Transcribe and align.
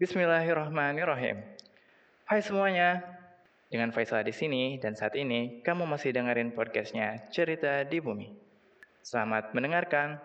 Bismillahirrahmanirrahim. 0.00 1.44
Hai 2.24 2.40
semuanya, 2.40 3.04
dengan 3.68 3.92
Faisal 3.92 4.24
di 4.24 4.32
sini 4.32 4.80
dan 4.80 4.96
saat 4.96 5.12
ini 5.12 5.60
kamu 5.60 5.84
masih 5.84 6.16
dengerin 6.16 6.56
podcastnya 6.56 7.28
Cerita 7.28 7.84
di 7.84 8.00
Bumi. 8.00 8.32
Selamat 9.04 9.52
mendengarkan. 9.52 10.16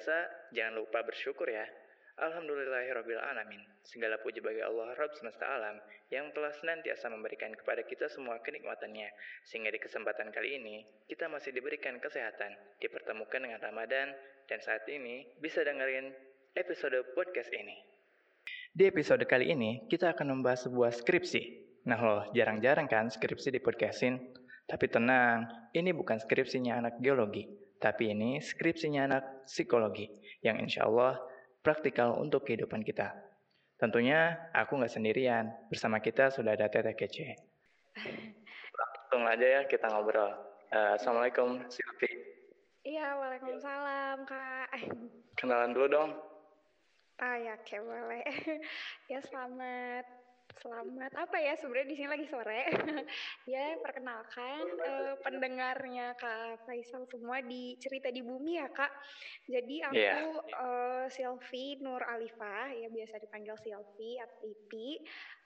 Biasa, 0.00 0.48
jangan 0.56 0.80
lupa 0.80 1.04
bersyukur 1.04 1.44
ya. 1.44 1.68
Alhamdulillahirrabbilalamin. 2.16 3.84
Segala 3.84 4.16
puji 4.24 4.40
bagi 4.40 4.64
Allah 4.64 4.96
Rabb 4.96 5.12
semesta 5.12 5.44
alam 5.44 5.76
yang 6.08 6.32
telah 6.32 6.56
senantiasa 6.56 7.12
memberikan 7.12 7.52
kepada 7.52 7.84
kita 7.84 8.08
semua 8.08 8.40
kenikmatannya. 8.40 9.12
Sehingga 9.44 9.68
di 9.68 9.76
kesempatan 9.76 10.32
kali 10.32 10.56
ini, 10.56 10.88
kita 11.04 11.28
masih 11.28 11.52
diberikan 11.52 12.00
kesehatan, 12.00 12.56
dipertemukan 12.80 13.44
dengan 13.44 13.60
Ramadan, 13.60 14.16
dan 14.48 14.58
saat 14.64 14.88
ini 14.88 15.28
bisa 15.36 15.60
dengerin 15.60 16.16
episode 16.56 16.96
podcast 17.12 17.52
ini. 17.52 17.76
Di 18.72 18.88
episode 18.88 19.28
kali 19.28 19.52
ini, 19.52 19.84
kita 19.84 20.16
akan 20.16 20.40
membahas 20.40 20.64
sebuah 20.64 20.96
skripsi. 20.96 21.42
Nah 21.84 22.00
loh, 22.00 22.22
jarang-jarang 22.32 22.88
kan 22.88 23.12
skripsi 23.12 23.52
di 23.52 23.60
podcastin. 23.60 24.16
Tapi 24.64 24.88
tenang, 24.88 25.44
ini 25.76 25.92
bukan 25.92 26.16
skripsinya 26.16 26.80
anak 26.80 27.04
geologi, 27.04 27.44
tapi 27.80 28.12
ini 28.12 28.44
skripsinya 28.44 29.08
anak 29.08 29.24
psikologi 29.48 30.12
yang 30.44 30.60
insya 30.60 30.84
Allah 30.84 31.16
praktikal 31.64 32.20
untuk 32.20 32.44
kehidupan 32.44 32.84
kita. 32.84 33.16
Tentunya 33.80 34.36
aku 34.52 34.76
nggak 34.76 34.92
sendirian, 34.92 35.48
bersama 35.72 36.04
kita 36.04 36.28
sudah 36.28 36.52
ada 36.52 36.68
Teteh 36.68 36.92
Kece. 36.92 37.28
Langsung 38.78 39.24
aja 39.24 39.46
ya 39.58 39.60
kita 39.64 39.88
ngobrol. 39.88 40.28
Uh, 40.68 41.00
Assalamualaikum 41.00 41.64
Silvi. 41.72 42.12
Iya, 42.84 43.16
waalaikumsalam 43.16 44.28
kak. 44.28 44.68
Kenalan 45.40 45.72
dulu 45.72 45.88
dong. 45.88 46.10
Ah 47.20 47.36
ya, 47.40 47.56
kayak 47.64 47.84
boleh. 47.84 48.24
ya 49.12 49.20
selamat 49.24 50.19
Selamat 50.58 51.12
apa 51.14 51.36
ya 51.38 51.54
sebenarnya 51.54 51.88
di 51.88 51.96
sini 51.96 52.08
lagi 52.10 52.26
sore. 52.26 52.62
ya 53.54 53.78
perkenalkan 53.78 54.66
uh, 54.82 55.14
pendengarnya 55.22 56.18
Kak 56.18 56.66
Faisal 56.66 57.06
semua 57.06 57.38
di 57.38 57.78
cerita 57.78 58.10
di 58.10 58.18
bumi 58.18 58.58
ya 58.58 58.66
Kak. 58.66 58.90
Jadi 59.46 59.76
aku 59.86 59.94
yeah. 59.94 60.26
Uh, 60.58 61.06
Silvi 61.06 61.78
Nur 61.78 62.02
Alifa 62.02 62.74
ya 62.74 62.90
biasa 62.90 63.22
dipanggil 63.22 63.54
Silvi 63.62 64.18
atau 64.18 64.38
Ipi. 64.42 64.98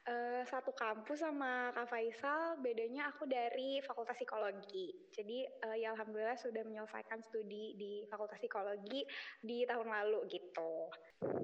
Uh, 0.05 0.45
satu 0.45 0.69
kampus 0.77 1.25
sama 1.25 1.73
Kak 1.73 1.89
Faisal, 1.89 2.61
bedanya 2.61 3.09
aku 3.09 3.25
dari 3.25 3.81
Fakultas 3.85 4.17
Psikologi. 4.21 4.93
Jadi 5.13 5.49
uh, 5.65 5.77
ya 5.77 5.97
alhamdulillah 5.97 6.37
sudah 6.37 6.61
menyelesaikan 6.65 7.25
studi 7.25 7.77
di 7.77 8.05
Fakultas 8.09 8.37
Psikologi 8.41 9.05
di 9.41 9.65
tahun 9.69 9.89
lalu 9.89 10.29
gitu. 10.29 10.93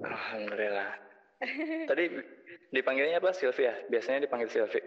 Alhamdulillah. 0.05 1.20
Tadi 1.89 2.05
dipanggilnya 2.69 3.17
apa 3.17 3.33
Sylvia? 3.33 3.73
Biasanya 3.89 4.29
dipanggil 4.29 4.49
Sylvie. 4.49 4.85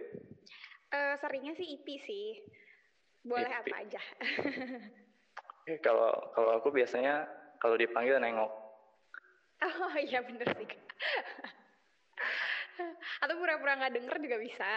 Uh, 0.95 1.19
seringnya 1.19 1.59
sih 1.59 1.75
Ipi 1.75 1.95
sih. 2.07 2.27
Boleh 3.27 3.51
Ipi. 3.51 3.71
apa 3.71 3.77
aja. 3.83 4.03
Oke, 5.65 5.81
kalau 5.87 6.13
kalau 6.37 6.51
aku 6.63 6.71
biasanya 6.71 7.27
kalau 7.59 7.75
dipanggil 7.75 8.23
nengok. 8.23 8.53
Oh 9.65 9.95
iya 10.07 10.23
bener 10.23 10.47
sih. 10.55 10.69
Atau 13.23 13.39
pura-pura 13.39 13.79
nggak 13.79 13.95
denger 13.95 14.17
juga 14.19 14.37
bisa. 14.43 14.69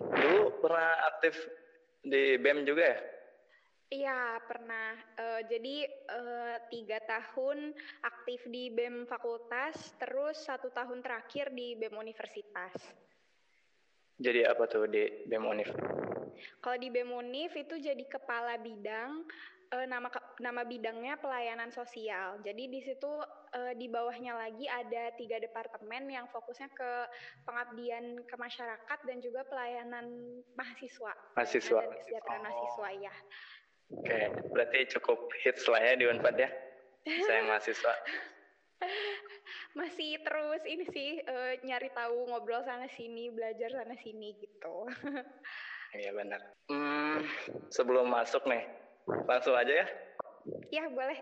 Dulu 0.00 0.62
pernah 0.62 0.90
aktif 1.14 1.34
di 2.06 2.38
BEM 2.38 2.64
juga 2.64 2.94
ya? 2.94 2.98
Iya 3.90 4.38
pernah. 4.46 4.94
Uh, 5.18 5.42
jadi 5.50 5.90
uh, 6.14 6.56
tiga 6.70 7.02
tahun 7.02 7.74
aktif 8.06 8.46
di 8.46 8.70
BEM 8.70 9.10
fakultas, 9.10 9.98
terus 9.98 10.46
satu 10.46 10.70
tahun 10.70 11.02
terakhir 11.02 11.50
di 11.50 11.74
BEM 11.74 11.98
universitas. 11.98 12.70
Jadi 14.14 14.46
apa 14.46 14.70
tuh 14.70 14.86
di 14.86 15.26
BEM 15.26 15.42
Univ? 15.42 15.74
Kalau 16.62 16.78
di 16.78 16.86
BEM 16.86 17.10
Univ 17.10 17.50
itu 17.58 17.82
jadi 17.82 18.04
kepala 18.06 18.62
bidang, 18.62 19.26
uh, 19.74 19.86
nama 19.90 20.06
nama 20.38 20.62
bidangnya 20.62 21.18
pelayanan 21.18 21.74
sosial. 21.74 22.38
Jadi 22.46 22.70
di 22.70 22.80
situ 22.86 23.10
uh, 23.10 23.74
di 23.74 23.90
bawahnya 23.90 24.38
lagi 24.38 24.70
ada 24.70 25.14
tiga 25.18 25.42
departemen 25.42 26.06
yang 26.10 26.30
fokusnya 26.30 26.70
ke 26.70 26.90
pengabdian 27.42 28.22
ke 28.22 28.36
masyarakat 28.38 28.98
dan 29.02 29.18
juga 29.18 29.42
pelayanan 29.50 30.06
mahasiswa. 30.54 31.10
Mahasiswa. 31.34 31.80
Dan 31.82 31.90
kesejahteraan 31.98 32.38
oh. 32.38 32.44
mahasiswa 32.46 32.88
ya. 33.02 33.14
Oke, 33.90 34.18
berarti 34.54 34.86
cukup 34.98 35.30
hits 35.42 35.66
lah 35.66 35.82
ya 35.82 35.94
di 35.98 36.06
Unpad 36.06 36.36
ya. 36.38 36.50
Saya 37.26 37.42
mahasiswa. 37.46 37.94
Masih 39.78 40.18
terus 40.22 40.62
ini 40.66 40.84
sih 40.90 41.10
uh, 41.26 41.58
nyari 41.62 41.90
tahu 41.94 42.30
ngobrol 42.30 42.62
sana 42.62 42.86
sini, 42.94 43.30
belajar 43.30 43.70
sana 43.70 43.94
sini 43.98 44.34
gitu. 44.38 44.86
Iya 45.90 46.14
benar. 46.14 46.38
Hmm, 46.70 47.26
sebelum 47.66 48.06
masuk 48.06 48.46
nih, 48.46 48.62
langsung 49.26 49.58
aja 49.58 49.82
ya. 49.82 49.86
Iya 50.70 50.86
boleh. 50.86 51.18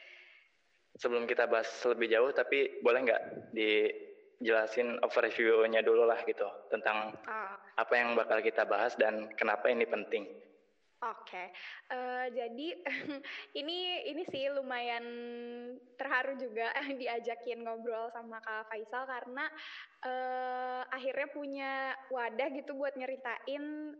sebelum 1.04 1.28
kita 1.28 1.44
bahas 1.44 1.68
lebih 1.92 2.08
jauh, 2.08 2.32
tapi 2.32 2.80
boleh 2.80 3.04
nggak 3.04 3.22
dijelasin 3.52 4.96
overview-nya 5.04 5.84
dulu 5.84 6.08
lah 6.08 6.16
gitu 6.24 6.48
tentang 6.72 7.12
oh. 7.12 7.54
apa 7.76 7.92
yang 7.92 8.16
bakal 8.16 8.40
kita 8.40 8.64
bahas 8.64 8.96
dan 8.96 9.28
kenapa 9.36 9.68
ini 9.68 9.84
penting. 9.84 10.32
Oke, 11.04 11.36
okay. 11.36 11.46
uh, 11.92 12.24
eh, 12.24 12.26
jadi 12.32 12.68
ini 13.60 14.08
ini 14.08 14.22
sih 14.32 14.48
lumayan 14.48 15.04
terharu 16.00 16.32
juga 16.40 16.72
diajakin 17.00 17.60
ngobrol 17.60 18.08
sama 18.08 18.40
Kak 18.40 18.72
Faisal 18.72 19.04
karena 19.04 19.44
uh, 20.00 20.80
akhirnya 20.88 21.28
punya 21.28 21.72
wadah 22.08 22.48
gitu 22.56 22.72
buat 22.72 22.96
nyeritain 22.96 23.92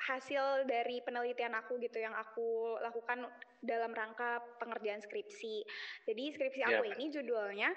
hasil 0.00 0.66
dari 0.66 0.98
penelitian 1.06 1.54
aku 1.54 1.78
gitu 1.78 2.02
yang 2.02 2.18
aku 2.18 2.80
lakukan 2.82 3.30
dalam 3.62 3.94
rangka 3.94 4.42
pengerjaan 4.58 5.04
skripsi. 5.06 5.62
Jadi 6.08 6.34
skripsi 6.34 6.66
aku 6.66 6.82
yeah. 6.82 6.94
ini 6.98 7.04
judulnya 7.14 7.70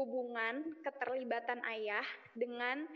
hubungan 0.00 0.80
keterlibatan 0.80 1.60
ayah 1.70 2.06
dengan 2.34 2.88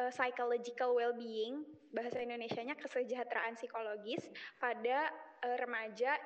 uh, 0.00 0.12
psychological 0.12 0.96
well-being, 0.96 1.64
bahasa 1.92 2.20
Indonesianya 2.20 2.76
kesejahteraan 2.76 3.56
psikologis 3.56 4.22
pada 4.60 5.10
uh, 5.44 5.56
remaja 5.60 6.16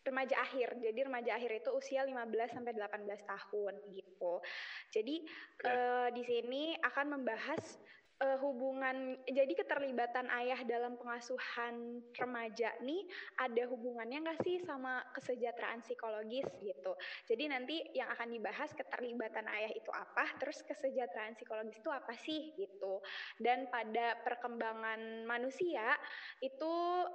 remaja 0.00 0.32
akhir. 0.40 0.80
Jadi 0.80 1.00
remaja 1.04 1.36
akhir 1.36 1.60
itu 1.60 1.70
usia 1.76 2.08
15 2.08 2.56
sampai 2.56 2.72
18 2.72 3.20
tahun 3.20 3.74
gitu. 3.92 4.40
Jadi 4.88 5.16
okay. 5.60 5.68
uh, 5.68 6.08
di 6.08 6.22
sini 6.24 6.72
akan 6.80 7.20
membahas 7.20 7.76
uh, 8.20 8.38
hubungan 8.44 9.16
jadi 9.24 9.52
keterlibatan 9.56 10.28
ayah 10.44 10.60
dalam 10.68 10.94
pengasuhan 11.00 12.04
remaja 12.14 12.70
nih 12.84 13.02
ada 13.40 13.64
hubungannya 13.72 14.22
nggak 14.22 14.40
sih 14.44 14.60
sama 14.62 15.00
kesejahteraan 15.16 15.80
psikologis 15.80 16.46
gitu. 16.60 16.92
Jadi 17.26 17.44
nanti 17.48 17.76
yang 17.96 18.12
akan 18.12 18.28
dibahas 18.30 18.70
keterlibatan 18.76 19.48
ayah 19.48 19.72
itu 19.72 19.90
apa, 19.90 20.28
terus 20.38 20.60
kesejahteraan 20.68 21.34
psikologis 21.34 21.80
itu 21.80 21.90
apa 21.90 22.14
sih 22.20 22.52
gitu. 22.60 23.00
Dan 23.40 23.66
pada 23.72 24.20
perkembangan 24.22 25.24
manusia 25.24 25.96
itu 26.44 26.72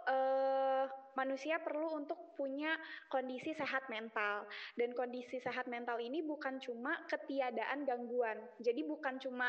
uh, 0.10 0.86
manusia 1.16 1.62
perlu 1.64 1.96
untuk 1.96 2.36
punya 2.36 2.76
kondisi 3.08 3.56
sehat 3.56 3.88
mental 3.88 4.44
dan 4.76 4.92
kondisi 4.92 5.40
sehat 5.40 5.66
mental 5.72 5.96
ini 6.04 6.20
bukan 6.20 6.60
cuma 6.60 7.00
ketiadaan 7.08 7.88
gangguan. 7.88 8.36
Jadi 8.60 8.84
bukan 8.84 9.16
cuma 9.24 9.48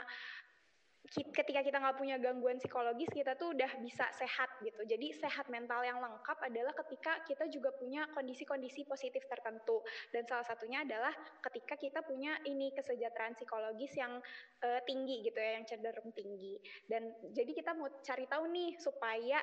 ketika 1.10 1.60
kita 1.62 1.78
nggak 1.78 1.96
punya 1.98 2.16
gangguan 2.18 2.58
psikologis 2.58 3.10
kita 3.14 3.38
tuh 3.38 3.54
udah 3.54 3.70
bisa 3.82 4.06
sehat 4.14 4.50
gitu. 4.62 4.82
Jadi 4.82 5.14
sehat 5.14 5.46
mental 5.46 5.86
yang 5.86 6.02
lengkap 6.02 6.38
adalah 6.42 6.74
ketika 6.84 7.22
kita 7.24 7.46
juga 7.46 7.70
punya 7.74 8.10
kondisi-kondisi 8.12 8.84
positif 8.84 9.24
tertentu. 9.30 9.82
Dan 10.10 10.26
salah 10.26 10.44
satunya 10.44 10.82
adalah 10.82 11.14
ketika 11.46 11.78
kita 11.78 12.00
punya 12.02 12.38
ini 12.44 12.74
kesejahteraan 12.74 13.38
psikologis 13.38 13.94
yang 13.94 14.18
uh, 14.66 14.80
tinggi 14.84 15.22
gitu 15.26 15.38
ya 15.38 15.62
yang 15.62 15.66
cenderung 15.66 16.10
tinggi. 16.12 16.58
Dan 16.86 17.14
jadi 17.30 17.52
kita 17.54 17.72
mau 17.78 17.88
cari 18.02 18.26
tahu 18.26 18.44
nih 18.50 18.70
supaya 18.82 19.38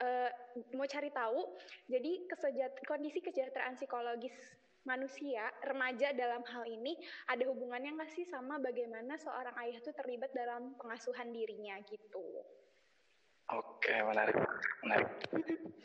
uh, 0.00 0.30
mau 0.74 0.88
cari 0.88 1.10
tahu 1.12 1.40
jadi 1.86 2.12
kesejaht 2.28 2.74
kondisi 2.88 3.20
kesejahteraan 3.20 3.76
psikologis 3.76 4.34
manusia, 4.82 5.46
remaja 5.62 6.10
dalam 6.14 6.42
hal 6.42 6.64
ini 6.66 6.98
ada 7.30 7.46
hubungannya 7.46 7.94
nggak 7.94 8.12
sih 8.12 8.26
sama 8.26 8.58
bagaimana 8.58 9.14
seorang 9.18 9.54
ayah 9.62 9.78
itu 9.78 9.90
terlibat 9.94 10.34
dalam 10.34 10.74
pengasuhan 10.78 11.30
dirinya 11.30 11.78
gitu? 11.86 12.42
Oke, 13.52 13.94
menarik. 14.02 14.36
Menarik. 14.86 15.10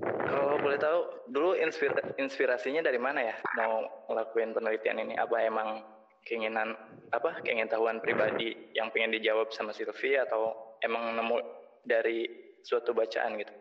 Kalau 0.00 0.56
boleh 0.56 0.80
tahu, 0.80 1.28
dulu 1.28 1.52
inspir 1.60 1.92
inspirasinya 2.16 2.80
dari 2.80 2.96
mana 2.96 3.20
ya 3.20 3.36
mau 3.60 3.84
ngelakuin 4.08 4.56
penelitian 4.56 4.96
ini? 4.96 5.14
Apa 5.20 5.44
emang 5.44 5.84
keinginan 6.24 6.72
apa 7.12 7.36
keinginan 7.44 7.68
tahuan 7.68 8.00
pribadi 8.00 8.72
yang 8.72 8.88
pengen 8.96 9.12
dijawab 9.12 9.52
sama 9.52 9.76
Sylvie 9.76 10.16
atau 10.16 10.76
emang 10.80 11.12
nemu 11.20 11.36
dari 11.84 12.24
suatu 12.64 12.96
bacaan 12.96 13.36
gitu? 13.36 13.52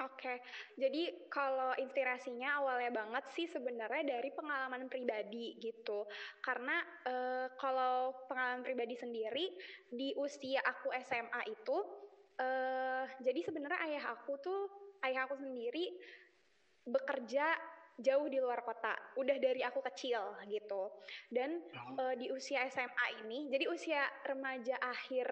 Oke, 0.00 0.40
jadi 0.80 1.28
kalau 1.28 1.76
inspirasinya 1.76 2.56
awalnya 2.56 3.04
banget 3.04 3.24
sih 3.36 3.44
sebenarnya 3.52 4.16
dari 4.16 4.32
pengalaman 4.32 4.88
pribadi 4.88 5.60
gitu. 5.60 6.08
Karena 6.40 6.80
e, 7.04 7.14
kalau 7.60 8.16
pengalaman 8.24 8.64
pribadi 8.64 8.96
sendiri 8.96 9.52
di 9.92 10.16
usia 10.16 10.64
aku 10.64 10.88
SMA 11.04 11.52
itu, 11.52 11.78
e, 12.40 12.48
jadi 13.20 13.40
sebenarnya 13.44 13.80
ayah 13.92 14.04
aku 14.16 14.40
tuh 14.40 14.60
ayah 15.04 15.28
aku 15.28 15.36
sendiri 15.36 15.92
bekerja 16.88 17.60
jauh 18.00 18.26
di 18.32 18.40
luar 18.40 18.64
kota, 18.64 18.96
udah 19.20 19.36
dari 19.36 19.60
aku 19.60 19.84
kecil 19.92 20.40
gitu. 20.48 20.88
Dan 21.28 21.60
uh, 22.00 22.16
di 22.16 22.32
usia 22.32 22.64
SMA 22.72 23.20
ini, 23.20 23.52
jadi 23.52 23.68
usia 23.68 24.00
remaja 24.24 24.80
akhir 24.80 25.28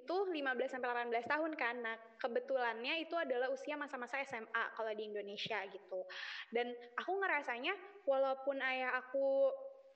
itu 0.00 0.16
15 0.26 0.40
sampai 0.66 0.88
18 1.06 1.30
tahun 1.30 1.52
kan. 1.54 1.76
Nah, 1.78 1.96
kebetulannya 2.18 3.04
itu 3.04 3.14
adalah 3.14 3.50
usia 3.52 3.78
masa-masa 3.78 4.18
SMA 4.26 4.64
kalau 4.74 4.90
di 4.94 5.06
Indonesia 5.06 5.58
gitu. 5.70 6.02
Dan 6.50 6.74
aku 6.98 7.12
ngerasanya 7.20 7.74
walaupun 8.08 8.58
ayah 8.58 8.98
aku 8.98 9.50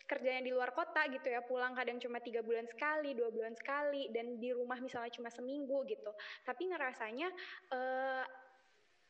kerjanya 0.09 0.41
di 0.41 0.53
luar 0.56 0.73
kota 0.73 1.05
gitu 1.12 1.29
ya 1.29 1.45
pulang 1.45 1.77
kadang 1.77 2.00
cuma 2.00 2.17
tiga 2.25 2.41
bulan 2.41 2.65
sekali 2.65 3.12
dua 3.12 3.29
bulan 3.29 3.53
sekali 3.53 4.09
dan 4.09 4.41
di 4.41 4.56
rumah 4.56 4.81
misalnya 4.81 5.12
cuma 5.12 5.29
seminggu 5.29 5.85
gitu 5.85 6.09
tapi 6.49 6.73
ngerasanya 6.73 7.29
uh, 7.77 8.25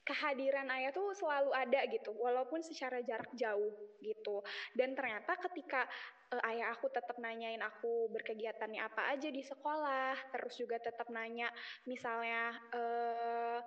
kehadiran 0.08 0.72
ayah 0.72 0.88
tuh 0.88 1.12
selalu 1.12 1.52
ada 1.52 1.84
gitu 1.92 2.16
walaupun 2.16 2.64
secara 2.64 3.04
jarak 3.04 3.28
jauh 3.36 3.76
gitu 4.00 4.40
dan 4.72 4.96
ternyata 4.96 5.36
ketika 5.36 5.84
uh, 6.32 6.48
ayah 6.48 6.72
aku 6.72 6.88
tetap 6.88 7.20
nanyain 7.20 7.60
aku 7.60 8.08
berkegiatannya 8.16 8.80
apa 8.80 9.12
aja 9.12 9.28
di 9.28 9.44
sekolah 9.44 10.16
terus 10.32 10.56
juga 10.56 10.80
tetap 10.80 11.12
nanya 11.12 11.52
misalnya 11.84 12.56
uh, 12.72 13.60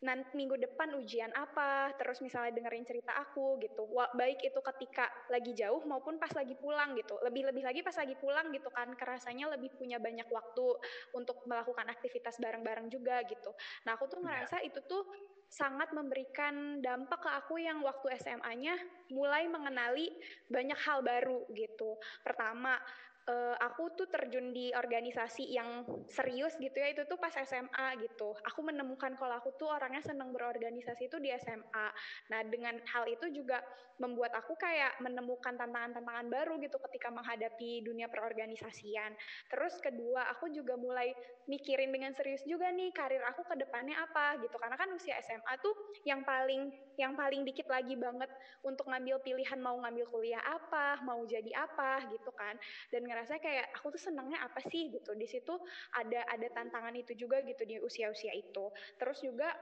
nanti 0.00 0.32
minggu 0.32 0.56
depan 0.56 0.96
ujian 0.96 1.28
apa, 1.36 1.92
terus 2.00 2.24
misalnya 2.24 2.56
dengerin 2.56 2.88
cerita 2.88 3.12
aku 3.20 3.60
gitu. 3.60 3.84
Wah, 3.92 4.08
baik 4.16 4.40
itu 4.40 4.56
ketika 4.56 5.12
lagi 5.28 5.52
jauh 5.52 5.84
maupun 5.84 6.16
pas 6.16 6.32
lagi 6.32 6.56
pulang 6.56 6.96
gitu. 6.96 7.20
Lebih-lebih 7.20 7.60
lagi 7.60 7.80
pas 7.84 7.92
lagi 7.92 8.16
pulang 8.16 8.48
gitu 8.48 8.72
kan, 8.72 8.96
kerasanya 8.96 9.52
lebih 9.52 9.68
punya 9.76 10.00
banyak 10.00 10.24
waktu 10.32 10.66
untuk 11.12 11.44
melakukan 11.44 11.84
aktivitas 11.92 12.40
bareng-bareng 12.40 12.88
juga 12.88 13.20
gitu. 13.28 13.52
Nah, 13.84 14.00
aku 14.00 14.08
tuh 14.08 14.24
iya. 14.24 14.26
ngerasa 14.32 14.56
itu 14.64 14.80
tuh 14.88 15.04
sangat 15.50 15.90
memberikan 15.90 16.78
dampak 16.78 17.26
ke 17.26 17.30
aku 17.42 17.58
yang 17.58 17.82
waktu 17.82 18.14
SMA-nya 18.22 18.78
mulai 19.10 19.50
mengenali 19.50 20.06
banyak 20.46 20.78
hal 20.78 21.02
baru 21.02 21.42
gitu. 21.50 21.98
Pertama, 22.22 22.78
uh, 23.28 23.56
aku 23.60 23.92
tuh 23.98 24.08
terjun 24.08 24.54
di 24.54 24.72
organisasi 24.72 25.52
yang 25.52 25.84
serius 26.08 26.56
gitu 26.56 26.72
ya 26.72 26.94
itu 26.94 27.04
tuh 27.04 27.20
pas 27.20 27.34
SMA 27.34 28.00
gitu. 28.00 28.32
Aku 28.48 28.64
menemukan 28.64 29.12
kalau 29.18 29.36
aku 29.36 29.52
tuh 29.60 29.68
orangnya 29.68 30.00
senang 30.00 30.32
berorganisasi 30.32 31.12
itu 31.12 31.18
di 31.20 31.28
SMA. 31.36 31.88
Nah 32.32 32.40
dengan 32.48 32.80
hal 32.88 33.04
itu 33.10 33.28
juga 33.28 33.60
membuat 34.00 34.32
aku 34.32 34.56
kayak 34.56 34.96
menemukan 35.04 35.60
tantangan-tantangan 35.60 36.32
baru 36.32 36.56
gitu 36.56 36.80
ketika 36.88 37.12
menghadapi 37.12 37.84
dunia 37.84 38.08
perorganisasian. 38.08 39.12
Terus 39.52 39.76
kedua 39.84 40.24
aku 40.32 40.48
juga 40.48 40.80
mulai 40.80 41.12
mikirin 41.44 41.92
dengan 41.92 42.16
serius 42.16 42.40
juga 42.48 42.72
nih 42.72 42.94
karir 42.96 43.20
aku 43.28 43.44
ke 43.44 43.60
depannya 43.60 44.00
apa 44.00 44.40
gitu. 44.40 44.56
Karena 44.56 44.80
kan 44.80 44.88
usia 44.96 45.20
SMA 45.20 45.60
tuh 45.60 45.76
yang 46.08 46.24
paling 46.24 46.72
yang 46.96 47.12
paling 47.12 47.44
dikit 47.44 47.68
lagi 47.68 47.92
banget 48.00 48.32
untuk 48.64 48.88
ngambil 48.88 49.20
pilihan 49.20 49.60
mau 49.60 49.76
ngambil 49.84 50.08
kuliah 50.08 50.40
apa, 50.40 51.04
mau 51.04 51.20
jadi 51.28 51.52
apa 51.52 52.08
gitu 52.08 52.32
kan. 52.32 52.56
Dan 52.88 53.04
ngerasa 53.04 53.19
kayak 53.28 53.66
aku 53.76 53.92
tuh 53.92 54.02
senangnya 54.10 54.40
apa 54.40 54.62
sih? 54.70 54.88
gitu. 54.88 55.12
Di 55.16 55.26
situ 55.28 55.54
ada 55.96 56.24
ada 56.30 56.48
tantangan 56.54 56.94
itu 56.96 57.12
juga 57.18 57.44
gitu 57.44 57.62
di 57.68 57.76
usia-usia 57.82 58.32
itu. 58.32 58.72
Terus 58.96 59.20
juga 59.20 59.52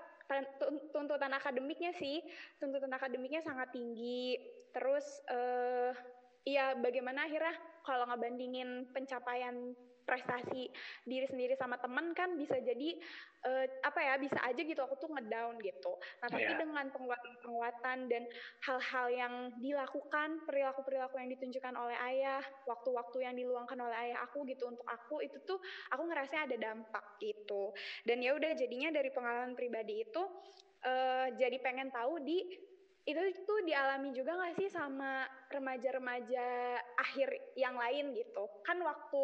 tuntutan 0.93 1.33
akademiknya 1.33 1.97
sih 1.97 2.21
tuntutan 2.61 2.93
akademiknya 2.93 3.43
sangat 3.43 3.73
tinggi. 3.73 4.37
Terus 4.71 5.07
uh, 5.33 5.91
ya 6.45 6.77
bagaimana 6.79 7.25
akhirnya 7.27 7.57
kalau 7.83 8.05
ngebandingin 8.09 8.93
pencapaian 8.93 9.73
prestasi 10.09 10.73
diri 11.05 11.29
sendiri 11.29 11.53
sama 11.61 11.77
teman 11.77 12.17
kan 12.17 12.33
bisa 12.41 12.57
jadi 12.65 12.97
uh, 13.45 13.65
apa 13.85 14.01
ya 14.03 14.15
bisa 14.19 14.39
aja 14.43 14.59
gitu 14.59 14.81
aku 14.83 14.99
tuh 14.99 15.11
ngedown 15.13 15.59
gitu. 15.63 15.93
Nah 16.25 16.29
tapi 16.31 16.49
yeah. 16.49 16.59
dengan 16.59 16.87
penguatan-penguatan 16.91 17.99
dan 18.11 18.23
hal-hal 18.65 19.07
yang 19.13 19.35
dilakukan 19.63 20.43
perilaku-perilaku 20.49 21.19
yang 21.21 21.31
ditunjukkan 21.39 21.75
oleh 21.75 21.99
ayah, 22.15 22.43
waktu-waktu 22.67 23.19
yang 23.27 23.35
diluangkan 23.39 23.79
oleh 23.79 23.97
ayah 24.11 24.25
aku 24.27 24.43
gitu 24.49 24.67
untuk 24.67 24.87
aku 24.89 25.23
itu 25.23 25.39
tuh 25.47 25.59
aku 25.93 26.03
ngerasa 26.09 26.49
ada 26.49 26.57
dampak 26.59 27.19
gitu. 27.23 27.71
Dan 28.03 28.23
ya 28.25 28.35
udah 28.35 28.53
jadinya 28.55 28.91
dari 28.91 29.11
pengalaman 29.15 29.55
pribadi 29.55 30.03
itu 30.03 30.23
uh, 30.87 31.27
jadi 31.35 31.57
pengen 31.63 31.91
tahu 31.91 32.23
di 32.23 32.68
itu 33.09 33.21
tuh 33.49 33.65
dialami 33.65 34.13
juga 34.13 34.37
gak 34.37 34.61
sih 34.61 34.69
sama 34.69 35.25
remaja-remaja 35.49 36.77
akhir 37.01 37.33
yang 37.57 37.73
lain 37.73 38.13
gitu 38.13 38.45
kan 38.69 38.77
waktu 38.85 39.23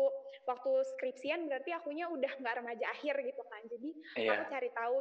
waktu 0.48 0.72
skripsian 0.96 1.44
berarti 1.52 1.76
akunya 1.76 2.08
udah 2.08 2.32
nggak 2.40 2.64
remaja 2.64 2.84
akhir 2.96 3.20
gitu 3.20 3.42
kan 3.44 3.62
jadi 3.68 3.90
iya. 4.16 4.30
aku 4.40 4.44
cari 4.48 4.70
tahu 4.72 4.96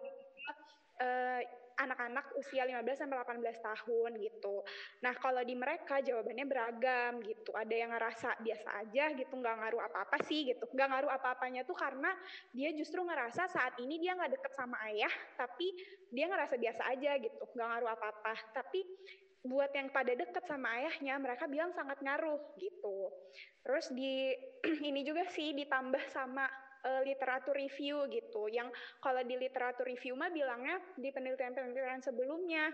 uh, 0.99 1.41
anak-anak 1.77 2.35
usia 2.37 2.63
15 2.65 3.05
sampai 3.05 3.17
18 3.21 3.59
tahun 3.59 4.11
gitu. 4.21 4.61
Nah, 5.01 5.13
kalau 5.17 5.41
di 5.41 5.55
mereka 5.57 5.99
jawabannya 5.99 6.45
beragam 6.45 7.21
gitu. 7.25 7.51
Ada 7.53 7.75
yang 7.75 7.91
ngerasa 7.91 8.29
biasa 8.41 8.69
aja 8.85 9.03
gitu, 9.13 9.33
nggak 9.33 9.55
ngaruh 9.59 9.81
apa-apa 9.87 10.17
sih 10.25 10.49
gitu. 10.53 10.65
Nggak 10.71 10.87
ngaruh 10.93 11.11
apa-apanya 11.13 11.61
tuh 11.65 11.77
karena 11.77 12.13
dia 12.53 12.69
justru 12.73 13.01
ngerasa 13.01 13.49
saat 13.49 13.77
ini 13.81 13.97
dia 13.99 14.13
nggak 14.13 14.39
deket 14.39 14.53
sama 14.53 14.77
ayah, 14.89 15.11
tapi 15.39 15.73
dia 16.13 16.29
ngerasa 16.29 16.55
biasa 16.57 16.81
aja 16.93 17.11
gitu, 17.17 17.43
nggak 17.53 17.67
ngaruh 17.67 17.89
apa-apa. 17.93 18.33
Tapi 18.53 18.81
buat 19.43 19.75
yang 19.75 19.91
pada 19.91 20.15
deket 20.15 20.47
sama 20.47 20.71
ayahnya, 20.79 21.19
mereka 21.19 21.51
bilang 21.51 21.75
sangat 21.75 21.99
ngaruh 21.99 22.39
gitu. 22.55 23.11
Terus 23.59 23.91
di 23.91 24.31
ini 24.89 25.03
juga 25.03 25.27
sih 25.27 25.51
ditambah 25.51 26.07
sama 26.07 26.47
uh, 26.83 27.01
literatur 27.03 27.55
review 27.55 28.05
gitu. 28.11 28.51
Yang 28.51 28.71
kalau 28.99 29.23
di 29.23 29.35
literatur 29.39 29.87
review 29.87 30.13
mah 30.15 30.29
bilangnya 30.29 30.79
di 30.99 31.09
penelitian-penelitian 31.09 32.03
sebelumnya 32.03 32.69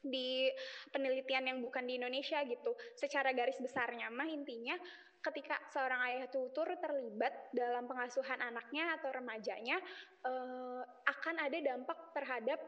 di 0.00 0.48
penelitian 0.88 1.44
yang 1.44 1.58
bukan 1.60 1.84
di 1.84 2.00
Indonesia 2.00 2.40
gitu. 2.44 2.72
Secara 2.96 3.32
garis 3.36 3.60
besarnya 3.60 4.08
mah 4.08 4.28
intinya 4.28 4.76
ketika 5.20 5.60
seorang 5.68 6.00
ayah 6.08 6.26
tutur 6.32 6.64
terlibat 6.80 7.52
dalam 7.52 7.84
pengasuhan 7.84 8.40
anaknya 8.40 8.96
atau 8.96 9.12
remajanya 9.12 9.76
uh, 10.24 10.80
akan 11.04 11.36
ada 11.44 11.58
dampak 11.60 11.98
terhadap 12.16 12.60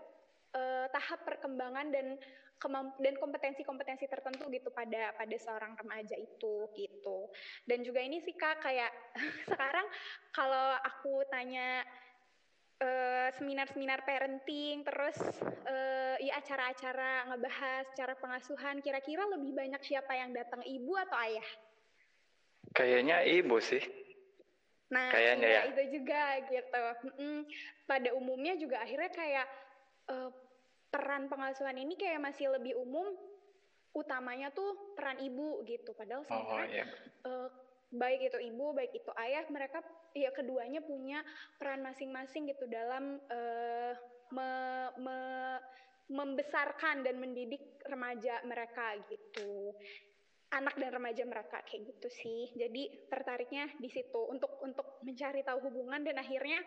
uh, 0.52 0.86
tahap 0.92 1.24
perkembangan 1.24 1.88
dan 1.88 2.20
dan 3.00 3.14
kompetensi-kompetensi 3.18 4.06
tertentu 4.06 4.46
gitu 4.52 4.70
pada 4.70 5.14
pada 5.16 5.36
seorang 5.38 5.74
remaja 5.78 6.14
itu 6.14 6.68
gitu. 6.76 7.30
Dan 7.66 7.82
juga 7.82 8.02
ini 8.02 8.22
sih 8.22 8.34
Kak 8.34 8.62
kayak 8.62 8.92
sekarang 9.50 9.86
kalau 10.30 10.78
aku 10.82 11.26
tanya 11.30 11.82
eh, 12.82 13.28
seminar-seminar 13.38 14.02
parenting 14.02 14.82
terus 14.82 15.18
uh, 15.66 16.16
ya 16.18 16.38
acara-acara 16.38 17.30
ngebahas 17.30 17.86
cara 17.94 18.14
pengasuhan 18.18 18.82
kira-kira 18.82 19.26
lebih 19.30 19.54
banyak 19.54 19.82
siapa 19.86 20.12
yang 20.18 20.34
datang 20.34 20.62
ibu 20.66 20.92
atau 20.98 21.18
ayah? 21.22 21.48
Kayaknya 22.72 23.26
ibu 23.26 23.58
sih. 23.60 23.82
Nah, 24.92 25.08
kayaknya 25.08 25.48
ya, 25.48 25.60
ya 25.64 25.68
itu 25.72 25.82
juga 26.00 26.22
gitu. 26.52 26.84
Mm-mm. 27.08 27.36
Pada 27.88 28.12
umumnya 28.12 28.54
juga 28.60 28.84
akhirnya 28.84 29.08
kayak 29.08 29.46
uh, 30.12 30.30
peran 30.92 31.26
pengasuhan 31.32 31.80
ini 31.80 31.96
kayak 31.96 32.20
masih 32.20 32.52
lebih 32.52 32.76
umum 32.76 33.16
utamanya 33.96 34.52
tuh 34.52 34.92
peran 34.92 35.16
ibu 35.24 35.64
gitu. 35.64 35.96
Padahal 35.96 36.24
oh, 36.24 36.28
sebenarnya 36.28 36.60
oh, 36.60 36.68
iya. 36.68 36.86
uh, 37.28 37.48
baik 37.92 38.32
itu 38.32 38.38
ibu 38.52 38.72
baik 38.72 38.92
itu 38.92 39.10
ayah 39.20 39.44
mereka 39.48 39.80
ya 40.12 40.32
keduanya 40.32 40.84
punya 40.84 41.24
peran 41.56 41.80
masing-masing 41.80 42.48
gitu 42.48 42.68
dalam 42.68 43.20
uh, 43.32 43.92
me, 44.32 44.48
me, 45.00 45.18
membesarkan 46.12 47.04
dan 47.04 47.16
mendidik 47.20 47.80
remaja 47.88 48.40
mereka 48.44 48.96
gitu. 49.08 49.72
Anak 50.52 50.76
dan 50.76 50.92
remaja 50.92 51.24
mereka 51.24 51.64
kayak 51.64 51.96
gitu 51.96 52.08
sih. 52.12 52.52
Jadi 52.52 53.08
tertariknya 53.08 53.72
di 53.80 53.88
situ 53.88 54.20
untuk 54.28 54.60
untuk 54.60 55.00
mencari 55.00 55.40
tahu 55.40 55.64
hubungan 55.64 56.04
dan 56.04 56.20
akhirnya 56.20 56.60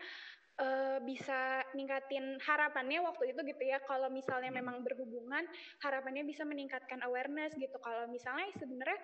uh, 0.62 0.98
bisa 1.04 1.64
ningkatin 1.74 2.40
harapannya 2.44 3.04
waktu 3.04 3.36
itu 3.36 3.42
gitu 3.56 3.64
ya 3.64 3.80
kalau 3.84 4.08
misalnya 4.12 4.52
hmm. 4.52 4.60
memang 4.64 4.78
berhubungan 4.84 5.44
harapannya 5.84 6.24
bisa 6.24 6.44
meningkatkan 6.48 7.02
awareness 7.04 7.56
gitu 7.56 7.76
kalau 7.82 8.08
misalnya 8.12 8.52
sebenarnya 8.56 9.00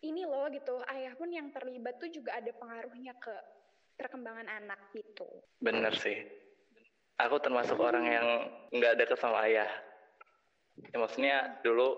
ini 0.00 0.24
loh 0.24 0.48
gitu 0.48 0.80
ayah 0.96 1.12
pun 1.18 1.28
yang 1.28 1.52
terlibat 1.52 2.00
tuh 2.00 2.08
juga 2.08 2.40
ada 2.40 2.50
pengaruhnya 2.56 3.12
ke 3.20 3.34
perkembangan 4.00 4.48
anak 4.48 4.80
gitu 4.96 5.28
bener 5.60 5.92
sih 5.92 6.40
aku 7.26 7.36
termasuk 7.44 7.76
orang 7.76 8.04
yang 8.08 8.26
nggak 8.72 8.96
deket 8.96 9.18
sama 9.20 9.44
ayah. 9.44 9.68
Ya, 10.80 10.96
maksudnya 10.96 11.36
dulu 11.60 11.92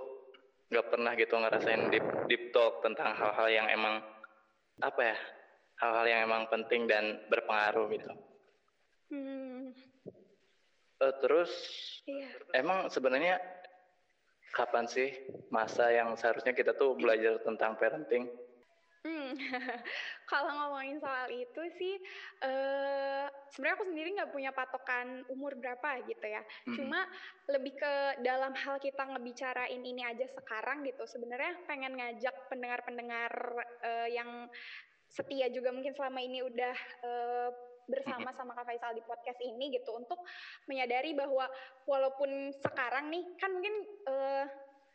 nggak 0.73 0.87
pernah 0.89 1.13
gitu 1.15 1.35
ngerasain 1.37 1.93
deep 1.93 2.07
deep 2.27 2.51
talk 2.51 2.83
tentang 2.83 3.15
hal-hal 3.15 3.49
yang 3.53 3.67
emang 3.71 4.01
apa 4.81 5.15
ya 5.15 5.19
hal-hal 5.85 6.07
yang 6.09 6.21
emang 6.27 6.43
penting 6.51 6.91
dan 6.91 7.23
berpengaruh 7.31 7.87
gitu. 7.95 8.11
Hmm. 9.13 9.77
Uh, 11.03 11.15
terus 11.21 11.53
iya. 12.09 12.33
emang 12.57 12.89
sebenarnya 12.89 13.37
kapan 14.57 14.89
sih 14.89 15.13
masa 15.53 15.93
yang 15.93 16.17
seharusnya 16.17 16.57
kita 16.57 16.73
tuh 16.73 16.97
belajar 16.97 17.37
tentang 17.45 17.77
parenting? 17.77 18.33
Hmm, 19.03 19.35
kalau 20.31 20.47
ngomongin 20.55 21.03
soal 21.03 21.27
itu 21.35 21.63
sih, 21.75 21.99
uh, 22.47 23.27
sebenarnya 23.51 23.77
aku 23.83 23.87
sendiri 23.91 24.09
nggak 24.15 24.31
punya 24.31 24.55
patokan 24.55 25.27
umur 25.27 25.59
berapa 25.59 26.07
gitu 26.07 26.23
ya. 26.23 26.39
Hmm. 26.71 26.77
Cuma 26.79 27.01
lebih 27.51 27.75
ke 27.75 28.23
dalam 28.23 28.55
hal 28.55 28.79
kita 28.79 29.03
ngebicarain 29.11 29.83
ini 29.83 30.07
aja 30.07 30.23
sekarang 30.31 30.87
gitu. 30.87 31.03
Sebenarnya 31.05 31.67
pengen 31.67 31.99
ngajak 31.99 32.47
pendengar-pendengar 32.47 33.33
uh, 33.83 34.09
yang 34.09 34.47
setia 35.11 35.51
juga 35.51 35.75
mungkin 35.75 35.93
selama 35.99 36.23
ini 36.23 36.47
udah 36.47 36.77
uh, 37.03 37.51
bersama 37.91 38.31
sama 38.35 38.55
Kak 38.55 38.67
Faisal 38.69 38.95
di 38.95 39.03
podcast 39.05 39.41
ini 39.43 39.75
gitu 39.75 39.95
untuk 39.97 40.23
menyadari 40.71 41.13
bahwa 41.13 41.47
walaupun 41.87 42.55
sekarang 42.63 43.11
nih 43.11 43.25
kan 43.39 43.51
mungkin 43.53 43.75
uh, 44.09 44.45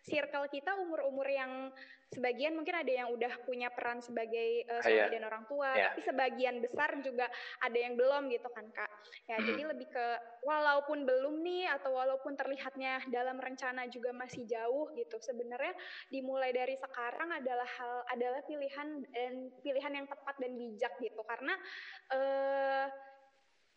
circle 0.07 0.47
kita 0.47 0.71
umur-umur 0.79 1.27
yang 1.27 1.69
sebagian 2.07 2.55
mungkin 2.55 2.71
ada 2.71 2.87
yang 2.87 3.11
udah 3.11 3.43
punya 3.43 3.67
peran 3.67 3.99
sebagai 3.99 4.63
uh, 4.71 4.79
suami 4.79 4.95
yeah. 4.95 5.11
dan 5.11 5.23
orang 5.27 5.43
tua, 5.43 5.75
yeah. 5.75 5.91
tapi 5.91 6.01
sebagian 6.07 6.55
besar 6.63 6.95
juga 7.03 7.27
ada 7.59 7.75
yang 7.75 7.99
belum 7.99 8.31
gitu 8.31 8.47
kan 8.47 8.63
kak. 8.71 8.91
Ya 9.27 9.35
mm. 9.35 9.43
jadi 9.43 9.61
lebih 9.75 9.87
ke 9.91 10.07
walaupun 10.47 11.03
belum 11.03 11.43
nih 11.43 11.67
atau 11.75 11.99
walaupun 11.99 12.39
terlihatnya 12.39 13.03
dalam 13.11 13.35
rencana 13.35 13.91
juga 13.91 14.15
masih 14.15 14.47
jauh 14.47 14.87
gitu, 14.95 15.19
sebenarnya 15.19 15.75
dimulai 16.07 16.55
dari 16.55 16.79
sekarang 16.79 17.35
adalah 17.35 17.67
hal 17.67 18.07
adalah 18.15 18.39
pilihan 18.47 19.03
dan 19.11 19.51
pilihan 19.59 19.91
yang 19.91 20.07
tepat 20.07 20.35
dan 20.39 20.55
bijak 20.55 20.93
gitu 21.03 21.21
karena 21.27 21.53
uh, 22.15 22.87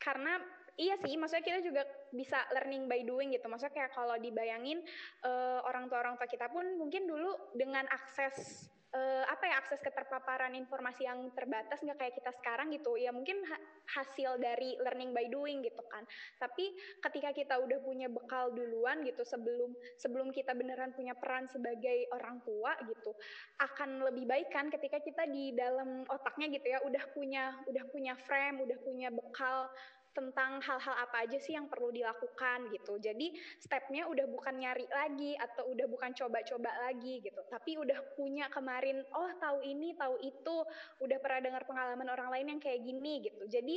karena 0.00 0.40
iya 0.76 0.94
sih, 1.00 1.16
maksudnya 1.16 1.46
kita 1.46 1.60
juga 1.64 1.82
bisa 2.12 2.42
learning 2.54 2.86
by 2.90 3.00
doing 3.06 3.34
gitu. 3.34 3.46
Maksudnya 3.46 3.74
kayak 3.74 3.92
kalau 3.94 4.16
dibayangin 4.18 4.82
uh, 5.24 5.62
orang 5.66 5.86
tua 5.90 6.02
orang 6.02 6.14
tua 6.18 6.28
kita 6.28 6.50
pun 6.50 6.66
mungkin 6.78 7.06
dulu 7.06 7.54
dengan 7.54 7.86
akses 7.88 8.68
uh, 8.94 9.24
apa 9.26 9.44
ya 9.46 9.54
akses 9.62 9.80
keterpaparan 9.82 10.54
informasi 10.54 11.06
yang 11.06 11.30
terbatas 11.34 11.82
nggak 11.82 11.98
kayak 11.98 12.14
kita 12.18 12.30
sekarang 12.42 12.74
gitu. 12.74 12.98
Ya 12.98 13.14
mungkin 13.14 13.42
ha 13.46 13.56
hasil 13.90 14.38
dari 14.38 14.78
learning 14.78 15.10
by 15.10 15.26
doing 15.30 15.62
gitu 15.66 15.82
kan. 15.90 16.06
Tapi 16.38 16.74
ketika 17.02 17.30
kita 17.34 17.54
udah 17.58 17.78
punya 17.82 18.06
bekal 18.06 18.54
duluan 18.54 19.02
gitu 19.02 19.22
sebelum 19.26 19.74
sebelum 19.98 20.30
kita 20.30 20.54
beneran 20.54 20.94
punya 20.94 21.14
peran 21.14 21.50
sebagai 21.50 22.06
orang 22.14 22.42
tua 22.46 22.74
gitu 22.86 23.14
akan 23.58 24.06
lebih 24.10 24.26
baik 24.26 24.48
kan 24.54 24.70
ketika 24.70 25.02
kita 25.02 25.26
di 25.26 25.54
dalam 25.54 26.06
otaknya 26.06 26.46
gitu 26.50 26.66
ya. 26.70 26.78
Udah 26.86 27.04
punya 27.14 27.54
udah 27.66 27.84
punya 27.90 28.14
frame 28.26 28.62
udah 28.62 28.78
punya 28.82 29.08
bekal 29.10 29.70
tentang 30.10 30.58
hal-hal 30.58 30.94
apa 30.98 31.22
aja 31.22 31.38
sih 31.38 31.54
yang 31.54 31.70
perlu 31.70 31.94
dilakukan 31.94 32.70
gitu. 32.74 32.98
Jadi 32.98 33.30
stepnya 33.62 34.10
udah 34.10 34.26
bukan 34.26 34.58
nyari 34.58 34.86
lagi 34.90 35.38
atau 35.38 35.70
udah 35.70 35.86
bukan 35.86 36.10
coba-coba 36.14 36.70
lagi 36.90 37.22
gitu. 37.22 37.40
Tapi 37.46 37.78
udah 37.78 38.18
punya 38.18 38.50
kemarin, 38.50 39.06
oh 39.14 39.30
tahu 39.38 39.62
ini, 39.62 39.94
tahu 39.94 40.18
itu, 40.18 40.56
udah 40.98 41.18
pernah 41.22 41.40
dengar 41.46 41.62
pengalaman 41.64 42.08
orang 42.10 42.28
lain 42.34 42.46
yang 42.56 42.60
kayak 42.60 42.82
gini 42.82 43.22
gitu. 43.22 43.46
Jadi 43.46 43.76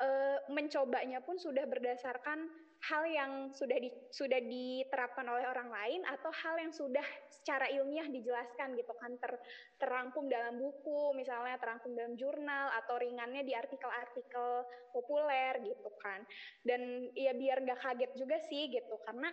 e, 0.00 0.08
mencobanya 0.48 1.20
pun 1.20 1.36
sudah 1.36 1.68
berdasarkan 1.68 2.48
hal 2.84 3.02
yang 3.08 3.32
sudah 3.56 3.80
di, 3.80 3.88
sudah 4.12 4.40
diterapkan 4.44 5.24
oleh 5.24 5.48
orang 5.48 5.72
lain 5.72 6.00
atau 6.04 6.28
hal 6.32 6.60
yang 6.60 6.72
sudah 6.72 7.04
secara 7.32 7.68
ilmiah 7.72 8.04
dijelaskan 8.08 8.76
gitu 8.76 8.92
kan 9.00 9.16
ter, 9.16 9.32
terangkum 9.80 10.28
dalam 10.28 10.60
buku 10.60 11.16
misalnya 11.16 11.56
terangkum 11.56 11.96
dalam 11.96 12.12
jurnal 12.20 12.68
atau 12.84 13.00
ringannya 13.00 13.40
di 13.44 13.56
artikel-artikel 13.56 14.68
populer 14.92 15.64
gitu 15.64 15.90
kan. 16.00 16.20
Dan 16.60 17.08
ya 17.16 17.32
biar 17.32 17.64
nggak 17.64 17.80
kaget 17.80 18.12
juga 18.20 18.36
sih 18.44 18.68
gitu 18.68 19.00
karena 19.08 19.32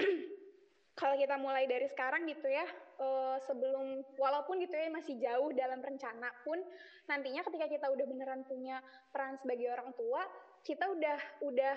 kalau 1.00 1.16
kita 1.16 1.38
mulai 1.40 1.64
dari 1.64 1.86
sekarang 1.88 2.26
gitu 2.28 2.44
ya 2.44 2.66
uh, 3.00 3.38
sebelum 3.46 4.04
walaupun 4.18 4.60
gitu 4.60 4.76
ya 4.76 4.92
masih 4.92 5.16
jauh 5.16 5.48
dalam 5.56 5.80
rencana 5.80 6.28
pun 6.44 6.60
nantinya 7.08 7.40
ketika 7.46 7.66
kita 7.70 7.86
udah 7.88 8.04
beneran 8.04 8.44
punya 8.44 8.84
peran 9.08 9.40
sebagai 9.40 9.72
orang 9.72 9.96
tua 9.96 10.26
kita 10.60 10.84
udah 10.92 11.18
udah 11.40 11.76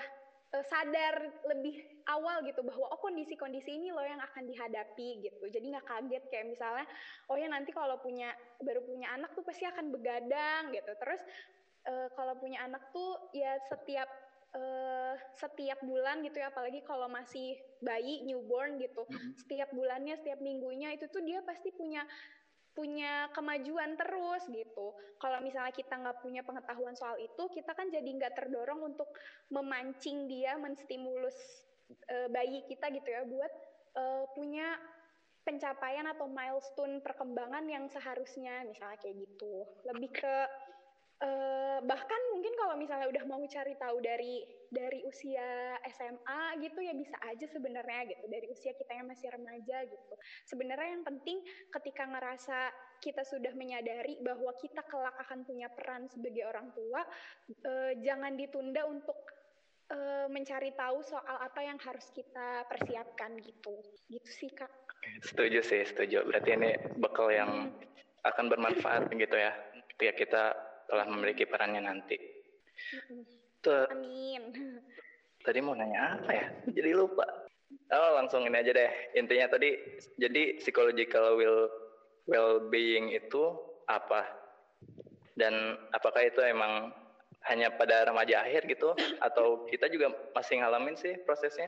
sadar 0.61 1.33
lebih 1.49 1.81
awal 2.05 2.45
gitu 2.45 2.61
bahwa 2.61 2.85
oh 2.93 2.99
kondisi-kondisi 3.01 3.73
ini 3.73 3.89
loh 3.89 4.05
yang 4.05 4.21
akan 4.21 4.45
dihadapi 4.45 5.25
gitu. 5.25 5.45
Jadi 5.49 5.65
nggak 5.73 5.87
kaget 5.87 6.23
kayak 6.29 6.45
misalnya 6.53 6.85
oh 7.31 7.37
ya 7.39 7.49
nanti 7.49 7.73
kalau 7.73 7.97
punya 7.97 8.29
baru 8.61 8.85
punya 8.85 9.09
anak 9.17 9.33
tuh 9.33 9.41
pasti 9.41 9.65
akan 9.65 9.89
begadang 9.89 10.69
gitu. 10.69 10.93
Terus 10.93 11.21
uh, 11.89 12.07
kalau 12.13 12.37
punya 12.37 12.61
anak 12.61 12.85
tuh 12.93 13.17
ya 13.33 13.57
setiap 13.65 14.05
uh, 14.53 15.17
setiap 15.33 15.81
bulan 15.81 16.21
gitu 16.21 16.37
ya 16.37 16.53
apalagi 16.53 16.85
kalau 16.85 17.09
masih 17.09 17.57
bayi 17.81 18.21
newborn 18.21 18.77
gitu. 18.77 19.09
Mm-hmm. 19.09 19.33
Setiap 19.41 19.69
bulannya, 19.73 20.15
setiap 20.21 20.39
minggunya 20.39 20.93
itu 20.93 21.09
tuh 21.09 21.25
dia 21.25 21.41
pasti 21.41 21.73
punya 21.73 22.05
punya 22.73 23.29
kemajuan 23.37 23.93
terus 23.95 24.43
gitu. 24.49 24.97
Kalau 25.21 25.39
misalnya 25.45 25.73
kita 25.73 25.93
nggak 25.93 26.19
punya 26.25 26.41
pengetahuan 26.41 26.97
soal 26.97 27.15
itu, 27.21 27.43
kita 27.53 27.71
kan 27.77 27.89
jadi 27.93 28.05
nggak 28.05 28.33
terdorong 28.33 28.93
untuk 28.93 29.09
memancing 29.53 30.25
dia, 30.25 30.57
menstimulus 30.57 31.37
e, 32.09 32.27
bayi 32.33 32.65
kita 32.65 32.89
gitu 32.89 33.07
ya, 33.07 33.21
buat 33.29 33.51
e, 33.93 34.03
punya 34.33 34.77
pencapaian 35.43 36.07
atau 36.07 36.25
milestone 36.25 37.03
perkembangan 37.03 37.67
yang 37.67 37.85
seharusnya, 37.91 38.65
misalnya 38.65 38.97
kayak 38.97 39.21
gitu. 39.21 39.67
Lebih 39.85 40.09
ke 40.15 40.35
Uh, 41.23 41.79
bahkan 41.87 42.19
mungkin 42.35 42.51
kalau 42.59 42.75
misalnya 42.75 43.07
udah 43.07 43.23
mau 43.23 43.39
cari 43.47 43.79
tahu 43.79 44.03
dari 44.03 44.43
dari 44.67 45.07
usia 45.07 45.79
SMA 45.87 46.59
gitu 46.59 46.83
ya 46.83 46.91
bisa 46.91 47.15
aja 47.23 47.47
sebenarnya 47.47 48.11
gitu. 48.11 48.27
Dari 48.27 48.51
usia 48.51 48.75
kita 48.75 48.91
yang 48.91 49.07
masih 49.07 49.31
remaja 49.31 49.87
gitu. 49.87 50.15
Sebenarnya 50.43 50.99
yang 50.99 51.07
penting 51.07 51.39
ketika 51.71 52.03
ngerasa 52.11 52.75
kita 52.99 53.23
sudah 53.23 53.55
menyadari 53.55 54.19
bahwa 54.19 54.51
kita 54.59 54.83
kelak 54.83 55.15
akan 55.23 55.47
punya 55.47 55.71
peran 55.71 56.11
sebagai 56.11 56.43
orang 56.43 56.75
tua 56.75 57.07
uh, 57.67 57.91
jangan 58.03 58.35
ditunda 58.35 58.83
untuk 58.83 59.19
uh, 59.95 60.27
mencari 60.27 60.75
tahu 60.75 61.03
soal 61.07 61.39
apa 61.39 61.63
yang 61.63 61.79
harus 61.79 62.11
kita 62.11 62.67
persiapkan 62.67 63.39
gitu. 63.39 63.79
Gitu 64.11 64.27
sih 64.27 64.51
kak. 64.51 64.71
Setuju 65.23 65.63
sih 65.63 65.87
setuju. 65.87 66.27
Berarti 66.27 66.49
ini 66.55 66.71
bekal 66.99 67.31
yang 67.31 67.71
hmm. 67.71 68.27
akan 68.27 68.45
bermanfaat 68.51 69.07
gitu 69.07 69.35
ya. 69.39 69.55
Ketika 69.95 70.13
kita 70.19 70.43
telah 70.93 71.09
memiliki 71.09 71.49
perannya 71.49 71.81
nanti. 71.81 72.13
Tuh. 73.65 73.89
Amin. 73.89 74.53
Tadi 75.45 75.59
mau 75.59 75.73
nanya 75.73 76.21
apa 76.21 76.29
ya? 76.29 76.45
Jadi 76.69 76.93
lupa. 76.93 77.25
Oh, 77.89 78.11
langsung 78.21 78.45
ini 78.45 78.61
aja 78.61 78.71
deh. 78.71 78.91
Intinya 79.17 79.51
tadi 79.51 79.75
jadi 80.15 80.55
psychological 80.61 81.35
will 81.35 81.67
well 82.29 82.69
being 82.71 83.11
itu 83.11 83.51
apa? 83.91 84.23
Dan 85.35 85.75
apakah 85.91 86.23
itu 86.23 86.39
emang 86.45 86.95
hanya 87.49 87.75
pada 87.75 88.07
remaja 88.07 88.39
akhir 88.45 88.71
gitu 88.71 88.95
atau 89.19 89.67
kita 89.67 89.91
juga 89.91 90.15
masih 90.31 90.63
ngalamin 90.63 90.95
sih 90.95 91.19
prosesnya? 91.27 91.67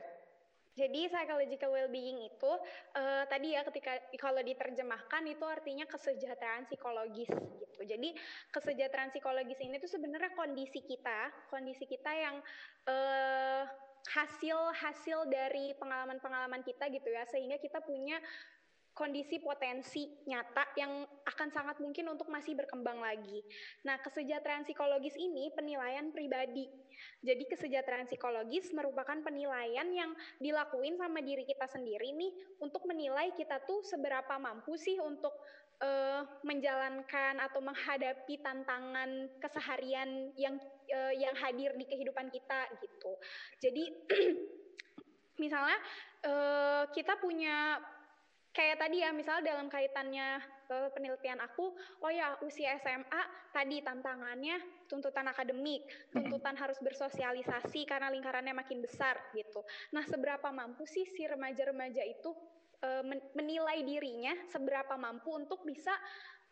Jadi 0.76 1.08
psychological 1.08 1.72
well-being 1.72 2.20
itu 2.28 2.52
uh, 3.00 3.24
tadi 3.24 3.56
ya 3.56 3.64
ketika 3.64 3.96
kalau 4.20 4.44
diterjemahkan 4.44 5.24
itu 5.24 5.44
artinya 5.48 5.88
kesejahteraan 5.88 6.68
psikologis 6.68 7.32
gitu. 7.32 7.80
Jadi 7.80 8.12
kesejahteraan 8.52 9.08
psikologis 9.08 9.56
ini 9.64 9.80
tuh 9.80 9.88
sebenarnya 9.88 10.36
kondisi 10.36 10.84
kita, 10.84 11.32
kondisi 11.48 11.88
kita 11.88 12.12
yang 12.12 12.36
uh, 12.92 13.64
hasil 14.06 14.70
hasil 14.76 15.26
dari 15.26 15.74
pengalaman-pengalaman 15.80 16.62
kita 16.62 16.86
gitu 16.94 17.10
ya 17.10 17.26
sehingga 17.26 17.58
kita 17.58 17.82
punya 17.82 18.20
kondisi 18.96 19.36
potensi 19.44 20.08
nyata 20.24 20.72
yang 20.80 21.04
akan 21.28 21.48
sangat 21.52 21.76
mungkin 21.84 22.08
untuk 22.08 22.32
masih 22.32 22.56
berkembang 22.56 22.96
lagi. 23.04 23.44
Nah, 23.84 24.00
kesejahteraan 24.00 24.64
psikologis 24.64 25.12
ini 25.20 25.52
penilaian 25.52 26.08
pribadi. 26.16 26.64
Jadi 27.20 27.44
kesejahteraan 27.44 28.08
psikologis 28.08 28.72
merupakan 28.72 29.20
penilaian 29.20 29.84
yang 29.92 30.16
dilakuin 30.40 30.96
sama 30.96 31.20
diri 31.20 31.44
kita 31.44 31.68
sendiri 31.68 32.16
nih 32.16 32.32
untuk 32.64 32.88
menilai 32.88 33.36
kita 33.36 33.60
tuh 33.68 33.84
seberapa 33.84 34.40
mampu 34.40 34.80
sih 34.80 34.96
untuk 34.96 35.36
uh, 35.84 36.24
menjalankan 36.40 37.36
atau 37.36 37.60
menghadapi 37.60 38.40
tantangan 38.40 39.28
keseharian 39.44 40.32
yang 40.40 40.56
uh, 40.88 41.12
yang 41.12 41.36
hadir 41.36 41.76
di 41.76 41.84
kehidupan 41.84 42.32
kita 42.32 42.64
gitu. 42.80 43.12
Jadi 43.60 43.84
misalnya 45.42 45.76
uh, 46.24 46.88
kita 46.96 47.20
punya 47.20 47.76
kayak 48.56 48.80
tadi 48.80 49.04
ya 49.04 49.12
misalnya 49.12 49.52
dalam 49.52 49.68
kaitannya 49.68 50.40
penelitian 50.66 51.38
aku, 51.44 51.76
oh 51.76 52.10
ya 52.10 52.40
usia 52.40 52.74
SMA 52.80 53.22
tadi 53.52 53.84
tantangannya 53.84 54.56
tuntutan 54.88 55.28
akademik, 55.28 55.84
tuntutan 56.10 56.56
harus 56.56 56.80
bersosialisasi 56.80 57.84
karena 57.84 58.08
lingkarannya 58.08 58.56
makin 58.56 58.80
besar 58.80 59.14
gitu. 59.36 59.60
Nah, 59.92 60.02
seberapa 60.08 60.48
mampu 60.50 60.88
sih 60.88 61.04
si 61.04 61.22
remaja-remaja 61.28 62.02
itu 62.02 62.32
uh, 62.82 63.04
menilai 63.36 63.84
dirinya 63.84 64.34
seberapa 64.50 64.96
mampu 64.98 65.36
untuk 65.36 65.62
bisa 65.62 65.92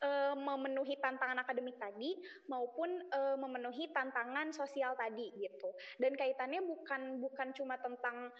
uh, 0.04 0.34
memenuhi 0.36 1.00
tantangan 1.00 1.40
akademik 1.42 1.80
tadi 1.80 2.14
maupun 2.46 3.02
uh, 3.10 3.36
memenuhi 3.40 3.90
tantangan 3.90 4.52
sosial 4.54 4.94
tadi 4.94 5.32
gitu. 5.40 5.72
Dan 5.98 6.14
kaitannya 6.14 6.62
bukan 6.62 7.18
bukan 7.18 7.48
cuma 7.56 7.80
tentang 7.80 8.30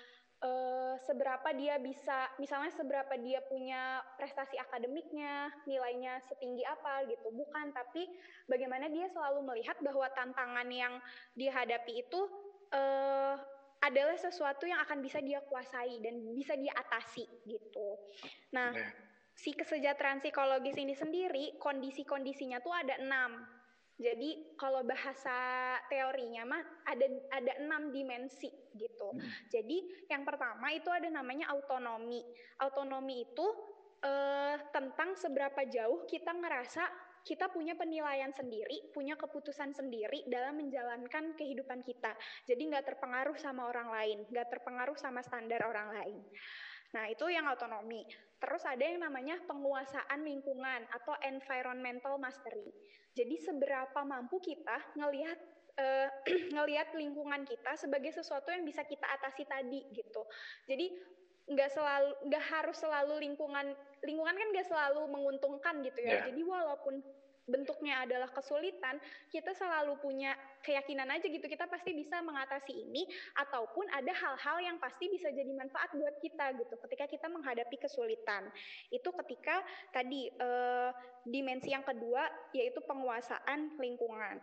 uh, 0.42 0.94
seberapa 1.04 1.52
dia 1.54 1.78
bisa 1.78 2.32
misalnya 2.40 2.72
seberapa 2.74 3.14
dia 3.20 3.44
punya 3.46 4.02
prestasi 4.18 4.58
akademiknya, 4.58 5.52
nilainya 5.68 6.18
setinggi 6.26 6.64
apa 6.66 7.06
gitu. 7.06 7.30
Bukan, 7.30 7.70
tapi 7.70 8.08
bagaimana 8.50 8.90
dia 8.90 9.06
selalu 9.12 9.44
melihat 9.54 9.78
bahwa 9.84 10.08
tantangan 10.16 10.68
yang 10.72 10.98
dihadapi 11.38 12.02
itu 12.06 12.20
uh, 12.74 13.36
adalah 13.84 14.16
sesuatu 14.16 14.64
yang 14.64 14.80
akan 14.80 15.04
bisa 15.04 15.20
dia 15.20 15.44
kuasai 15.44 16.00
dan 16.00 16.24
bisa 16.32 16.56
dia 16.56 16.72
atasi 16.72 17.28
gitu. 17.44 18.00
Nah, 18.56 18.72
si 19.36 19.52
kesejahteraan 19.52 20.24
psikologis 20.24 20.78
ini 20.80 20.96
sendiri 20.96 21.60
kondisi-kondisinya 21.60 22.64
tuh 22.64 22.72
ada 22.72 22.96
enam. 22.96 23.44
Jadi 23.94 24.58
kalau 24.58 24.82
bahasa 24.82 25.36
teorinya 25.86 26.42
mah 26.42 26.62
ada 26.82 27.06
ada 27.30 27.52
enam 27.62 27.94
dimensi 27.94 28.50
gitu. 28.74 29.14
Hmm. 29.14 29.22
Jadi 29.46 30.10
yang 30.10 30.26
pertama 30.26 30.74
itu 30.74 30.90
ada 30.90 31.06
namanya 31.06 31.54
autonomi. 31.54 32.18
Autonomi 32.58 33.22
itu 33.22 33.46
eh, 34.02 34.56
tentang 34.74 35.14
seberapa 35.14 35.62
jauh 35.70 36.02
kita 36.10 36.34
ngerasa 36.34 36.84
kita 37.24 37.48
punya 37.48 37.72
penilaian 37.72 38.28
sendiri, 38.36 38.92
punya 38.92 39.16
keputusan 39.16 39.72
sendiri 39.72 40.28
dalam 40.28 40.60
menjalankan 40.60 41.32
kehidupan 41.32 41.80
kita. 41.80 42.12
Jadi 42.44 42.68
nggak 42.68 42.84
terpengaruh 42.84 43.38
sama 43.40 43.64
orang 43.64 43.88
lain, 43.88 44.18
nggak 44.28 44.52
terpengaruh 44.52 44.98
sama 45.00 45.24
standar 45.24 45.64
orang 45.64 45.88
lain. 45.96 46.20
Nah, 46.94 47.10
itu 47.10 47.26
yang 47.26 47.50
otonomi. 47.50 48.06
Terus 48.38 48.62
ada 48.62 48.80
yang 48.86 49.02
namanya 49.02 49.40
penguasaan 49.50 50.22
lingkungan 50.22 50.86
atau 50.94 51.14
environmental 51.26 52.16
mastery. 52.22 52.70
Jadi 53.14 53.34
seberapa 53.42 54.00
mampu 54.06 54.38
kita 54.38 54.94
ngelihat 54.94 55.38
uh, 55.78 56.08
ngelihat 56.54 56.94
lingkungan 56.94 57.42
kita 57.42 57.74
sebagai 57.74 58.14
sesuatu 58.14 58.54
yang 58.54 58.62
bisa 58.62 58.86
kita 58.86 59.06
atasi 59.10 59.42
tadi 59.46 59.82
gitu. 59.90 60.22
Jadi 60.70 60.94
nggak 61.44 61.70
selalu 61.76 62.12
nggak 62.24 62.44
harus 62.48 62.76
selalu 62.80 63.20
lingkungan 63.20 63.76
lingkungan 64.00 64.32
kan 64.32 64.48
nggak 64.48 64.68
selalu 64.68 65.02
menguntungkan 65.10 65.84
gitu 65.84 66.00
ya. 66.00 66.22
Yeah. 66.22 66.24
Jadi 66.32 66.40
walaupun 66.46 66.94
bentuknya 67.44 68.04
adalah 68.08 68.32
kesulitan, 68.32 68.96
kita 69.28 69.52
selalu 69.52 70.00
punya 70.00 70.32
keyakinan 70.64 71.04
aja 71.12 71.28
gitu 71.28 71.44
kita 71.44 71.68
pasti 71.68 71.92
bisa 71.92 72.24
mengatasi 72.24 72.72
ini 72.72 73.04
ataupun 73.36 73.84
ada 73.92 74.12
hal-hal 74.16 74.56
yang 74.64 74.76
pasti 74.80 75.12
bisa 75.12 75.28
jadi 75.28 75.52
manfaat 75.52 75.92
buat 75.92 76.16
kita 76.24 76.56
gitu 76.56 76.74
ketika 76.88 77.04
kita 77.04 77.26
menghadapi 77.28 77.76
kesulitan. 77.76 78.48
Itu 78.88 79.12
ketika 79.12 79.60
tadi 79.92 80.32
eh, 80.32 80.90
dimensi 81.28 81.72
yang 81.72 81.84
kedua 81.84 82.24
yaitu 82.56 82.80
penguasaan 82.88 83.76
lingkungan. 83.76 84.40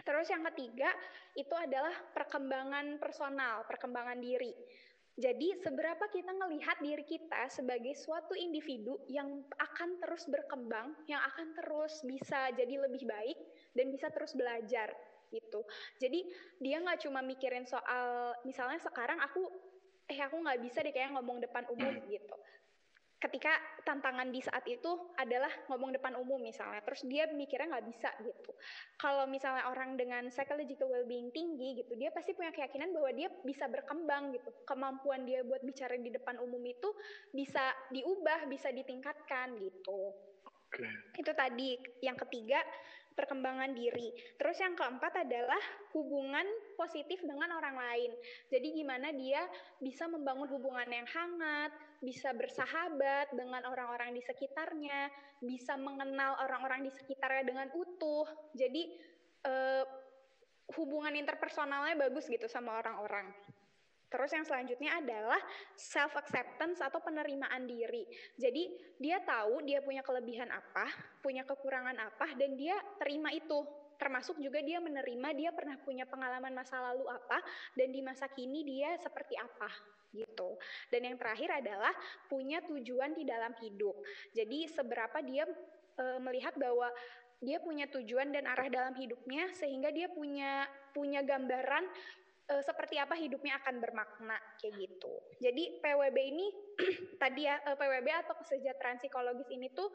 Terus 0.00 0.32
yang 0.32 0.40
ketiga 0.52 0.88
itu 1.36 1.52
adalah 1.52 1.92
perkembangan 2.16 2.96
personal, 2.96 3.68
perkembangan 3.68 4.16
diri. 4.16 4.56
Jadi 5.20 5.52
seberapa 5.60 6.08
kita 6.08 6.32
melihat 6.32 6.80
diri 6.80 7.04
kita 7.04 7.52
sebagai 7.52 7.92
suatu 7.92 8.32
individu 8.32 8.96
yang 9.04 9.44
akan 9.60 10.00
terus 10.00 10.24
berkembang, 10.24 10.96
yang 11.04 11.20
akan 11.20 11.52
terus 11.52 12.00
bisa 12.08 12.48
jadi 12.56 12.80
lebih 12.88 13.04
baik 13.04 13.36
dan 13.76 13.92
bisa 13.92 14.08
terus 14.08 14.32
belajar 14.32 14.88
gitu. 15.28 15.60
Jadi 16.00 16.24
dia 16.64 16.80
nggak 16.80 17.04
cuma 17.04 17.20
mikirin 17.20 17.68
soal 17.68 18.32
misalnya 18.48 18.80
sekarang 18.80 19.20
aku 19.20 19.44
eh 20.08 20.18
aku 20.24 20.40
nggak 20.42 20.58
bisa 20.64 20.82
deh 20.82 20.90
kayak 20.90 21.14
ngomong 21.14 21.38
depan 21.38 21.68
umum 21.70 21.94
gitu 22.08 22.34
ketika 23.20 23.52
tantangan 23.84 24.32
di 24.32 24.40
saat 24.40 24.64
itu 24.64 25.12
adalah 25.20 25.52
ngomong 25.68 25.92
depan 25.92 26.16
umum 26.16 26.40
misalnya, 26.40 26.80
terus 26.80 27.04
dia 27.04 27.28
mikirnya 27.28 27.76
nggak 27.76 27.86
bisa 27.92 28.08
gitu. 28.24 28.52
Kalau 28.96 29.28
misalnya 29.28 29.68
orang 29.68 30.00
dengan 30.00 30.32
psychological 30.32 30.88
well-being 30.88 31.28
tinggi 31.28 31.84
gitu, 31.84 31.92
dia 32.00 32.08
pasti 32.16 32.32
punya 32.32 32.48
keyakinan 32.48 32.96
bahwa 32.96 33.12
dia 33.12 33.28
bisa 33.44 33.68
berkembang 33.68 34.32
gitu. 34.32 34.48
Kemampuan 34.64 35.28
dia 35.28 35.44
buat 35.44 35.60
bicara 35.60 36.00
di 36.00 36.08
depan 36.08 36.40
umum 36.40 36.64
itu 36.64 36.88
bisa 37.28 37.76
diubah, 37.92 38.48
bisa 38.48 38.72
ditingkatkan 38.72 39.52
gitu. 39.60 40.16
Okay. 40.72 40.88
Itu 41.20 41.36
tadi 41.36 41.76
yang 42.00 42.16
ketiga 42.16 42.64
perkembangan 43.20 43.76
diri. 43.76 44.16
Terus 44.40 44.56
yang 44.64 44.72
keempat 44.72 45.28
adalah 45.28 45.60
hubungan 45.92 46.46
positif 46.78 47.20
dengan 47.20 47.52
orang 47.52 47.76
lain. 47.76 48.10
Jadi 48.48 48.80
gimana 48.80 49.12
dia 49.12 49.44
bisa 49.76 50.08
membangun 50.08 50.48
hubungan 50.48 50.88
yang 50.88 51.04
hangat, 51.04 51.74
bisa 52.00 52.32
bersahabat 52.32 53.36
dengan 53.36 53.60
orang-orang 53.68 54.16
di 54.16 54.24
sekitarnya, 54.24 55.12
bisa 55.44 55.76
mengenal 55.76 56.40
orang-orang 56.40 56.88
di 56.88 56.92
sekitarnya 56.92 57.44
dengan 57.44 57.68
utuh. 57.76 58.24
Jadi 58.56 58.82
eh, 59.44 59.84
hubungan 60.80 61.12
interpersonalnya 61.12 62.00
bagus 62.00 62.24
gitu 62.26 62.48
sama 62.48 62.80
orang-orang. 62.80 63.28
Terus 64.10 64.34
yang 64.34 64.42
selanjutnya 64.42 64.98
adalah 64.98 65.38
self 65.78 66.18
acceptance 66.18 66.82
atau 66.82 66.98
penerimaan 66.98 67.62
diri. 67.70 68.02
Jadi 68.34 68.96
dia 68.98 69.22
tahu 69.22 69.62
dia 69.62 69.78
punya 69.86 70.02
kelebihan 70.02 70.50
apa, 70.50 70.90
punya 71.22 71.46
kekurangan 71.46 71.94
apa 71.94 72.34
dan 72.34 72.58
dia 72.58 72.74
terima 72.98 73.30
itu. 73.30 73.62
Termasuk 74.00 74.40
juga 74.40 74.64
dia 74.64 74.80
menerima 74.80 75.28
dia 75.36 75.50
pernah 75.52 75.76
punya 75.84 76.08
pengalaman 76.08 76.56
masa 76.56 76.80
lalu 76.80 77.04
apa 77.12 77.44
dan 77.76 77.92
di 77.92 78.00
masa 78.00 78.26
kini 78.32 78.64
dia 78.64 78.96
seperti 78.96 79.36
apa 79.36 79.68
gitu. 80.16 80.56
Dan 80.88 81.06
yang 81.12 81.16
terakhir 81.20 81.60
adalah 81.60 81.92
punya 82.26 82.64
tujuan 82.64 83.12
di 83.12 83.28
dalam 83.28 83.52
hidup. 83.60 83.94
Jadi 84.34 84.66
seberapa 84.66 85.22
dia 85.22 85.46
e, 85.94 86.04
melihat 86.18 86.56
bahwa 86.58 86.90
dia 87.40 87.56
punya 87.60 87.88
tujuan 87.88 88.34
dan 88.36 88.44
arah 88.44 88.68
dalam 88.68 88.92
hidupnya 88.92 89.48
sehingga 89.56 89.88
dia 89.88 90.12
punya 90.12 90.68
punya 90.92 91.24
gambaran 91.24 91.88
uh, 92.52 92.62
seperti 92.66 93.00
apa 93.00 93.16
hidupnya 93.16 93.56
akan 93.64 93.80
bermakna 93.80 94.36
kayak 94.60 94.76
gitu. 94.76 95.12
Jadi 95.40 95.80
PWB 95.80 96.18
ini 96.20 96.46
tadi 97.22 97.48
ya 97.48 97.56
eh, 97.64 97.76
PWB 97.80 98.08
atau 98.26 98.34
kesejahteraan 98.44 99.00
psikologis 99.00 99.48
ini 99.48 99.72
tuh 99.72 99.88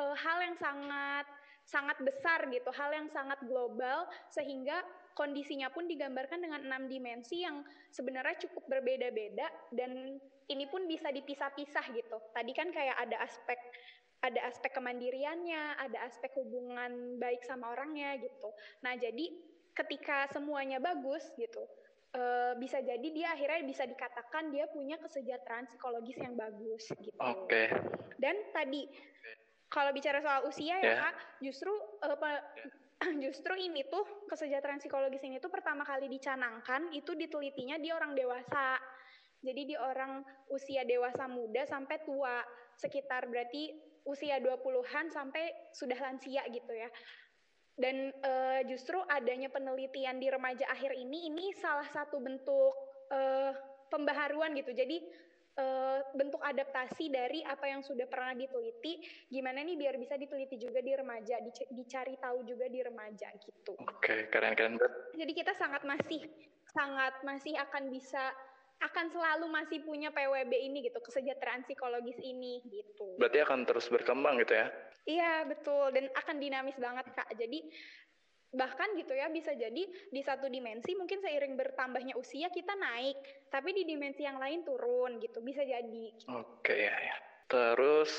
uh, 0.00 0.16
hal 0.16 0.40
yang 0.40 0.56
sangat 0.56 1.26
sangat 1.66 1.98
besar 1.98 2.46
gitu, 2.48 2.70
hal 2.70 2.94
yang 2.94 3.10
sangat 3.10 3.42
global 3.42 4.06
sehingga 4.30 4.86
kondisinya 5.18 5.66
pun 5.74 5.90
digambarkan 5.90 6.38
dengan 6.38 6.62
enam 6.62 6.86
dimensi 6.86 7.42
yang 7.42 7.66
sebenarnya 7.90 8.46
cukup 8.46 8.70
berbeda-beda 8.70 9.50
dan 9.74 10.22
ini 10.46 10.64
pun 10.70 10.86
bisa 10.86 11.10
dipisah-pisah 11.10 11.86
gitu. 11.90 12.18
Tadi 12.30 12.52
kan 12.54 12.70
kayak 12.70 12.96
ada 13.02 13.18
aspek 13.26 13.58
ada 14.22 14.40
aspek 14.48 14.72
kemandiriannya, 14.72 15.76
ada 15.76 15.98
aspek 16.08 16.32
hubungan 16.40 17.20
baik 17.20 17.44
sama 17.44 17.74
orangnya 17.74 18.16
gitu. 18.16 18.48
Nah, 18.80 18.96
jadi 18.96 19.28
ketika 19.76 20.30
semuanya 20.32 20.80
bagus 20.80 21.22
gitu, 21.36 21.62
uh, 22.16 22.56
bisa 22.56 22.80
jadi 22.80 23.08
dia 23.12 23.28
akhirnya 23.36 23.62
bisa 23.68 23.84
dikatakan 23.84 24.48
dia 24.50 24.66
punya 24.72 24.96
kesejahteraan 24.96 25.68
psikologis 25.68 26.16
yang 26.16 26.34
bagus 26.34 26.88
gitu. 26.96 27.20
Oke. 27.20 27.44
Okay. 27.46 27.68
Dan 28.16 28.36
tadi 28.56 28.88
kalau 29.66 29.90
bicara 29.90 30.22
soal 30.22 30.46
usia 30.46 30.78
yeah. 30.78 30.82
ya 30.82 30.94
kak, 31.10 31.14
justru 31.42 31.72
uh, 32.02 32.40
justru 33.24 33.52
ini 33.58 33.84
tuh 33.90 34.04
kesejahteraan 34.30 34.80
psikologis 34.80 35.20
ini 35.26 35.36
tuh 35.36 35.52
pertama 35.52 35.84
kali 35.84 36.08
dicanangkan 36.08 36.94
itu 36.96 37.12
ditelitinya 37.12 37.76
di 37.76 37.92
orang 37.92 38.16
dewasa. 38.16 38.78
Jadi 39.44 39.74
di 39.74 39.76
orang 39.76 40.24
usia 40.50 40.82
dewasa 40.82 41.28
muda 41.28 41.68
sampai 41.68 42.02
tua, 42.02 42.40
sekitar 42.74 43.28
berarti 43.28 43.68
usia 44.08 44.40
20-an 44.40 45.12
sampai 45.12 45.70
sudah 45.76 45.98
lansia 45.98 46.42
gitu 46.50 46.72
ya. 46.72 46.88
Dan 47.76 48.08
uh, 48.24 48.64
justru 48.64 48.96
adanya 49.12 49.52
penelitian 49.52 50.16
di 50.16 50.32
remaja 50.32 50.64
akhir 50.72 50.96
ini 50.96 51.28
ini 51.28 51.52
salah 51.52 51.86
satu 51.92 52.16
bentuk 52.18 52.72
uh, 53.12 53.52
pembaharuan 53.92 54.56
gitu. 54.56 54.72
Jadi 54.72 55.04
uh, 55.56 56.00
bentuk 56.12 56.40
adaptasi 56.40 57.08
dari 57.08 57.40
apa 57.44 57.66
yang 57.68 57.80
sudah 57.80 58.04
pernah 58.08 58.36
diteliti, 58.36 59.00
gimana 59.28 59.64
nih 59.64 59.76
biar 59.76 59.94
bisa 59.96 60.14
diteliti 60.14 60.60
juga 60.60 60.80
di 60.80 60.92
remaja, 60.92 61.40
dicari 61.72 62.14
tahu 62.20 62.44
juga 62.44 62.68
di 62.68 62.80
remaja 62.84 63.28
gitu. 63.40 63.74
Oke, 63.80 64.00
okay, 64.00 64.20
keren-keren 64.28 64.78
Jadi 65.16 65.32
kita 65.32 65.52
sangat 65.56 65.82
masih 65.82 66.24
sangat 66.70 67.14
masih 67.24 67.56
akan 67.56 67.88
bisa 67.88 68.32
akan 68.76 69.08
selalu 69.08 69.48
masih 69.48 69.80
punya 69.88 70.12
PWB 70.12 70.52
ini 70.52 70.84
gitu, 70.84 71.00
kesejahteraan 71.00 71.64
psikologis 71.64 72.20
ini 72.20 72.60
gitu. 72.68 73.16
Berarti 73.16 73.40
akan 73.40 73.64
terus 73.64 73.88
berkembang 73.88 74.36
gitu 74.44 74.52
ya? 74.52 74.68
Iya 75.06 75.32
betul 75.46 75.94
dan 75.94 76.10
akan 76.12 76.36
dinamis 76.36 76.76
banget 76.76 77.06
kak. 77.14 77.30
Jadi 77.38 77.72
bahkan 78.54 78.94
gitu 78.94 79.12
ya 79.12 79.26
bisa 79.28 79.52
jadi 79.52 79.84
di 79.86 80.20
satu 80.22 80.46
dimensi 80.46 80.94
mungkin 80.94 81.18
seiring 81.18 81.58
bertambahnya 81.58 82.14
usia 82.14 82.48
kita 82.52 82.72
naik, 82.78 83.18
tapi 83.50 83.74
di 83.74 83.82
dimensi 83.82 84.22
yang 84.22 84.38
lain 84.38 84.62
turun 84.62 85.18
gitu 85.18 85.42
bisa 85.42 85.66
jadi. 85.66 86.06
Oke 86.30 86.74
ya 86.74 86.94
ya. 86.94 87.16
Terus 87.46 88.12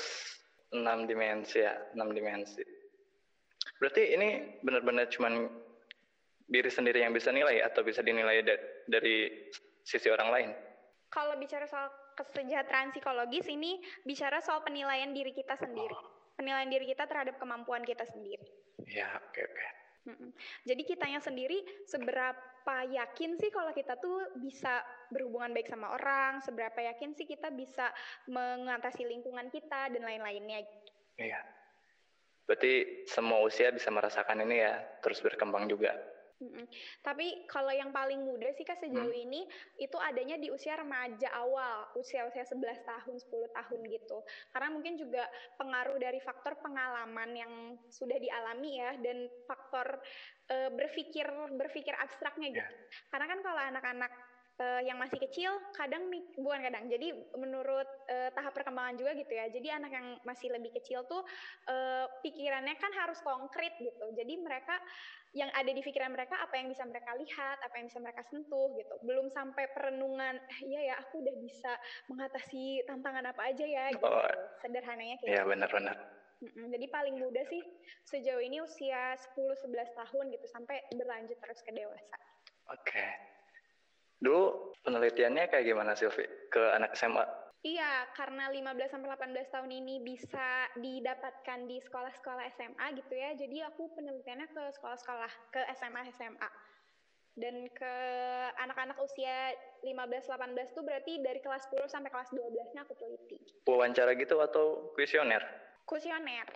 enam 0.72 1.08
dimensi 1.08 1.64
ya, 1.64 1.74
enam 1.96 2.12
dimensi. 2.12 2.64
Berarti 3.78 4.02
ini 4.16 4.58
benar-benar 4.60 5.08
cuman 5.08 5.48
diri 6.48 6.70
sendiri 6.72 7.04
yang 7.04 7.12
bisa 7.12 7.28
nilai 7.28 7.60
atau 7.60 7.84
bisa 7.84 8.00
dinilai 8.00 8.40
da 8.40 8.56
dari 8.88 9.48
sisi 9.84 10.08
orang 10.08 10.28
lain? 10.32 10.50
Kalau 11.08 11.36
bicara 11.40 11.64
soal 11.64 11.88
kesejahteraan 12.16 12.92
psikologis 12.92 13.48
ini 13.48 13.80
bicara 14.04 14.42
soal 14.44 14.60
penilaian 14.60 15.12
diri 15.14 15.32
kita 15.32 15.56
sendiri. 15.56 15.94
Oh. 15.94 16.36
Penilaian 16.36 16.70
diri 16.70 16.86
kita 16.86 17.08
terhadap 17.08 17.40
kemampuan 17.40 17.82
kita 17.82 18.06
sendiri. 18.06 18.44
Ya, 18.86 19.08
oke 19.18 19.34
okay, 19.34 19.42
oke. 19.42 19.54
Okay. 19.56 19.77
Jadi 20.64 20.82
kitanya 20.88 21.20
sendiri 21.20 21.60
seberapa 21.84 22.76
yakin 22.88 23.36
sih 23.36 23.52
kalau 23.52 23.72
kita 23.72 23.96
tuh 24.00 24.36
bisa 24.40 24.80
berhubungan 25.12 25.52
baik 25.52 25.68
sama 25.68 25.92
orang, 25.94 26.40
seberapa 26.44 26.80
yakin 26.80 27.12
sih 27.16 27.28
kita 27.28 27.52
bisa 27.52 27.92
mengatasi 28.28 29.04
lingkungan 29.04 29.48
kita 29.52 29.92
dan 29.92 30.02
lain-lainnya. 30.04 30.64
Iya. 31.16 31.40
Berarti 32.48 33.04
semua 33.04 33.44
usia 33.44 33.68
bisa 33.68 33.92
merasakan 33.92 34.48
ini 34.48 34.64
ya, 34.64 34.80
terus 35.04 35.20
berkembang 35.20 35.68
juga. 35.68 35.92
Mm-mm. 36.38 36.70
Tapi 37.02 37.50
kalau 37.50 37.74
yang 37.74 37.90
paling 37.90 38.22
muda 38.22 38.46
sih 38.54 38.62
kak 38.62 38.78
sejauh 38.78 39.10
hmm. 39.10 39.24
ini 39.26 39.42
itu 39.74 39.98
adanya 39.98 40.38
di 40.38 40.54
usia 40.54 40.78
remaja 40.78 41.34
awal, 41.34 41.90
usia-usia 41.98 42.46
11 42.46 42.86
tahun, 42.86 43.14
10 43.18 43.58
tahun 43.58 43.80
gitu. 43.90 44.22
Karena 44.54 44.68
mungkin 44.70 44.94
juga 44.94 45.26
pengaruh 45.58 45.98
dari 45.98 46.22
faktor 46.22 46.62
pengalaman 46.62 47.30
yang 47.34 47.52
sudah 47.90 48.22
dialami 48.22 48.78
ya 48.78 48.94
dan 49.02 49.26
faktor 49.50 49.98
uh, 50.54 50.70
berpikir 50.70 51.26
berpikir 51.58 51.98
abstraknya 51.98 52.54
gitu. 52.54 52.70
Yeah. 52.70 53.10
Karena 53.10 53.26
kan 53.34 53.40
kalau 53.42 53.62
anak-anak 53.74 54.12
uh, 54.58 54.80
yang 54.84 54.98
masih 54.98 55.18
kecil 55.22 55.54
kadang 55.74 56.10
bukan 56.38 56.60
kadang 56.62 56.90
jadi 56.90 57.14
menurut 57.38 57.88
uh, 58.10 58.30
tahap 58.34 58.52
perkembangan 58.54 58.98
juga 58.98 59.14
gitu 59.14 59.32
ya 59.32 59.46
jadi 59.50 59.78
anak 59.78 59.90
yang 59.94 60.06
masih 60.26 60.50
lebih 60.52 60.74
kecil 60.74 61.06
tuh 61.06 61.22
uh, 61.70 62.06
pikirannya 62.22 62.74
kan 62.76 62.92
harus 62.94 63.18
konkret 63.22 63.74
gitu 63.78 64.06
jadi 64.14 64.34
mereka 64.38 64.76
yang 65.36 65.52
ada 65.52 65.68
di 65.68 65.84
pikiran 65.84 66.10
mereka 66.10 66.40
apa 66.40 66.56
yang 66.56 66.72
bisa 66.72 66.88
mereka 66.88 67.12
lihat 67.14 67.58
apa 67.60 67.74
yang 67.76 67.86
bisa 67.92 68.00
mereka 68.00 68.22
sentuh 68.26 68.72
gitu 68.74 68.94
belum 69.04 69.28
sampai 69.28 69.68
perenungan 69.76 70.40
iya 70.64 70.92
ya 70.92 70.94
aku 71.04 71.20
udah 71.20 71.36
bisa 71.38 71.72
mengatasi 72.08 72.82
tantangan 72.88 73.28
apa 73.28 73.42
aja 73.52 73.64
ya 73.64 73.84
gitu 73.92 74.08
oh, 74.08 74.24
sederhananya 74.64 75.20
kayak 75.20 75.30
iya 75.30 75.42
gitu. 75.44 75.52
benar-benar 75.52 75.96
jadi 76.38 76.86
paling 76.86 77.18
muda 77.18 77.42
sih 77.50 77.58
sejauh 78.06 78.38
ini 78.38 78.62
usia 78.62 79.18
10-11 79.34 79.90
tahun 79.90 80.24
gitu 80.30 80.46
sampai 80.46 80.86
berlanjut 80.94 81.34
terus 81.42 81.58
ke 81.66 81.74
dewasa. 81.74 82.14
Oke. 82.70 82.94
Okay. 82.94 83.37
Dulu 84.18 84.74
penelitiannya 84.82 85.46
kayak 85.50 85.66
gimana 85.66 85.94
Silvi 85.94 86.26
ke 86.50 86.62
anak 86.74 86.94
SMA? 86.98 87.48
Iya, 87.66 88.06
karena 88.14 88.46
15 88.54 88.86
sampai 88.86 89.10
18 89.18 89.50
tahun 89.50 89.70
ini 89.74 89.98
bisa 90.06 90.70
didapatkan 90.78 91.66
di 91.66 91.82
sekolah-sekolah 91.82 92.46
SMA 92.54 92.86
gitu 93.02 93.14
ya. 93.18 93.34
Jadi 93.34 93.66
aku 93.66 93.90
penelitiannya 93.98 94.46
ke 94.54 94.62
sekolah-sekolah, 94.78 95.32
ke 95.50 95.60
SMA 95.74 96.06
SMA. 96.14 96.50
Dan 97.38 97.70
ke 97.70 97.94
anak-anak 98.62 98.98
usia 98.98 99.54
15-18 99.86 100.74
tuh 100.74 100.82
berarti 100.82 101.22
dari 101.22 101.38
kelas 101.38 101.70
10 101.70 101.86
sampai 101.86 102.10
kelas 102.10 102.30
12-nya 102.34 102.82
aku 102.82 102.94
teliti. 102.98 103.38
Wawancara 103.66 104.14
gitu 104.18 104.38
atau 104.42 104.94
kuesioner? 104.94 105.42
Kuesioner. 105.86 106.46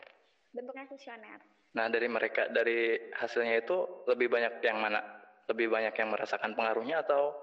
Bentuknya 0.51 0.87
kuesioner. 0.90 1.38
Nah, 1.79 1.87
dari 1.87 2.11
mereka 2.11 2.51
dari 2.51 2.98
hasilnya 3.14 3.62
itu 3.62 4.07
lebih 4.11 4.31
banyak 4.31 4.59
yang 4.62 4.79
mana? 4.83 5.03
Lebih 5.51 5.70
banyak 5.70 5.94
yang 5.94 6.11
merasakan 6.14 6.55
pengaruhnya 6.55 7.03
atau 7.03 7.35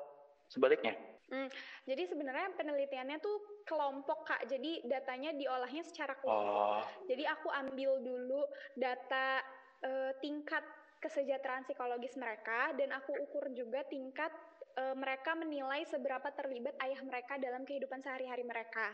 sebaliknya? 0.49 0.97
Hmm, 1.29 1.45
jadi 1.85 2.09
sebenarnya 2.09 2.57
penelitiannya 2.57 3.21
tuh 3.21 3.61
kelompok 3.69 4.25
kak, 4.25 4.49
jadi 4.49 4.81
datanya 4.89 5.29
diolahnya 5.37 5.85
secara 5.85 6.17
kelompok. 6.17 6.81
Oh. 6.81 6.81
Jadi 7.05 7.23
aku 7.29 7.53
ambil 7.53 8.01
dulu 8.01 8.41
data 8.73 9.45
uh, 9.85 10.11
tingkat 10.17 10.65
kesejahteraan 10.99 11.63
psikologis 11.63 12.17
mereka 12.19 12.75
dan 12.75 12.91
aku 12.91 13.15
ukur 13.15 13.47
juga 13.55 13.85
tingkat 13.87 14.33
uh, 14.75 14.97
mereka 14.97 15.37
menilai 15.37 15.87
seberapa 15.87 16.27
terlibat 16.33 16.75
ayah 16.83 16.99
mereka 17.05 17.39
dalam 17.39 17.63
kehidupan 17.63 18.03
sehari-hari 18.03 18.43
mereka. 18.43 18.91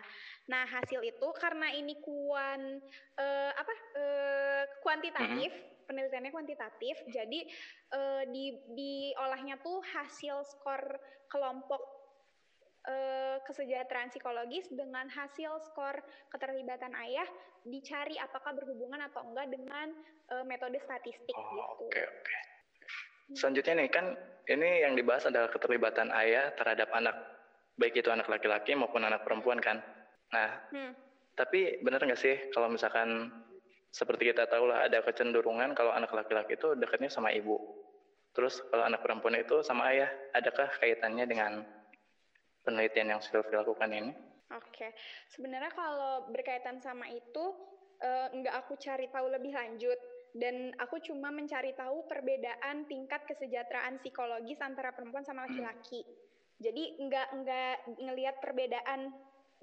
Nah 0.51 0.67
hasil 0.69 1.01
itu 1.01 1.27
karena 1.39 1.71
ini 1.73 1.97
kuan 2.03 2.83
uh, 3.17 3.51
apa 3.55 3.73
uh, 3.95 4.63
kuantitatif. 4.83 5.55
Mm 5.55 5.61
-hmm 5.63 5.73
penelitiannya 5.85 6.33
kuantitatif, 6.33 6.95
jadi 7.09 7.39
uh, 7.93 8.23
di 8.29 8.53
diolahnya 8.73 9.61
tuh 9.61 9.81
hasil 9.81 10.45
skor 10.45 10.81
kelompok 11.29 11.81
uh, 12.89 13.37
kesejahteraan 13.45 14.13
psikologis 14.13 14.69
dengan 14.73 15.09
hasil 15.09 15.61
skor 15.69 16.01
keterlibatan 16.29 16.93
ayah 17.07 17.27
dicari 17.65 18.17
apakah 18.21 18.53
berhubungan 18.53 19.01
atau 19.09 19.25
enggak 19.25 19.49
dengan 19.49 19.89
uh, 20.33 20.45
metode 20.45 20.77
statistik 20.81 21.33
oh, 21.33 21.41
gitu. 21.49 21.85
Oke 21.89 21.89
okay, 21.89 22.05
oke. 22.05 22.21
Okay. 22.21 22.39
Selanjutnya 23.33 23.73
nih 23.81 23.89
kan 23.89 24.05
ini 24.45 24.85
yang 24.85 24.93
dibahas 24.93 25.25
adalah 25.25 25.49
keterlibatan 25.49 26.13
ayah 26.13 26.53
terhadap 26.53 26.93
anak 26.93 27.17
baik 27.75 27.97
itu 27.97 28.07
anak 28.13 28.29
laki-laki 28.29 28.77
maupun 28.77 29.01
anak 29.01 29.25
perempuan 29.25 29.57
kan. 29.57 29.81
Nah, 30.29 30.49
hmm. 30.69 30.93
tapi 31.33 31.81
benar 31.81 32.05
nggak 32.05 32.21
sih 32.21 32.37
kalau 32.53 32.69
misalkan 32.69 33.33
seperti 33.95 34.35
kita 34.35 34.43
tahu 34.51 34.67
lah 34.67 34.83
ada 34.83 34.99
kecenderungan 34.99 35.71
kalau 35.71 35.95
anak 35.95 36.11
laki-laki 36.11 36.59
itu 36.59 36.75
dekatnya 36.75 37.07
sama 37.07 37.31
ibu. 37.31 37.55
Terus 38.35 38.59
kalau 38.67 38.83
anak 38.83 38.99
perempuan 38.99 39.39
itu 39.39 39.63
sama 39.63 39.87
ayah, 39.95 40.11
adakah 40.35 40.67
kaitannya 40.83 41.23
dengan 41.23 41.63
penelitian 42.67 43.15
yang 43.15 43.21
sudah 43.23 43.47
dilakukan 43.47 43.87
ini? 43.95 44.11
Oke, 44.51 44.91
sebenarnya 45.31 45.71
kalau 45.71 46.27
berkaitan 46.27 46.83
sama 46.83 47.07
itu 47.07 47.55
uh, 48.03 48.27
nggak 48.35 48.67
aku 48.67 48.75
cari 48.75 49.07
tahu 49.07 49.31
lebih 49.31 49.55
lanjut 49.55 49.95
dan 50.35 50.75
aku 50.75 50.99
cuma 50.99 51.31
mencari 51.31 51.71
tahu 51.79 52.03
perbedaan 52.11 52.83
tingkat 52.91 53.23
kesejahteraan 53.23 54.03
psikologis 54.03 54.59
antara 54.59 54.91
perempuan 54.91 55.23
sama 55.23 55.47
laki-laki. 55.47 56.03
Jadi 56.59 56.99
nggak 56.99 57.27
nggak 57.31 57.75
ngelihat 58.03 58.35
perbedaan 58.43 59.15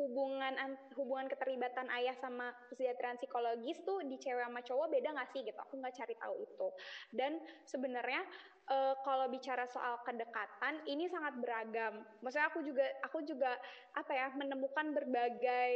hubungan 0.03 0.59
hubungan 0.99 1.31
keterlibatan 1.31 1.87
ayah 1.95 2.19
sama 2.19 2.51
kesejahteraan 2.67 3.23
psikologis 3.23 3.79
tuh 3.87 4.03
di 4.03 4.19
cewek 4.19 4.43
sama 4.43 4.61
cowok 4.67 4.91
beda 4.91 5.15
nggak 5.15 5.31
sih 5.31 5.47
gitu? 5.47 5.59
Aku 5.63 5.79
nggak 5.79 5.95
cari 5.95 6.15
tahu 6.19 6.35
itu. 6.43 6.69
Dan 7.15 7.39
sebenarnya 7.63 8.27
uh, 8.73 8.95
kalau 9.05 9.29
bicara 9.29 9.69
soal 9.69 10.01
kedekatan 10.03 10.81
ini 10.89 11.07
sangat 11.13 11.37
beragam. 11.37 12.01
Maksudnya 12.25 12.49
aku 12.49 12.65
juga 12.65 12.87
aku 13.05 13.19
juga 13.29 13.53
apa 13.93 14.13
ya 14.17 14.33
menemukan 14.33 14.97
berbagai 14.97 15.75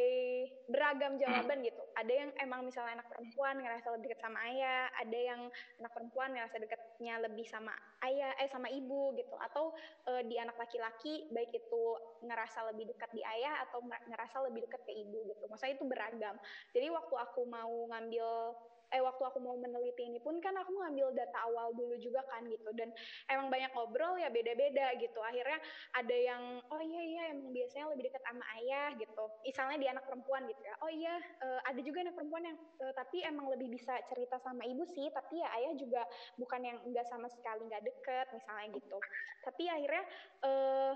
beragam 0.73 1.21
jawaban 1.21 1.61
gitu. 1.61 1.83
Ada 1.93 2.13
yang 2.13 2.31
emang 2.41 2.65
misalnya 2.65 3.01
anak 3.01 3.09
perempuan 3.13 3.61
ngerasa 3.61 3.93
lebih 3.93 4.17
dekat 4.17 4.25
sama 4.25 4.39
ayah, 4.49 4.89
ada 4.97 5.19
yang 5.19 5.41
anak 5.85 5.93
perempuan 5.93 6.29
ngerasa 6.33 6.57
dekatnya 6.57 7.15
lebih 7.21 7.47
sama 7.47 7.73
ayah 8.09 8.33
eh 8.41 8.49
sama 8.49 8.73
ibu 8.73 9.13
gitu. 9.21 9.37
Atau 9.37 9.77
uh, 10.09 10.23
di 10.25 10.41
anak 10.41 10.57
laki-laki 10.57 11.29
baik 11.31 11.53
itu 11.53 11.85
ngerasa 12.25 12.73
lebih 12.73 12.97
dekat 12.97 13.13
di 13.13 13.21
ayah 13.21 13.69
atau 13.69 13.85
ngerasa 13.85 14.37
lebih 14.49 14.65
dekat 14.65 14.81
ke 14.89 14.93
ibu 14.97 15.29
gitu. 15.29 15.45
Maksudnya 15.53 15.77
itu 15.77 15.85
beragam. 15.85 16.37
Jadi 16.73 16.87
waktu 16.89 17.15
aku 17.15 17.45
mau 17.45 17.73
ngambil 17.93 18.57
eh 18.95 19.03
waktu 19.03 19.23
aku 19.27 19.39
mau 19.43 19.59
meneliti 19.59 20.07
ini 20.07 20.23
pun 20.23 20.39
kan 20.39 20.55
aku 20.55 20.71
ngambil 20.71 21.11
data 21.17 21.39
awal 21.49 21.75
dulu 21.75 21.99
juga 21.99 22.23
kan 22.31 22.47
gitu. 22.47 22.71
Dan 22.75 22.95
emang 23.31 23.51
banyak 23.51 23.71
ngobrol 23.75 24.19
ya 24.21 24.31
beda-beda 24.31 24.95
gitu. 25.01 25.19
Akhirnya 25.23 25.59
ada 25.95 26.17
yang 26.17 26.43
oh 26.71 26.81
iya 26.83 27.03
iya 27.03 27.23
emang 27.35 27.51
biasanya 27.51 27.87
lebih 27.93 28.11
dekat 28.11 28.23
sama 28.23 28.45
ayah 28.63 28.91
gitu. 28.99 29.25
Misalnya 29.43 29.79
di 29.79 29.89
anak 29.91 30.05
perempuan 30.07 30.43
gitu 30.47 30.63
ya. 30.63 30.75
Oh 30.83 30.91
iya 30.91 31.15
uh, 31.43 31.61
ada 31.67 31.81
juga 31.83 31.99
anak 32.07 32.15
perempuan 32.15 32.43
yang 32.47 32.59
uh, 32.83 32.93
tapi 32.95 33.27
emang 33.27 33.47
lebih 33.51 33.69
bisa 33.75 33.99
cerita 34.07 34.39
sama 34.43 34.63
ibu 34.67 34.87
sih 34.87 35.11
tapi 35.11 35.43
ya 35.43 35.49
ayah 35.59 35.73
juga 35.75 36.03
bukan 36.39 36.61
yang 36.63 36.79
enggak 36.87 37.07
sama 37.11 37.27
sekali 37.31 37.67
nggak 37.67 37.83
deket 37.83 38.27
misalnya 38.35 38.67
gitu. 38.77 38.99
Tapi 39.43 39.65
akhirnya 39.67 40.05
uh, 40.47 40.93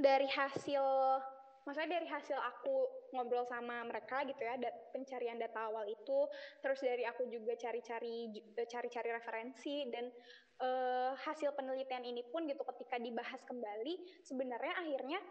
dari 0.00 0.28
hasil 0.30 0.84
maksudnya 1.70 2.02
dari 2.02 2.10
hasil 2.10 2.34
aku 2.34 3.06
ngobrol 3.14 3.46
sama 3.46 3.86
mereka 3.86 4.26
gitu 4.26 4.42
ya 4.42 4.58
pencarian 4.90 5.38
data 5.38 5.70
awal 5.70 5.86
itu 5.86 6.26
terus 6.58 6.82
dari 6.82 7.06
aku 7.06 7.30
juga 7.30 7.54
cari-cari 7.54 8.26
eh, 8.34 8.66
cari-cari 8.66 9.14
referensi 9.14 9.86
dan 9.86 10.10
uh, 10.58 11.14
hasil 11.14 11.54
penelitian 11.54 12.02
ini 12.02 12.26
pun 12.26 12.50
gitu 12.50 12.66
ketika 12.74 12.98
dibahas 12.98 13.38
kembali 13.46 14.02
sebenarnya 14.26 14.74
akhirnya 14.82 15.22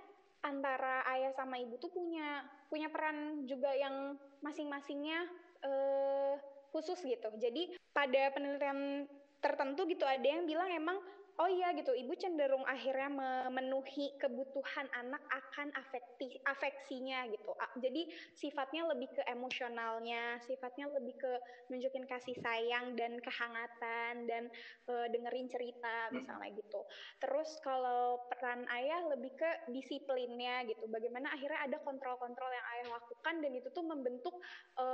antara 0.47 1.03
ayah 1.11 1.35
sama 1.35 1.59
ibu 1.59 1.75
tuh 1.75 1.91
punya 1.91 2.47
punya 2.71 2.87
peran 2.87 3.43
juga 3.43 3.75
yang 3.75 4.15
masing-masingnya 4.39 5.27
uh, 5.67 6.39
khusus 6.71 7.03
gitu. 7.03 7.27
Jadi 7.35 7.75
pada 7.91 8.31
penelitian 8.31 9.03
tertentu 9.43 9.83
gitu 9.91 10.07
ada 10.07 10.23
yang 10.23 10.47
bilang 10.47 10.71
emang 10.71 11.03
oh 11.39 11.47
iya 11.47 11.71
gitu 11.71 11.95
ibu 11.95 12.11
cenderung 12.19 12.67
akhirnya 12.67 13.07
memenuhi 13.07 14.11
kebutuhan 14.19 14.91
anak 14.91 15.23
akan 15.31 15.71
afekti 15.71 16.35
afeksinya 16.43 17.23
gitu. 17.31 17.55
Jadi 17.79 18.11
sifatnya 18.35 18.91
lebih 18.91 19.07
ke 19.15 19.23
emosionalnya 19.23 20.43
sifatnya 20.43 20.91
lebih 20.91 21.15
ke 21.15 21.31
nunjukin 21.71 22.03
kasih 22.11 22.35
sayang 22.43 22.99
dan 22.99 23.23
kehangatan 23.23 24.27
dan 24.27 24.51
e, 24.83 24.93
dengerin 25.15 25.47
cerita 25.47 26.11
hmm. 26.11 26.19
misalnya 26.19 26.51
gitu. 26.59 26.81
Terus 27.23 27.49
kalau 27.63 28.19
peran 28.27 28.67
ayah 28.75 29.07
lebih 29.15 29.31
ke 29.39 29.71
disiplinnya 29.71 30.67
gitu. 30.67 30.91
Bagaimana 30.91 31.31
akhirnya 31.31 31.63
ada 31.63 31.77
kontrol-kontrol 31.87 32.51
yang 32.51 32.67
ayah 32.75 32.87
lakukan 32.99 33.35
dan 33.39 33.51
itu 33.55 33.67
tuh 33.71 33.85
membentuk 33.87 34.35
e, 34.75 34.85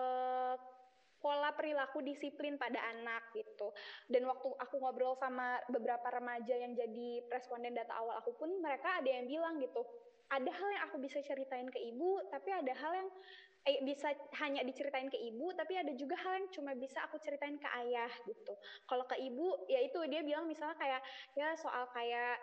pola 1.26 1.50
perilaku 1.58 2.06
disiplin 2.06 2.54
pada 2.62 2.78
anak 2.94 3.34
gitu. 3.34 3.74
Dan 4.06 4.30
waktu 4.30 4.54
aku 4.62 4.78
ngobrol 4.78 5.18
sama 5.18 5.58
beberapa 5.74 6.06
remaja 6.14 6.54
yang 6.54 6.78
jadi 6.78 7.26
responden 7.34 7.74
data 7.74 7.98
awal 7.98 8.22
aku 8.22 8.38
pun 8.38 8.54
mereka 8.62 9.02
ada 9.02 9.10
yang 9.10 9.26
bilang 9.26 9.58
gitu, 9.58 9.82
ada 10.30 10.54
hal 10.54 10.70
yang 10.70 10.84
aku 10.86 11.02
bisa 11.02 11.18
ceritain 11.26 11.66
ke 11.74 11.82
ibu, 11.82 12.22
tapi 12.30 12.54
ada 12.54 12.70
hal 12.78 12.94
yang 12.94 13.10
eh, 13.66 13.82
bisa 13.82 14.14
hanya 14.38 14.62
diceritain 14.62 15.10
ke 15.10 15.18
ibu, 15.18 15.50
tapi 15.58 15.82
ada 15.82 15.90
juga 15.98 16.14
hal 16.22 16.46
yang 16.46 16.48
cuma 16.54 16.78
bisa 16.78 17.02
aku 17.10 17.18
ceritain 17.18 17.58
ke 17.58 17.66
ayah 17.82 18.14
gitu. 18.30 18.54
Kalau 18.86 19.10
ke 19.10 19.18
ibu, 19.18 19.66
ya 19.66 19.82
itu 19.82 19.98
dia 20.06 20.22
bilang 20.22 20.46
misalnya 20.46 20.78
kayak 20.78 21.02
ya 21.34 21.58
soal 21.58 21.90
kayak 21.90 22.38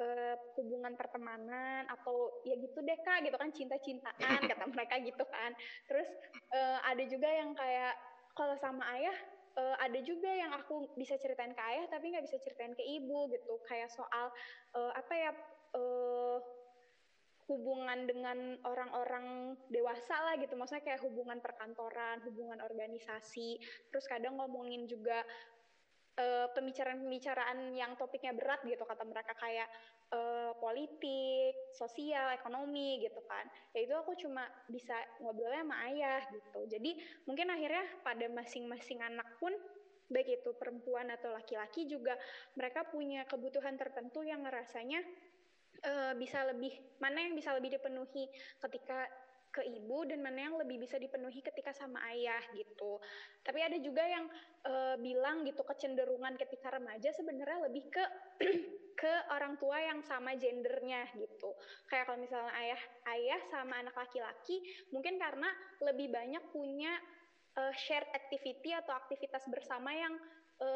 uh, 0.00 0.34
hubungan 0.60 0.92
pertemanan 0.96 1.88
atau 1.88 2.28
ya 2.44 2.56
gitu 2.60 2.84
deh 2.84 2.98
kak 3.00 3.24
gitu 3.24 3.36
kan 3.36 3.50
cinta-cintaan 3.52 4.40
kata 4.44 4.64
mereka 4.68 5.00
gitu 5.00 5.24
kan. 5.24 5.56
Terus 5.88 6.08
uh, 6.52 6.78
ada 6.84 7.04
juga 7.08 7.28
yang 7.28 7.56
kayak 7.56 7.96
kalau 8.36 8.54
sama 8.60 8.84
ayah 9.00 9.16
uh, 9.56 9.76
ada 9.80 9.98
juga 10.04 10.28
yang 10.28 10.52
aku 10.52 10.92
bisa 10.94 11.16
ceritain 11.16 11.56
ke 11.56 11.62
ayah 11.72 11.88
tapi 11.88 12.12
nggak 12.12 12.28
bisa 12.28 12.38
ceritain 12.44 12.76
ke 12.76 12.84
ibu 12.84 13.32
gitu. 13.32 13.58
Kayak 13.64 13.90
soal 13.90 14.30
uh, 14.76 14.92
apa 14.92 15.12
ya 15.16 15.30
uh, 15.74 16.38
hubungan 17.46 18.10
dengan 18.10 18.58
orang-orang 18.66 19.56
dewasa 19.72 20.18
lah 20.20 20.34
gitu. 20.36 20.54
Maksudnya 20.54 20.84
kayak 20.84 21.02
hubungan 21.02 21.40
perkantoran 21.40 22.20
hubungan 22.28 22.60
organisasi. 22.60 23.58
Terus 23.90 24.06
kadang 24.06 24.36
ngomongin 24.36 24.84
juga 24.84 25.24
pembicaraan-pembicaraan 26.56 27.76
yang 27.76 27.92
topiknya 28.00 28.32
berat 28.32 28.64
gitu 28.64 28.88
kata 28.88 29.04
mereka 29.04 29.36
kayak 29.36 29.68
uh, 30.16 30.56
politik, 30.56 31.52
sosial, 31.76 32.32
ekonomi 32.32 33.04
gitu 33.04 33.20
kan. 33.28 33.44
Ya 33.76 33.84
itu 33.84 33.92
aku 33.92 34.16
cuma 34.16 34.48
bisa 34.72 34.96
ngobrolnya 35.20 35.60
sama 35.60 35.76
ayah 35.92 36.24
gitu. 36.32 36.60
Jadi 36.72 36.96
mungkin 37.28 37.52
akhirnya 37.52 37.84
pada 38.00 38.26
masing-masing 38.32 39.04
anak 39.04 39.28
pun 39.36 39.52
baik 40.08 40.40
itu 40.40 40.54
perempuan 40.56 41.10
atau 41.10 41.34
laki-laki 41.34 41.84
juga 41.90 42.14
mereka 42.54 42.86
punya 42.86 43.26
kebutuhan 43.26 43.74
tertentu 43.74 44.22
yang 44.22 44.46
ngerasanya 44.46 45.02
uh, 45.82 46.12
bisa 46.14 46.46
lebih 46.46 46.72
mana 47.02 47.26
yang 47.26 47.34
bisa 47.34 47.52
lebih 47.58 47.74
dipenuhi 47.74 48.30
ketika 48.62 49.10
ke 49.56 49.64
ibu 49.64 50.04
dan 50.04 50.20
mana 50.20 50.52
yang 50.52 50.60
lebih 50.60 50.84
bisa 50.84 51.00
dipenuhi 51.00 51.40
ketika 51.40 51.72
sama 51.72 51.96
ayah 52.12 52.44
gitu. 52.52 53.00
Tapi 53.40 53.64
ada 53.64 53.80
juga 53.80 54.04
yang 54.04 54.28
e, 54.60 55.00
bilang 55.00 55.48
gitu 55.48 55.64
kecenderungan 55.64 56.36
ketika 56.36 56.76
remaja 56.76 57.08
sebenarnya 57.16 57.64
lebih 57.64 57.88
ke 57.88 58.04
ke 59.00 59.12
orang 59.32 59.56
tua 59.56 59.80
yang 59.80 60.04
sama 60.04 60.36
gendernya 60.36 61.08
gitu. 61.16 61.56
Kayak 61.88 62.12
kalau 62.12 62.20
misalnya 62.20 62.52
ayah 62.60 62.82
ayah 63.16 63.40
sama 63.48 63.80
anak 63.80 63.96
laki-laki 63.96 64.60
mungkin 64.92 65.16
karena 65.16 65.48
lebih 65.80 66.12
banyak 66.12 66.44
punya 66.52 66.92
e, 67.56 67.72
shared 67.80 68.12
activity 68.12 68.76
atau 68.76 68.92
aktivitas 68.92 69.48
bersama 69.48 69.88
yang 69.96 70.12
e, 70.60 70.68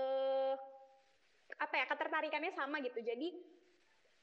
apa 1.60 1.74
ya 1.76 1.84
ketertarikannya 1.84 2.56
sama 2.56 2.80
gitu. 2.80 3.04
Jadi 3.04 3.28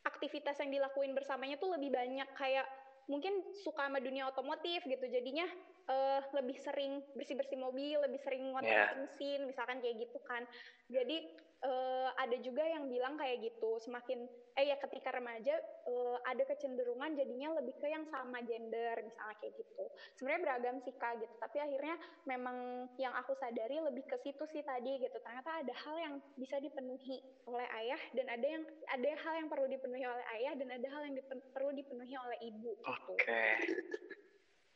aktivitas 0.02 0.58
yang 0.64 0.72
dilakuin 0.72 1.14
bersamanya 1.14 1.62
tuh 1.62 1.76
lebih 1.78 1.94
banyak 1.94 2.26
kayak 2.34 2.66
mungkin 3.08 3.40
suka 3.64 3.88
sama 3.88 4.04
dunia 4.04 4.28
otomotif 4.28 4.84
gitu 4.84 5.06
jadinya 5.08 5.48
uh, 5.88 6.22
lebih 6.36 6.60
sering 6.60 7.00
bersih 7.16 7.40
bersih 7.40 7.56
mobil 7.56 7.96
lebih 8.04 8.20
sering 8.20 8.52
ngotot 8.52 8.68
yeah. 8.68 8.92
mesin 9.00 9.48
misalkan 9.48 9.80
kayak 9.80 10.04
gitu 10.04 10.20
kan 10.28 10.44
jadi 10.92 11.24
uh, 11.66 12.10
ada 12.18 12.38
juga 12.42 12.62
yang 12.62 12.90
bilang 12.90 13.18
kayak 13.18 13.42
gitu 13.42 13.82
semakin 13.82 14.26
eh 14.58 14.66
ya 14.74 14.78
ketika 14.82 15.14
remaja 15.14 15.54
uh, 15.86 16.18
ada 16.26 16.42
kecenderungan 16.50 17.14
jadinya 17.14 17.58
lebih 17.62 17.78
ke 17.78 17.88
yang 17.90 18.06
sama 18.10 18.42
gender 18.46 18.98
misalnya 19.06 19.36
kayak 19.38 19.54
gitu 19.58 19.86
sebenarnya 20.18 20.44
beragam 20.44 20.76
sih 20.82 20.94
kak 20.98 21.22
gitu 21.22 21.34
tapi 21.38 21.58
akhirnya 21.62 21.96
memang 22.26 22.90
yang 22.98 23.14
aku 23.14 23.38
sadari 23.38 23.78
lebih 23.82 24.06
ke 24.10 24.18
situ 24.26 24.44
sih 24.50 24.66
tadi 24.66 24.98
gitu 25.02 25.18
ternyata 25.22 25.62
ada 25.62 25.74
hal 25.86 25.96
yang 25.98 26.16
bisa 26.38 26.58
dipenuhi 26.58 27.22
oleh 27.46 27.68
ayah 27.86 28.02
dan 28.18 28.26
ada 28.34 28.48
yang 28.48 28.64
ada 28.90 29.08
hal 29.22 29.34
yang 29.38 29.48
perlu 29.50 29.68
dipenuhi 29.70 30.06
oleh 30.06 30.26
ayah 30.42 30.54
dan 30.58 30.70
ada 30.74 30.88
hal 30.90 31.02
yang 31.06 31.16
dipen, 31.18 31.38
perlu 31.54 31.72
dipenuhi 31.74 32.16
oleh 32.18 32.38
ibu 32.50 32.74
gitu. 32.74 32.90
oke 32.90 33.14
okay. 33.18 33.54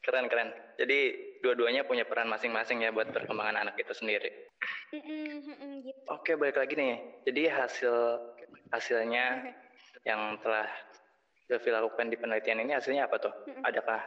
Keren 0.01 0.27
keren 0.27 0.49
jadi 0.77 0.99
dua-duanya 1.41 1.85
punya 1.85 2.05
peran 2.05 2.29
masing-masing 2.29 2.85
ya 2.85 2.93
buat 2.93 3.09
perkembangan 3.13 3.61
anak 3.61 3.77
itu 3.77 3.93
sendiri 3.93 4.29
mm 4.93 5.01
-mm, 5.01 5.71
gitu. 5.85 6.01
oke 6.09 6.31
balik 6.37 6.57
lagi 6.57 6.73
nih 6.77 6.95
jadi 7.25 7.41
hasil 7.53 7.95
hasilnya 8.71 9.53
yang 10.05 10.39
telah 10.41 10.67
Delvi 11.51 11.67
lakukan 11.67 12.07
di 12.07 12.15
penelitian 12.15 12.63
ini 12.63 12.71
hasilnya 12.71 13.11
apa 13.11 13.19
tuh? 13.19 13.33
Adakah 13.67 13.99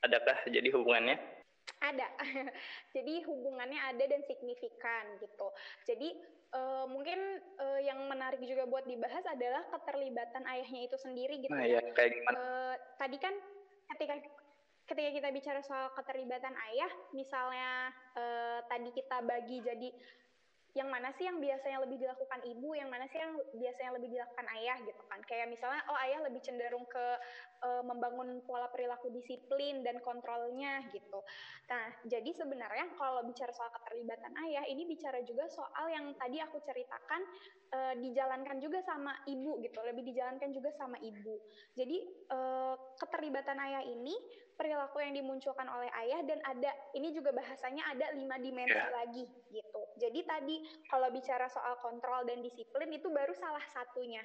adakah 0.00 0.36
jadi 0.48 0.64
hubungannya? 0.72 1.20
Ada. 1.84 2.08
jadi 2.96 3.20
hubungannya 3.28 3.76
ada 3.76 4.04
dan 4.08 4.24
signifikan 4.24 5.04
gitu. 5.20 5.52
Jadi 5.84 6.16
uh, 6.56 6.88
mungkin 6.88 7.20
uh, 7.60 7.80
yang 7.84 8.00
menarik 8.08 8.40
juga 8.40 8.64
buat 8.64 8.88
dibahas 8.88 9.20
adalah 9.28 9.60
keterlibatan 9.76 10.40
ayahnya 10.48 10.88
itu 10.88 10.96
sendiri 10.96 11.44
gitu 11.44 11.52
nah, 11.52 11.68
ya. 11.68 11.84
kayak 11.92 12.16
gimana? 12.16 12.36
Uh, 12.40 12.74
tadi 12.96 13.20
kan 13.20 13.36
ketika 13.92 14.24
ketika 14.90 15.10
kita 15.14 15.28
bicara 15.30 15.60
soal 15.62 15.94
keterlibatan 15.94 16.50
ayah, 16.74 16.90
misalnya 17.14 17.94
uh, 18.18 18.58
tadi 18.66 18.90
kita 18.90 19.22
bagi 19.22 19.62
jadi 19.62 19.88
yang 20.74 20.86
mana 20.86 21.10
sih 21.18 21.26
yang 21.26 21.38
biasanya 21.42 21.82
lebih 21.82 21.98
dilakukan 21.98 22.42
ibu, 22.46 22.74
yang 22.78 22.90
mana 22.90 23.06
sih 23.10 23.18
yang 23.18 23.34
biasanya 23.54 23.90
lebih 23.98 24.10
dilakukan 24.10 24.46
ayah 24.58 24.76
gitu 24.82 25.02
kan. 25.06 25.18
Kayak 25.26 25.50
misalnya 25.50 25.82
oh 25.90 25.98
ayah 26.02 26.20
lebih 26.26 26.42
cenderung 26.42 26.86
ke 26.86 27.06
uh, 27.62 27.82
membangun 27.84 28.40
pola 28.44 28.68
perilaku 28.72 29.12
disiplin 29.12 29.84
dan 29.84 30.00
kontrolnya 30.00 30.84
gitu. 30.92 31.20
Nah, 31.68 31.84
jadi 32.08 32.30
sebenarnya 32.34 32.92
kalau 32.96 33.22
bicara 33.24 33.52
soal 33.54 33.70
keterlibatan 33.80 34.32
ayah, 34.48 34.64
ini 34.66 34.88
bicara 34.88 35.22
juga 35.22 35.46
soal 35.48 35.86
yang 35.92 36.12
tadi 36.16 36.40
aku 36.42 36.58
ceritakan 36.64 37.22
uh, 37.72 37.94
dijalankan 38.00 38.58
juga 38.58 38.82
sama 38.82 39.14
ibu 39.28 39.60
gitu, 39.62 39.78
lebih 39.84 40.02
dijalankan 40.10 40.50
juga 40.50 40.70
sama 40.74 40.98
ibu. 41.00 41.38
Jadi 41.76 42.28
uh, 42.32 42.74
keterlibatan 42.98 43.56
ayah 43.60 43.84
ini 43.86 44.16
perilaku 44.60 45.00
yang 45.00 45.16
dimunculkan 45.16 45.64
oleh 45.72 45.88
ayah 46.04 46.20
dan 46.28 46.36
ada 46.44 46.68
ini 46.92 47.16
juga 47.16 47.32
bahasanya 47.32 47.96
ada 47.96 48.12
lima 48.12 48.36
dimensi 48.36 48.76
yeah. 48.76 48.92
lagi 48.92 49.24
gitu. 49.48 49.82
Jadi 49.96 50.20
tadi 50.28 50.56
kalau 50.92 51.08
bicara 51.08 51.48
soal 51.48 51.80
kontrol 51.80 52.28
dan 52.28 52.44
disiplin 52.44 52.92
itu 52.92 53.08
baru 53.08 53.32
salah 53.32 53.64
satunya. 53.72 54.20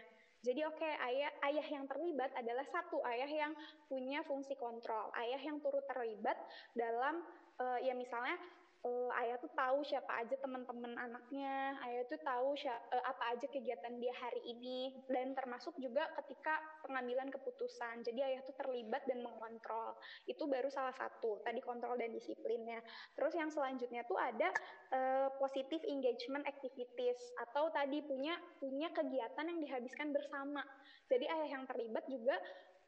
Jadi 0.45 0.61
oke 0.61 0.77
okay, 0.77 0.93
ayah 1.09 1.31
ayah 1.49 1.65
yang 1.73 1.89
terlibat 1.89 2.29
adalah 2.37 2.61
satu 2.69 3.01
ayah 3.09 3.25
yang 3.25 3.53
punya 3.89 4.21
fungsi 4.29 4.53
kontrol, 4.53 5.09
ayah 5.17 5.41
yang 5.41 5.57
turut 5.57 5.81
terlibat 5.89 6.37
dalam 6.77 7.25
uh, 7.57 7.81
ya 7.81 7.97
misalnya 7.97 8.37
uh, 8.85 9.09
ayah 9.25 9.41
tuh 9.41 9.49
tahu 9.57 9.81
siapa 9.81 10.21
aja 10.21 10.37
teman-teman 10.37 10.93
anaknya, 10.93 11.73
ayah 11.89 12.05
tuh 12.05 12.21
tahu 12.21 12.53
siapa, 12.53 12.79
uh, 12.93 13.03
apa 13.09 13.23
aja 13.33 13.47
kegiatan 13.49 13.97
dia 13.97 14.13
hari 14.13 14.41
ini 14.45 14.93
dan 15.09 15.33
termasuk 15.33 15.73
juga 15.81 16.05
ketika 16.21 16.61
pengambilan 16.85 17.33
keputusan. 17.33 18.05
Jadi 18.05 18.21
ayah 18.21 18.45
tuh 18.45 18.53
terlibat 18.55 19.01
dan 19.09 19.25
mengontrol. 19.25 19.97
Itu 20.29 20.45
baru 20.45 20.69
salah 20.69 20.93
satu 20.93 21.41
tadi 21.41 21.59
kontrol 21.65 21.97
dan 21.97 22.13
disiplinnya. 22.13 22.79
Terus 23.17 23.33
yang 23.33 23.49
selanjutnya 23.49 24.05
tuh 24.05 24.21
ada 24.21 24.53
uh, 24.93 25.27
positive 25.41 25.81
engagement 25.89 26.45
activities 26.45 27.17
atau 27.49 27.73
tadi 27.73 28.05
punya 28.05 28.37
punya 28.61 28.93
kegiatan 28.93 29.45
yang 29.49 29.59
dihabiskan 29.59 30.13
bersama. 30.13 30.61
Jadi 31.09 31.25
ayah 31.25 31.49
yang 31.49 31.65
terlibat 31.69 32.05
juga 32.09 32.37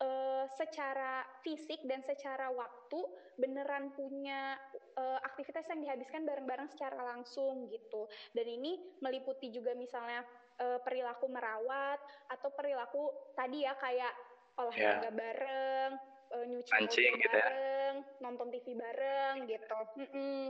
uh, 0.02 0.46
secara 0.58 1.26
fisik 1.42 1.82
dan 1.86 2.02
secara 2.06 2.50
waktu 2.54 3.00
beneran 3.38 3.94
punya 3.94 4.58
uh, 4.98 5.20
aktivitas 5.26 5.66
yang 5.70 5.82
dihabiskan 5.82 6.26
bareng-bareng 6.26 6.70
secara 6.70 6.98
langsung 7.16 7.70
gitu. 7.70 8.10
Dan 8.34 8.46
ini 8.50 8.78
meliputi 9.02 9.50
juga 9.54 9.74
misalnya 9.78 10.26
uh, 10.62 10.80
perilaku 10.82 11.30
merawat 11.30 12.00
atau 12.30 12.50
perilaku 12.54 13.14
tadi 13.38 13.66
ya 13.66 13.74
kayak 13.78 14.14
olahraga 14.58 15.10
yeah. 15.10 15.14
bareng, 15.14 15.92
uh, 16.34 16.46
nyuci 16.50 16.72
mobil 16.74 17.14
gitu 17.22 17.38
ya. 17.38 17.46
bareng, 17.46 17.96
ya. 18.02 18.22
nonton 18.22 18.48
TV 18.50 18.68
bareng 18.74 19.36
gitu. 19.46 19.80
Mm 20.02 20.08
-mm. 20.10 20.42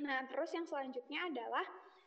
Nah 0.00 0.18
terus 0.26 0.50
yang 0.56 0.66
selanjutnya 0.66 1.28
adalah 1.28 1.64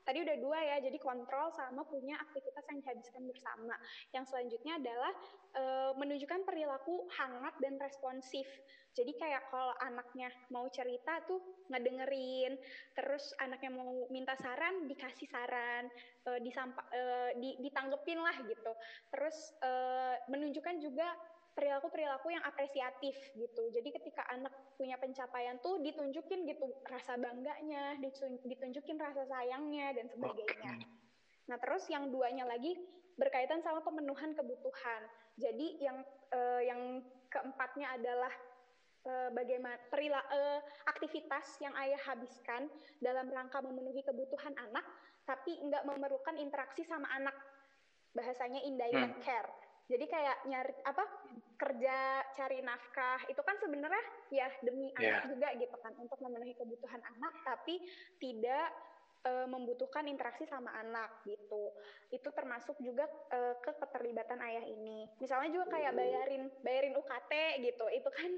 tadi 0.08 0.24
udah 0.24 0.38
dua 0.39 0.60
ya, 0.63 0.78
jadi 0.80 0.96
kontrol 1.04 1.52
sama 1.52 1.84
punya 1.84 2.15
aktivitas 2.15 2.63
yang 2.72 2.80
dihabiskan 2.80 3.24
bersama. 3.28 3.76
Yang 4.15 4.26
selanjutnya 4.32 4.74
adalah 4.80 5.13
e, 5.52 5.63
menunjukkan 6.00 6.48
perilaku 6.48 7.12
hangat 7.12 7.60
dan 7.60 7.76
responsif. 7.76 8.48
Jadi 8.96 9.13
kayak 9.20 9.52
kalau 9.52 9.76
anaknya 9.84 10.32
mau 10.48 10.63
cerita 10.72 11.20
tuh 11.28 11.43
ngedengerin, 11.67 12.56
terus 12.96 13.36
anaknya 13.43 13.76
mau 13.76 14.08
minta 14.08 14.34
saran 14.39 14.88
dikasih 14.88 15.28
saran, 15.28 15.91
e, 16.24 16.30
disampa, 16.39 16.88
e, 16.96 17.04
ditanggepin 17.60 18.24
lah 18.24 18.39
gitu. 18.48 18.72
Terus 19.12 19.38
e, 19.60 19.72
menunjukkan 20.32 20.80
juga 20.80 21.12
perilaku-perilaku 21.58 22.30
yang 22.30 22.46
apresiatif 22.46 23.17
gitu. 23.34 23.63
Jadi 23.74 23.89
ketika 23.89 24.22
anak 24.30 24.54
punya 24.78 24.93
pencapaian 25.02 25.58
tuh 25.58 25.82
ditunjukin 25.82 26.46
gitu 26.46 26.70
rasa 26.86 27.17
bangganya, 27.17 27.98
ditunjukin 28.46 29.02
rasa 29.02 29.26
sayangnya 29.26 29.98
dan 29.98 30.06
sebagainya. 30.06 30.78
Nah 31.50 31.58
terus 31.58 31.89
yang 31.89 32.13
duanya 32.13 32.46
lagi 32.46 32.78
berkaitan 33.17 33.65
sama 33.65 33.82
pemenuhan 33.82 34.38
kebutuhan. 34.38 35.02
Jadi 35.41 35.82
yang 35.82 35.98
eh, 36.30 36.62
yang 36.70 37.02
keempatnya 37.34 37.98
adalah 37.98 38.34
eh, 39.10 39.30
bagaimana 39.34 39.82
perilaku 39.89 40.30
eh, 40.38 40.62
aktivitas 40.86 41.58
yang 41.65 41.74
ayah 41.82 42.00
habiskan 42.06 42.70
dalam 43.02 43.34
rangka 43.34 43.65
memenuhi 43.65 44.06
kebutuhan 44.06 44.54
anak, 44.62 44.86
tapi 45.26 45.58
nggak 45.65 45.89
memerlukan 45.89 46.38
interaksi 46.38 46.86
sama 46.86 47.10
anak. 47.17 47.34
Bahasanya 48.13 48.62
indirect 48.62 49.17
hmm. 49.17 49.26
care 49.26 49.66
jadi 49.88 50.06
kayak 50.06 50.38
nyari 50.52 50.73
apa 50.84 51.04
kerja 51.56 52.21
cari 52.36 52.60
nafkah 52.60 53.23
itu 53.32 53.41
kan 53.41 53.56
sebenarnya 53.58 54.04
ya 54.30 54.47
demi 54.60 54.91
yeah. 55.00 55.23
anak 55.23 55.32
juga 55.32 55.47
gitu 55.56 55.78
kan 55.80 55.93
untuk 55.95 56.19
memenuhi 56.19 56.54
kebutuhan 56.60 57.00
anak 57.02 57.34
tapi 57.47 57.80
tidak 58.19 58.67
e, 59.23 59.32
membutuhkan 59.47 60.06
interaksi 60.06 60.43
sama 60.43 60.71
anak 60.76 61.23
gitu. 61.23 61.71
Itu 62.12 62.30
termasuk 62.36 62.78
juga 62.84 63.08
e, 63.32 63.58
ke 63.63 63.71
keterlibatan 63.80 64.39
ayah 64.43 64.65
ini. 64.67 65.08
Misalnya 65.23 65.50
juga 65.56 65.80
kayak 65.80 65.95
bayarin 65.95 66.43
bayarin 66.62 66.95
UKT 67.00 67.32
gitu 67.63 67.86
itu 67.91 68.10
kan 68.12 68.32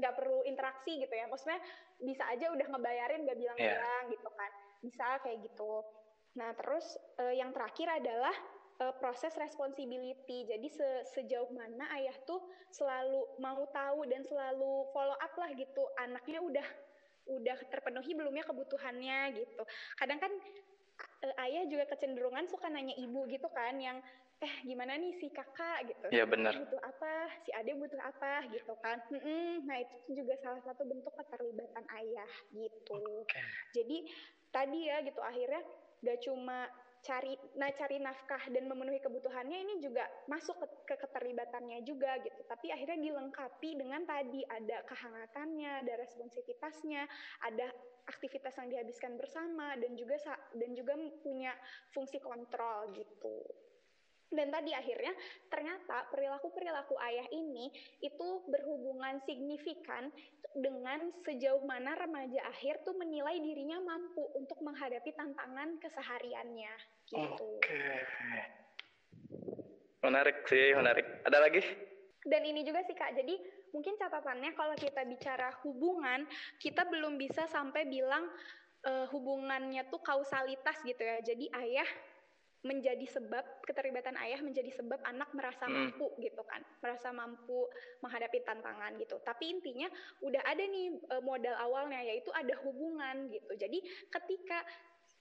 nggak 0.00 0.12
e, 0.12 0.16
perlu 0.16 0.40
interaksi 0.48 1.04
gitu 1.04 1.14
ya. 1.14 1.28
Maksudnya 1.28 1.60
bisa 2.00 2.24
aja 2.32 2.48
udah 2.48 2.64
ngebayarin 2.64 3.28
gak 3.28 3.38
bilang-bilang 3.38 4.04
yeah. 4.08 4.12
gitu 4.12 4.28
kan. 4.32 4.50
Bisa 4.80 5.06
kayak 5.20 5.38
gitu. 5.44 5.84
Nah 6.40 6.56
terus 6.56 6.96
e, 7.20 7.36
yang 7.36 7.52
terakhir 7.52 7.92
adalah 7.92 8.32
uh, 8.80 8.94
proses 8.96 9.36
responsibility. 9.36 10.48
Jadi 10.48 10.68
se 10.72 10.88
sejauh 11.12 11.52
mana 11.52 11.86
ayah 12.00 12.16
tuh 12.24 12.40
selalu 12.72 13.20
mau 13.38 13.60
tahu 13.70 14.08
dan 14.08 14.24
selalu 14.24 14.88
follow 14.90 15.16
up 15.20 15.34
lah 15.36 15.50
gitu. 15.54 15.84
Anaknya 16.00 16.40
udah 16.40 16.66
udah 17.30 17.56
terpenuhi 17.68 18.16
belumnya 18.16 18.42
kebutuhannya 18.42 19.36
gitu. 19.36 19.62
Kadang 20.00 20.18
kan 20.18 20.32
uh, 21.28 21.44
ayah 21.46 21.68
juga 21.68 21.84
kecenderungan 21.92 22.48
suka 22.48 22.72
nanya 22.72 22.96
ibu 22.96 23.28
gitu 23.28 23.46
kan 23.52 23.76
yang 23.76 24.00
eh 24.40 24.54
gimana 24.64 24.96
nih 24.96 25.12
si 25.20 25.28
kakak 25.28 25.84
gitu. 25.84 26.06
Iya 26.08 26.24
benar. 26.24 26.56
Butuh 26.56 26.80
apa? 26.80 27.28
Si 27.44 27.52
ade 27.52 27.76
butuh 27.76 28.00
apa 28.00 28.48
gitu 28.48 28.72
kan. 28.80 28.96
Hmm, 29.12 29.68
nah 29.68 29.76
itu 29.76 30.24
juga 30.24 30.32
salah 30.40 30.64
satu 30.64 30.88
bentuk 30.88 31.12
keterlibatan 31.12 31.84
ayah 32.00 32.30
gitu. 32.56 33.28
Okay. 33.28 33.44
Jadi 33.76 34.08
tadi 34.48 34.88
ya 34.88 35.04
gitu 35.04 35.20
akhirnya 35.20 35.62
gak 36.00 36.24
cuma 36.24 36.64
cari 37.00 37.32
nah 37.56 37.72
cari 37.72 37.96
nafkah 37.96 38.44
dan 38.52 38.68
memenuhi 38.68 39.00
kebutuhannya 39.00 39.56
ini 39.56 39.74
juga 39.80 40.04
masuk 40.28 40.60
ke, 40.60 40.66
ke 40.92 40.94
keterlibatannya 41.00 41.80
juga 41.84 42.20
gitu. 42.20 42.40
Tapi 42.44 42.68
akhirnya 42.72 43.00
dilengkapi 43.00 43.70
dengan 43.80 44.04
tadi 44.04 44.44
ada 44.44 44.84
kehangatannya 44.84 45.84
ada 45.84 45.94
responsivitasnya 45.96 47.08
ada 47.44 47.72
aktivitas 48.08 48.52
yang 48.60 48.68
dihabiskan 48.68 49.16
bersama 49.16 49.78
dan 49.80 49.96
juga 49.96 50.16
dan 50.52 50.70
juga 50.76 50.98
punya 51.24 51.52
fungsi 51.94 52.20
kontrol 52.20 52.92
gitu. 52.92 53.48
Dan 54.30 54.54
tadi 54.54 54.70
akhirnya 54.70 55.10
ternyata 55.50 56.06
perilaku-perilaku 56.14 56.94
ayah 57.02 57.26
ini 57.34 57.66
itu 57.98 58.46
berhubungan 58.46 59.18
signifikan 59.26 60.06
dengan 60.50 60.98
sejauh 61.22 61.62
mana 61.62 61.94
remaja 61.94 62.42
akhir 62.50 62.82
tuh 62.82 62.98
menilai 62.98 63.38
dirinya 63.38 63.78
mampu 63.78 64.26
untuk 64.34 64.58
menghadapi 64.66 65.14
tantangan 65.14 65.78
kesehariannya 65.78 66.74
gitu. 67.06 67.48
Oke. 67.62 67.86
Menarik 70.02 70.42
sih, 70.50 70.74
menarik. 70.74 71.06
Ada 71.22 71.38
lagi? 71.38 71.62
Dan 72.20 72.42
ini 72.44 72.66
juga 72.66 72.84
sih 72.84 72.92
Kak, 72.92 73.16
jadi 73.16 73.32
mungkin 73.72 73.96
catatannya 73.96 74.52
kalau 74.52 74.76
kita 74.76 75.06
bicara 75.08 75.54
hubungan, 75.64 76.28
kita 76.60 76.84
belum 76.90 77.16
bisa 77.16 77.48
sampai 77.48 77.88
bilang 77.88 78.28
uh, 78.84 79.06
hubungannya 79.08 79.88
tuh 79.88 80.02
kausalitas 80.04 80.76
gitu 80.84 81.00
ya. 81.00 81.22
Jadi 81.24 81.48
ayah 81.52 81.88
menjadi 82.60 83.06
sebab 83.08 83.64
keterlibatan 83.64 84.20
ayah 84.20 84.40
menjadi 84.44 84.68
sebab 84.76 85.00
anak 85.08 85.32
merasa 85.32 85.64
hmm. 85.64 85.72
mampu 85.72 86.06
gitu 86.20 86.42
kan. 86.44 86.60
Merasa 86.84 87.08
mampu 87.08 87.64
menghadapi 88.04 88.44
tantangan 88.44 89.00
gitu. 89.00 89.16
Tapi 89.24 89.48
intinya 89.48 89.88
udah 90.20 90.42
ada 90.44 90.60
nih 90.60 90.92
e, 90.92 91.14
modal 91.24 91.56
awalnya 91.56 92.04
yaitu 92.04 92.28
ada 92.36 92.52
hubungan 92.64 93.32
gitu. 93.32 93.56
Jadi 93.56 93.80
ketika 94.12 94.60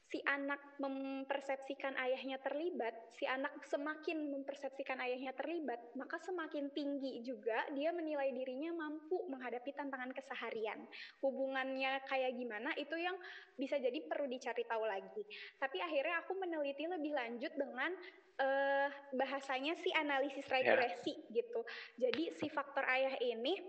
si 0.09 0.17
anak 0.25 0.57
mempersepsikan 0.81 1.93
ayahnya 2.01 2.41
terlibat, 2.41 2.97
si 3.13 3.29
anak 3.29 3.61
semakin 3.69 4.33
mempersepsikan 4.33 4.97
ayahnya 5.05 5.37
terlibat, 5.37 5.77
maka 5.93 6.17
semakin 6.25 6.73
tinggi 6.73 7.21
juga 7.21 7.69
dia 7.77 7.93
menilai 7.93 8.33
dirinya 8.33 8.73
mampu 8.73 9.21
menghadapi 9.29 9.69
tantangan 9.69 10.09
keseharian. 10.09 10.81
Hubungannya 11.21 12.01
kayak 12.09 12.33
gimana 12.33 12.73
itu 12.81 12.97
yang 12.97 13.13
bisa 13.53 13.77
jadi 13.77 14.01
perlu 14.01 14.25
dicari 14.25 14.65
tahu 14.65 14.81
lagi. 14.89 15.21
Tapi 15.61 15.77
akhirnya 15.77 16.25
aku 16.25 16.33
meneliti 16.41 16.89
lebih 16.89 17.13
lanjut 17.13 17.53
dengan 17.53 17.93
uh, 18.41 18.89
bahasanya 19.13 19.77
si 19.77 19.93
analisis 19.93 20.49
ya. 20.49 20.57
regresi 20.57 21.13
yeah. 21.13 21.33
gitu. 21.37 21.61
Jadi 22.01 22.23
si 22.33 22.49
faktor 22.49 22.81
ayah 22.89 23.13
ini 23.21 23.61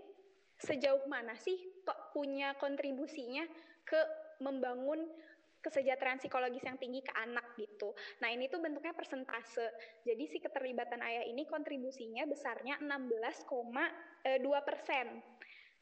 sejauh 0.57 1.05
mana 1.05 1.37
sih 1.37 1.57
kok 1.85 2.13
punya 2.17 2.57
kontribusinya 2.57 3.45
ke 3.85 3.97
membangun 4.41 5.05
kesejahteraan 5.61 6.17
psikologis 6.17 6.65
yang 6.65 6.77
tinggi 6.81 7.05
ke 7.05 7.13
anak 7.13 7.53
gitu. 7.55 7.93
Nah 8.19 8.33
ini 8.33 8.49
tuh 8.49 8.59
bentuknya 8.59 8.91
persentase. 8.97 9.69
Jadi 10.03 10.23
si 10.27 10.37
keterlibatan 10.41 10.99
ayah 11.05 11.25
ini 11.25 11.45
kontribusinya 11.45 12.25
besarnya 12.25 12.81
16,2 12.81 13.47
eh, 14.25 14.63
persen. 14.65 15.21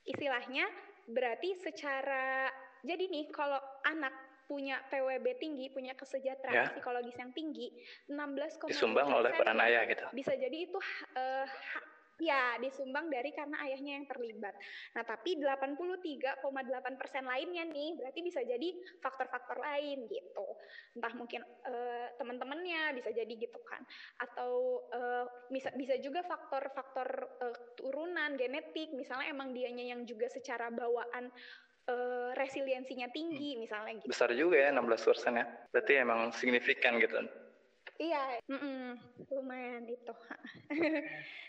Istilahnya 0.03 0.67
berarti 1.09 1.57
secara 1.57 2.51
jadi 2.83 3.07
nih 3.07 3.31
kalau 3.31 3.59
anak 3.87 4.13
punya 4.49 4.81
PWB 4.89 5.37
tinggi, 5.37 5.69
punya 5.69 5.93
kesejahteraan 5.93 6.65
ya. 6.65 6.73
psikologis 6.73 7.13
yang 7.21 7.29
tinggi, 7.37 7.69
16,2 8.09 8.73
disumbang 8.73 9.13
oleh 9.13 9.29
peran 9.37 9.61
ayah 9.61 9.85
gitu. 9.85 10.09
Bisa 10.09 10.33
jadi 10.33 10.57
itu 10.65 10.79
uh, 11.13 11.45
Ya, 12.19 12.60
disumbang 12.60 13.08
dari 13.08 13.32
karena 13.32 13.63
ayahnya 13.63 13.95
yang 13.95 14.05
terlibat. 14.12 14.51
Nah, 14.91 15.08
tapi 15.08 15.39
83,8 15.39 16.99
persen 16.99 17.23
lainnya 17.23 17.63
nih, 17.63 17.95
berarti 17.95 18.19
bisa 18.19 18.43
jadi 18.43 18.75
faktor-faktor 18.99 19.63
lain 19.63 20.03
gitu. 20.12 20.47
Entah 20.99 21.15
mungkin 21.15 21.47
uh, 21.63 22.08
teman-temannya 22.19 22.99
bisa 22.99 23.15
jadi 23.15 23.34
gitu 23.39 23.60
kan, 23.63 23.88
atau 24.19 24.84
uh, 24.91 25.25
bisa 25.47 25.71
bisa 25.79 25.95
juga 26.03 26.27
faktor-faktor 26.27 27.08
uh, 27.39 27.55
turunan 27.79 28.36
genetik, 28.36 28.91
misalnya 28.91 29.32
emang 29.32 29.55
dianya 29.55 29.95
yang 29.95 30.03
juga 30.03 30.27
secara 30.27 30.67
bawaan 30.67 31.32
uh, 31.88 32.32
resiliensinya 32.36 33.08
tinggi, 33.15 33.55
hmm. 33.55 33.60
misalnya 33.63 33.93
gitu. 34.03 34.12
Besar 34.12 34.36
juga 34.36 34.60
ya 34.60 34.75
16 34.75 35.08
persen 35.08 35.39
ya, 35.39 35.45
berarti 35.71 35.93
emang 35.95 36.36
signifikan 36.36 36.99
gitu. 36.99 37.15
Iya, 37.99 38.39
mm 38.47 38.60
-mm, 38.60 38.88
lumayan 39.36 39.84
itu. 39.88 40.13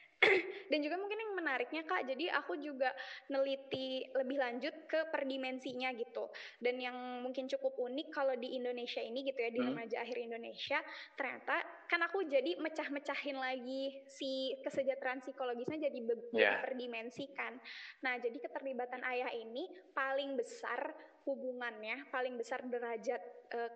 Dan 0.71 0.79
juga 0.85 1.01
mungkin 1.01 1.19
yang 1.19 1.33
menariknya 1.33 1.83
Kak, 1.89 2.05
jadi 2.05 2.31
aku 2.37 2.61
juga 2.61 2.93
neliti 3.33 4.05
lebih 4.13 4.37
lanjut 4.37 4.75
ke 4.85 5.09
perdimensinya 5.09 5.91
gitu. 5.97 6.29
Dan 6.61 6.77
yang 6.79 7.25
mungkin 7.25 7.49
cukup 7.49 7.75
unik 7.81 8.09
kalau 8.13 8.37
di 8.37 8.55
Indonesia 8.55 9.01
ini 9.01 9.25
gitu 9.25 9.41
ya, 9.41 9.51
di 9.51 9.61
hmm. 9.65 9.69
remaja 9.73 9.97
akhir 10.05 10.19
Indonesia, 10.21 10.79
ternyata 11.17 11.57
kan 11.89 12.01
aku 12.05 12.23
jadi 12.29 12.61
mecah-mecahin 12.61 13.39
lagi 13.41 14.05
si 14.07 14.55
kesejahteraan 14.63 15.25
psikologisnya 15.25 15.91
jadi 15.91 15.99
yeah. 16.37 16.61
perdimensikan. 16.63 17.57
Nah, 18.05 18.21
jadi 18.21 18.37
keterlibatan 18.39 19.01
ayah 19.09 19.33
ini 19.33 19.67
paling 19.97 20.37
besar 20.37 20.93
hubungannya, 21.25 22.07
paling 22.13 22.37
besar 22.37 22.63
derajat 22.69 23.21
uh, 23.57 23.71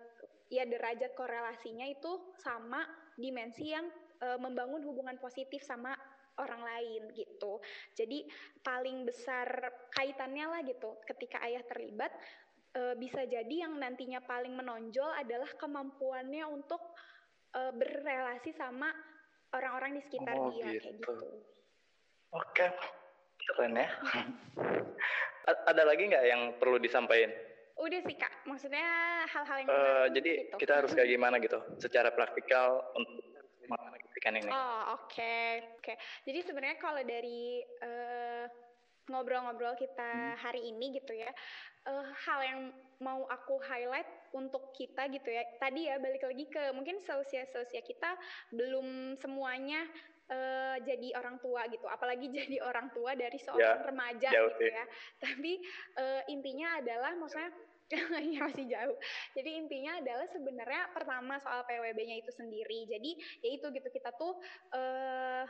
ya 0.49 0.63
derajat 0.65 1.17
korelasinya 1.17 1.89
itu 1.89 2.37
sama 2.37 2.85
dimensi 3.17 3.73
yang 3.73 3.89
uh, 4.21 4.37
membangun 4.37 4.85
hubungan 4.85 5.17
positif 5.17 5.65
sama 5.65 5.97
orang 6.39 6.61
lain 6.61 7.03
gitu. 7.15 7.59
Jadi 7.95 8.27
paling 8.61 9.07
besar 9.07 9.47
kaitannya 9.93 10.45
lah 10.49 10.61
gitu 10.63 10.99
ketika 11.07 11.39
ayah 11.47 11.63
terlibat 11.63 12.11
e, 12.75 12.95
bisa 12.99 13.23
jadi 13.23 13.67
yang 13.67 13.79
nantinya 13.79 14.23
paling 14.23 14.53
menonjol 14.55 15.11
adalah 15.15 15.49
kemampuannya 15.55 16.43
untuk 16.47 16.81
e, 17.55 17.61
berrelasi 17.71 18.51
sama 18.55 18.91
orang-orang 19.55 19.99
di 19.99 20.01
sekitar 20.03 20.35
oh, 20.35 20.51
dia 20.51 20.75
gitu. 20.75 20.83
kayak 20.83 20.95
gitu. 20.99 21.13
Oke, 22.35 22.67
keren 23.55 23.79
ya. 23.79 23.89
Ada 25.71 25.85
lagi 25.85 26.09
nggak 26.09 26.25
yang 26.25 26.41
perlu 26.57 26.81
disampaikan? 26.81 27.31
udah 27.75 27.99
sih 28.07 28.15
kak 28.15 28.31
maksudnya 28.47 28.87
hal-hal 29.27 29.57
yang 29.67 29.67
uh, 29.67 30.07
jadi 30.07 30.31
gitu. 30.47 30.55
kita 30.63 30.73
harus 30.79 30.95
kayak 30.95 31.11
gimana 31.11 31.43
gitu 31.43 31.59
secara 31.75 32.07
praktikal 32.15 32.87
untuk 32.95 33.34
ini 34.23 34.51
oh 34.51 34.95
oke 34.95 35.11
okay. 35.11 35.63
oke 35.75 35.83
okay. 35.83 35.95
jadi 36.23 36.39
sebenarnya 36.45 36.77
kalau 36.79 37.01
dari 37.03 37.63
uh, 37.83 38.45
ngobrol-ngobrol 39.11 39.77
kita 39.77 40.33
hmm. 40.33 40.37
hari 40.41 40.61
ini 40.65 40.97
gitu 40.97 41.13
ya 41.13 41.29
uh, 41.85 42.07
hal 42.25 42.39
yang 42.41 42.59
mau 43.03 43.27
aku 43.27 43.59
highlight 43.59 44.07
untuk 44.31 44.71
kita 44.71 45.11
gitu 45.11 45.29
ya 45.29 45.43
tadi 45.59 45.91
ya 45.91 45.99
balik 45.99 46.23
lagi 46.23 46.47
ke 46.47 46.71
mungkin 46.71 46.97
seusia-seusia 47.03 47.83
kita 47.83 48.15
belum 48.55 49.19
semuanya 49.19 49.83
uh, 50.31 50.77
jadi 50.81 51.13
orang 51.17 51.37
tua 51.41 51.65
gitu, 51.69 51.85
apalagi 51.85 52.31
jadi 52.39 52.61
orang 52.63 52.89
tua 52.93 53.13
dari 53.13 53.37
seorang 53.37 53.79
ya, 53.81 53.85
remaja 53.85 54.29
gitu 54.31 54.65
ya. 54.65 54.85
Tapi 55.21 55.61
uh, 55.99 56.21
intinya 56.31 56.81
adalah 56.81 57.13
maksudnya 57.17 57.51
ya 58.33 58.39
masih 58.41 58.65
jauh. 58.65 58.97
Jadi 59.37 59.49
intinya 59.61 60.01
adalah 60.01 60.27
sebenarnya 60.33 60.83
pertama 60.91 61.37
soal 61.37 61.61
PWB-nya 61.69 62.17
itu 62.21 62.31
sendiri. 62.33 62.89
Jadi 62.89 63.11
ya 63.45 63.49
itu 63.53 63.65
gitu 63.69 63.87
kita 63.93 64.09
tuh 64.17 64.41
uh, 64.73 65.45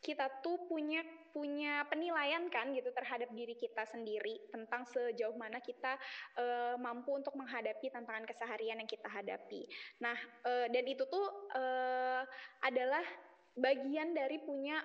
kita 0.00 0.32
tuh 0.40 0.64
punya 0.64 1.04
punya 1.30 1.84
penilaian 1.92 2.48
kan 2.48 2.72
gitu 2.72 2.88
terhadap 2.90 3.28
diri 3.36 3.52
kita 3.52 3.84
sendiri 3.84 4.40
tentang 4.48 4.88
sejauh 4.88 5.36
mana 5.36 5.60
kita 5.60 6.00
uh, 6.40 6.74
mampu 6.80 7.20
untuk 7.20 7.36
menghadapi 7.36 7.92
tantangan 7.92 8.24
keseharian 8.24 8.80
yang 8.80 8.88
kita 8.88 9.06
hadapi. 9.06 9.68
Nah, 10.00 10.16
uh, 10.48 10.66
dan 10.72 10.84
itu 10.88 11.04
tuh 11.04 11.26
uh, 11.52 12.24
adalah 12.64 13.04
bagian 13.60 14.16
dari 14.16 14.40
punya 14.40 14.80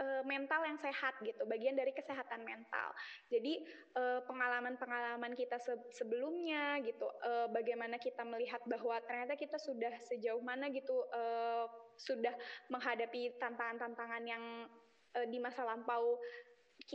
uh, 0.00 0.22
mental 0.28 0.60
yang 0.64 0.78
sehat 0.80 1.16
gitu, 1.24 1.42
bagian 1.48 1.76
dari 1.76 1.92
kesehatan 1.92 2.44
mental. 2.44 2.92
Jadi 3.32 3.64
pengalaman-pengalaman 4.28 5.32
uh, 5.32 5.38
kita 5.38 5.56
se 5.56 5.72
sebelumnya 5.96 6.80
gitu, 6.84 7.08
uh, 7.24 7.48
bagaimana 7.48 7.96
kita 7.96 8.22
melihat 8.22 8.60
bahwa 8.68 9.00
ternyata 9.04 9.34
kita 9.38 9.56
sudah 9.56 9.92
sejauh 10.04 10.40
mana 10.44 10.68
gitu 10.68 10.94
sudah 11.96 12.34
menghadapi 12.68 13.40
tantangan-tantangan 13.40 14.22
yang 14.28 14.44
di 15.32 15.40
masa 15.40 15.64
lampau 15.64 16.20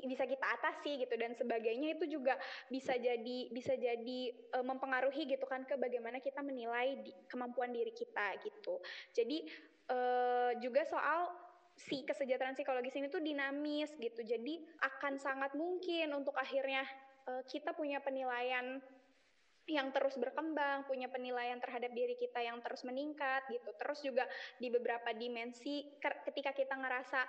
bisa 0.06 0.30
kita 0.30 0.45
atasi 0.45 1.02
gitu 1.02 1.18
dan 1.18 1.34
sebagainya 1.34 1.97
itu 1.97 2.06
juga 2.06 2.38
bisa 2.70 2.93
jadi 3.02 3.49
bisa 3.49 3.74
jadi 3.74 4.30
mempengaruhi 4.62 5.26
gitu 5.26 5.41
kan 5.49 5.66
ke 5.66 5.74
bagaimana 5.74 6.22
kita 6.22 6.45
menilai 6.45 7.02
kemampuan 7.26 7.74
diri 7.74 7.89
kita 7.89 8.38
gitu. 8.45 8.78
Jadi 9.10 9.49
juga 10.62 10.86
soal 10.86 11.34
si 11.76 12.04
kesejahteraan 12.06 12.56
psikologis 12.56 12.96
ini 12.96 13.08
tuh 13.08 13.24
dinamis 13.24 13.92
gitu. 13.98 14.22
Jadi 14.22 14.62
akan 14.82 15.18
sangat 15.18 15.56
mungkin 15.58 16.12
untuk 16.14 16.36
akhirnya 16.38 16.86
uh, 17.28 17.44
kita 17.48 17.74
punya 17.74 18.00
penilaian 18.04 18.80
yang 19.70 19.94
terus 19.94 20.18
berkembang, 20.18 20.84
punya 20.90 21.08
penilaian 21.08 21.62
terhadap 21.62 21.94
diri 21.94 22.18
kita 22.18 22.42
yang 22.42 22.60
terus 22.60 22.82
meningkat 22.84 23.46
gitu. 23.48 23.70
Terus 23.78 24.00
juga 24.02 24.26
di 24.58 24.68
beberapa 24.74 25.14
dimensi 25.14 25.86
ketika 26.02 26.52
kita 26.52 26.76
ngerasa 26.76 27.24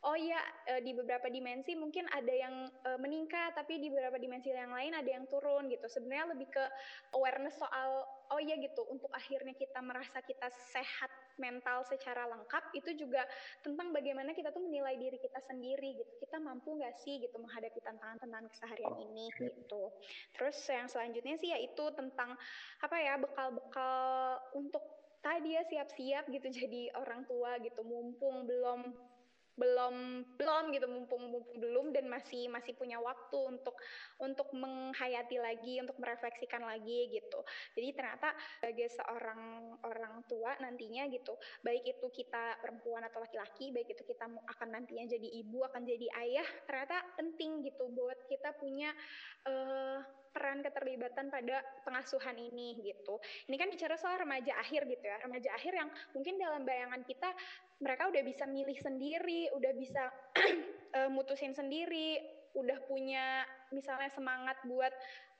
oh 0.00 0.16
iya 0.16 0.40
di 0.80 0.96
beberapa 0.96 1.28
dimensi 1.28 1.76
mungkin 1.76 2.08
ada 2.08 2.32
yang 2.32 2.72
meningkat 2.96 3.52
tapi 3.52 3.76
di 3.76 3.92
beberapa 3.92 4.16
dimensi 4.16 4.48
yang 4.48 4.72
lain 4.72 4.96
ada 4.96 5.10
yang 5.10 5.28
turun 5.28 5.68
gitu. 5.68 5.84
Sebenarnya 5.86 6.32
lebih 6.32 6.48
ke 6.48 6.64
awareness 7.12 7.60
soal 7.60 8.08
oh 8.32 8.40
iya 8.40 8.56
gitu 8.56 8.86
untuk 8.88 9.12
akhirnya 9.12 9.52
kita 9.52 9.82
merasa 9.84 10.24
kita 10.24 10.48
sehat 10.72 11.12
mental 11.36 11.84
secara 11.88 12.28
lengkap 12.28 12.64
itu 12.76 12.96
juga 12.96 13.24
tentang 13.64 13.92
bagaimana 13.92 14.32
kita 14.32 14.52
tuh 14.52 14.64
menilai 14.64 14.96
diri 14.96 15.20
kita 15.20 15.40
sendiri 15.44 16.00
gitu. 16.00 16.12
Kita 16.24 16.40
mampu 16.40 16.80
nggak 16.80 16.96
sih 17.04 17.20
gitu 17.20 17.36
menghadapi 17.36 17.80
tantangan-tantangan 17.84 18.48
keseharian 18.56 18.96
ini 19.04 19.28
gitu. 19.36 19.92
Terus 20.32 20.56
yang 20.72 20.88
selanjutnya 20.88 21.36
sih 21.36 21.52
yaitu 21.52 21.84
tentang 21.92 22.40
apa 22.80 22.96
ya 22.96 23.20
bekal-bekal 23.20 24.40
untuk 24.56 24.84
tadi 25.20 25.56
ya 25.56 25.62
siap-siap 25.68 26.28
gitu 26.32 26.48
jadi 26.64 26.92
orang 26.96 27.28
tua 27.28 27.60
gitu 27.60 27.84
mumpung 27.84 28.48
belum 28.48 28.96
belum 29.58 30.24
belum 30.36 30.64
gitu 30.74 30.86
mumpung 30.86 31.22
mumpung 31.30 31.58
belum 31.58 31.86
dan 31.94 32.06
masih 32.06 32.46
masih 32.50 32.74
punya 32.78 32.98
waktu 33.02 33.38
untuk 33.38 33.76
untuk 34.22 34.48
menghayati 34.54 35.36
lagi 35.40 35.82
untuk 35.82 35.98
merefleksikan 35.98 36.62
lagi 36.64 37.10
gitu. 37.10 37.40
Jadi 37.74 37.88
ternyata 37.94 38.32
sebagai 38.60 38.88
seorang 38.92 39.74
orang 39.84 40.22
tua 40.30 40.54
nantinya 40.62 41.06
gitu 41.10 41.34
baik 41.64 41.84
itu 41.84 42.06
kita 42.12 42.60
perempuan 42.60 43.02
atau 43.06 43.22
laki-laki 43.22 43.72
baik 43.74 43.92
itu 43.92 44.02
kita 44.04 44.26
akan 44.26 44.68
nantinya 44.70 45.10
jadi 45.10 45.28
ibu 45.42 45.64
akan 45.66 45.82
jadi 45.84 46.06
ayah 46.22 46.48
ternyata 46.64 47.02
penting 47.16 47.64
gitu 47.66 47.88
buat 47.92 48.16
kita 48.28 48.54
punya 48.56 48.92
uh, 49.48 50.00
peran 50.30 50.62
keterlibatan 50.62 51.28
pada 51.28 51.62
pengasuhan 51.82 52.38
ini 52.38 52.78
gitu. 52.80 53.18
Ini 53.50 53.56
kan 53.58 53.68
bicara 53.68 53.98
soal 53.98 54.22
remaja 54.22 54.54
akhir 54.58 54.86
gitu 54.86 55.04
ya, 55.04 55.18
remaja 55.22 55.50
akhir 55.54 55.72
yang 55.74 55.90
mungkin 56.14 56.38
dalam 56.38 56.62
bayangan 56.62 57.02
kita 57.02 57.30
mereka 57.82 58.08
udah 58.08 58.22
bisa 58.22 58.44
milih 58.46 58.78
sendiri, 58.78 59.50
udah 59.52 59.72
bisa 59.74 60.02
uh, 60.96 61.10
mutusin 61.14 61.52
sendiri, 61.52 62.39
udah 62.54 62.78
punya 62.90 63.46
misalnya 63.70 64.10
semangat 64.10 64.58
buat 64.66 64.90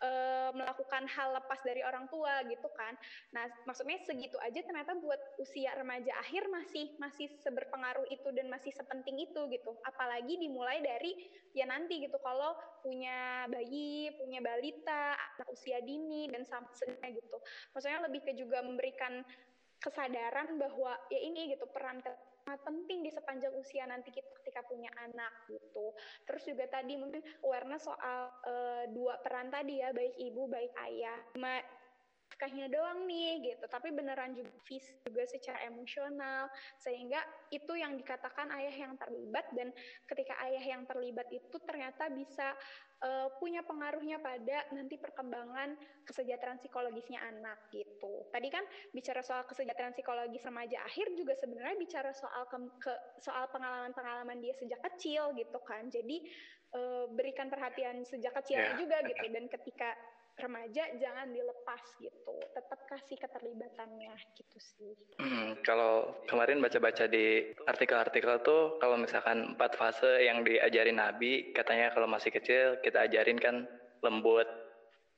uh, 0.01 0.51
melakukan 0.55 1.05
hal 1.11 1.35
lepas 1.37 1.61
dari 1.67 1.83
orang 1.85 2.07
tua 2.09 2.43
gitu 2.47 2.69
kan. 2.75 2.95
Nah, 3.35 3.47
maksudnya 3.67 4.01
segitu 4.07 4.39
aja 4.41 4.63
ternyata 4.63 4.97
buat 4.99 5.19
usia 5.43 5.75
remaja 5.77 6.15
akhir 6.23 6.47
masih 6.49 6.95
masih 7.03 7.29
seberpengaruh 7.43 8.07
itu 8.09 8.29
dan 8.33 8.47
masih 8.49 8.73
sepenting 8.75 9.19
itu 9.21 9.41
gitu. 9.51 9.73
Apalagi 9.87 10.39
dimulai 10.39 10.81
dari 10.81 11.15
ya 11.53 11.67
nanti 11.67 12.01
gitu 12.01 12.17
kalau 12.23 12.55
punya 12.81 13.47
bayi, 13.51 14.15
punya 14.17 14.41
balita, 14.41 15.19
anak 15.37 15.49
usia 15.53 15.83
dini 15.83 16.31
dan 16.31 16.47
sampai 16.47 17.15
gitu. 17.15 17.37
Maksudnya 17.75 18.01
lebih 18.07 18.21
ke 18.25 18.33
juga 18.39 18.63
memberikan 18.65 19.23
kesadaran 19.81 20.61
bahwa 20.61 20.93
ya 21.09 21.21
ini 21.25 21.57
gitu 21.57 21.65
peran 21.73 22.05
sangat 22.45 22.61
penting 22.67 23.05
di 23.05 23.11
sepanjang 23.13 23.53
usia 23.57 23.85
nanti 23.87 24.11
kita 24.11 24.29
ketika 24.43 24.65
punya 24.67 24.91
anak 24.99 25.33
gitu. 25.49 25.93
Terus 26.27 26.43
juga 26.49 26.65
tadi 26.69 26.97
mungkin 26.97 27.23
awareness 27.45 27.87
soal 27.87 28.33
uh, 28.47 28.85
dua 28.91 29.21
peran 29.23 29.53
tadi 29.53 29.81
ya, 29.81 29.93
baik 29.93 30.17
ibu, 30.19 30.49
baik 30.51 30.73
ayah. 30.91 31.19
Cuma 31.37 31.61
sekahnya 32.31 32.71
doang 32.71 33.05
nih 33.11 33.43
gitu, 33.53 33.67
tapi 33.67 33.91
beneran 33.91 34.33
juga 34.33 34.55
fisik 34.65 35.03
juga 35.03 35.27
secara 35.27 35.67
emosional 35.67 36.47
sehingga 36.79 37.19
itu 37.51 37.75
yang 37.75 37.99
dikatakan 37.99 38.49
ayah 38.55 38.87
yang 38.87 38.95
terlibat 38.97 39.45
dan 39.53 39.75
ketika 40.07 40.39
ayah 40.47 40.63
yang 40.63 40.87
terlibat 40.87 41.27
itu 41.35 41.57
ternyata 41.67 42.07
bisa 42.09 42.55
uh, 43.05 43.29
punya 43.41 43.65
pengaruhnya 43.65 44.21
pada 44.21 44.69
nanti 44.73 45.01
perkembangan 45.01 45.77
kesejahteraan 46.05 46.61
psikologisnya 46.61 47.21
anak 47.21 47.59
gitu. 47.73 48.29
Tadi 48.33 48.49
kan 48.53 48.65
bicara 48.93 49.25
soal 49.25 49.45
kesejahteraan 49.49 49.97
psikologis 49.97 50.45
remaja 50.45 50.81
akhir 50.85 51.13
juga 51.17 51.37
sebenarnya 51.37 51.77
bicara 51.81 52.13
soal 52.13 52.45
ke, 52.49 52.59
ke 52.81 52.93
soal 53.21 53.49
pengalaman-pengalaman 53.53 54.39
dia 54.45 54.55
sejak 54.57 54.81
kecil 54.93 55.33
gitu 55.37 55.59
kan. 55.65 55.89
Jadi 55.89 56.29
uh, 56.77 57.05
berikan 57.13 57.49
perhatian 57.49 58.05
sejak 58.05 58.37
kecilnya 58.37 58.77
yeah. 58.77 58.81
juga 58.81 58.97
gitu 59.09 59.25
dan 59.33 59.45
ketika 59.49 59.91
remaja 60.41 60.85
jangan 60.97 61.29
dilepas 61.31 61.83
gitu. 62.01 62.35
Tetap 62.57 62.81
kasih 62.89 63.17
keterlibatannya 63.21 64.13
gitu 64.35 64.59
sih. 64.59 64.93
Hmm, 65.21 65.61
kalau 65.63 66.25
kemarin 66.27 66.59
baca-baca 66.59 67.07
di 67.07 67.53
artikel-artikel 67.69 68.41
tuh 68.43 68.81
kalau 68.81 68.97
misalkan 68.97 69.55
empat 69.55 69.77
fase 69.77 70.25
yang 70.25 70.43
diajarin 70.43 70.99
Nabi 70.99 71.53
katanya 71.53 71.93
kalau 71.93 72.09
masih 72.09 72.33
kecil 72.33 72.81
kita 72.81 73.07
ajarin 73.07 73.37
kan 73.37 73.69
lembut. 74.01 74.49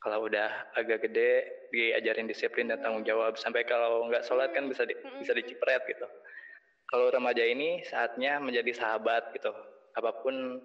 Kalau 0.02 0.26
udah 0.26 0.74
agak 0.74 1.06
gede 1.06 1.46
diajarin 1.70 2.26
disiplin 2.26 2.66
dan 2.66 2.82
tanggung 2.82 3.06
jawab. 3.06 3.38
Sampai 3.38 3.62
kalau 3.62 4.10
nggak 4.10 4.26
sholat 4.26 4.50
kan 4.50 4.66
bisa 4.66 4.82
di, 4.82 4.98
bisa 5.22 5.30
dicipret 5.30 5.86
gitu. 5.86 6.10
Kalau 6.90 7.06
remaja 7.08 7.46
ini 7.46 7.86
saatnya 7.86 8.42
menjadi 8.42 8.74
sahabat 8.74 9.30
gitu. 9.30 9.54
Apa 9.94 10.10
pun 10.26 10.58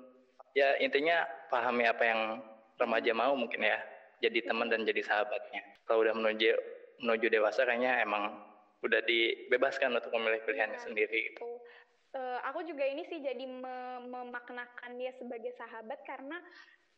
ya 0.57 0.73
intinya 0.81 1.21
pahami 1.53 1.85
apa 1.85 2.03
yang 2.03 2.21
remaja 2.81 3.13
mau 3.13 3.37
mungkin 3.37 3.61
ya 3.61 3.77
jadi 4.23 4.39
teman 4.45 4.67
dan 4.71 4.83
jadi 4.83 5.01
sahabatnya. 5.05 5.61
Kalau 5.85 6.03
udah 6.05 6.13
menuju 6.17 6.51
menuju 7.03 7.27
dewasa 7.29 7.65
kayaknya 7.65 8.01
emang 8.01 8.33
udah 8.81 9.01
dibebaskan 9.05 9.93
untuk 9.97 10.13
memilih 10.13 10.41
pilihannya 10.45 10.77
ya, 10.77 10.85
sendiri. 10.85 11.19
Gitu. 11.33 11.41
Uh, 12.15 12.39
aku 12.49 12.65
juga 12.65 12.87
ini 12.87 13.05
sih 13.05 13.21
jadi 13.21 13.45
me 13.45 14.01
memaknakan 14.07 14.97
dia 14.97 15.13
sebagai 15.17 15.53
sahabat 15.59 16.01
karena 16.07 16.39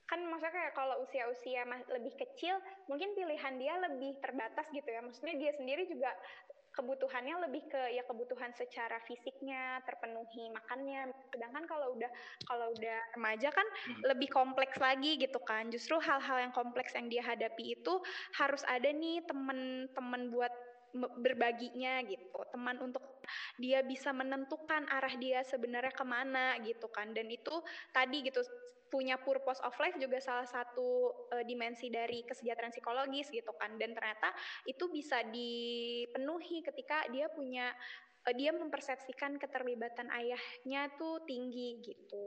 kan 0.10 0.26
maksudnya 0.26 0.54
kayak 0.58 0.74
kalau 0.74 0.96
usia-usia 1.06 1.62
lebih 1.94 2.14
kecil 2.18 2.58
mungkin 2.90 3.14
pilihan 3.14 3.62
dia 3.62 3.78
lebih 3.78 4.18
terbatas 4.18 4.66
gitu 4.74 4.90
ya 4.90 5.06
maksudnya 5.06 5.38
dia 5.38 5.52
sendiri 5.54 5.86
juga 5.86 6.10
kebutuhannya 6.80 7.36
lebih 7.44 7.68
ke 7.68 7.82
ya 7.92 8.08
kebutuhan 8.08 8.56
secara 8.56 9.04
fisiknya 9.04 9.84
terpenuhi 9.84 10.48
makannya. 10.56 11.12
Sedangkan 11.28 11.68
kalau 11.68 11.92
udah 12.00 12.08
kalau 12.48 12.72
udah 12.72 13.00
remaja 13.20 13.52
kan 13.52 13.68
hmm. 13.68 14.08
lebih 14.08 14.32
kompleks 14.32 14.80
lagi 14.80 15.20
gitu 15.20 15.44
kan. 15.44 15.68
Justru 15.68 16.00
hal-hal 16.00 16.48
yang 16.48 16.54
kompleks 16.56 16.96
yang 16.96 17.12
dia 17.12 17.20
hadapi 17.28 17.76
itu 17.76 18.00
harus 18.40 18.64
ada 18.64 18.88
nih 18.88 19.20
temen-temen 19.28 20.32
buat 20.32 20.54
berbaginya 20.96 22.02
gitu. 22.08 22.40
Teman 22.56 22.80
untuk 22.80 23.04
dia 23.62 23.86
bisa 23.86 24.10
menentukan 24.10 24.90
arah 24.90 25.14
dia 25.20 25.44
sebenarnya 25.44 25.94
ke 25.94 26.06
mana 26.08 26.58
gitu 26.64 26.88
kan. 26.90 27.12
Dan 27.12 27.28
itu 27.28 27.62
tadi 27.92 28.24
gitu 28.24 28.42
punya 28.90 29.22
purpose 29.22 29.62
of 29.62 29.74
life 29.78 29.96
juga 30.02 30.18
salah 30.20 30.50
satu 30.50 31.14
uh, 31.32 31.44
dimensi 31.46 31.88
dari 31.88 32.26
kesejahteraan 32.26 32.74
psikologis 32.74 33.30
gitu 33.30 33.54
kan 33.56 33.78
dan 33.78 33.94
ternyata 33.94 34.34
itu 34.66 34.90
bisa 34.90 35.22
dipenuhi 35.30 36.66
ketika 36.66 37.06
dia 37.14 37.30
punya 37.30 37.72
uh, 38.28 38.34
dia 38.36 38.52
mempersepsikan 38.52 39.38
keterlibatan 39.38 40.10
ayahnya 40.10 40.90
tuh 40.98 41.22
tinggi 41.24 41.80
gitu. 41.86 42.26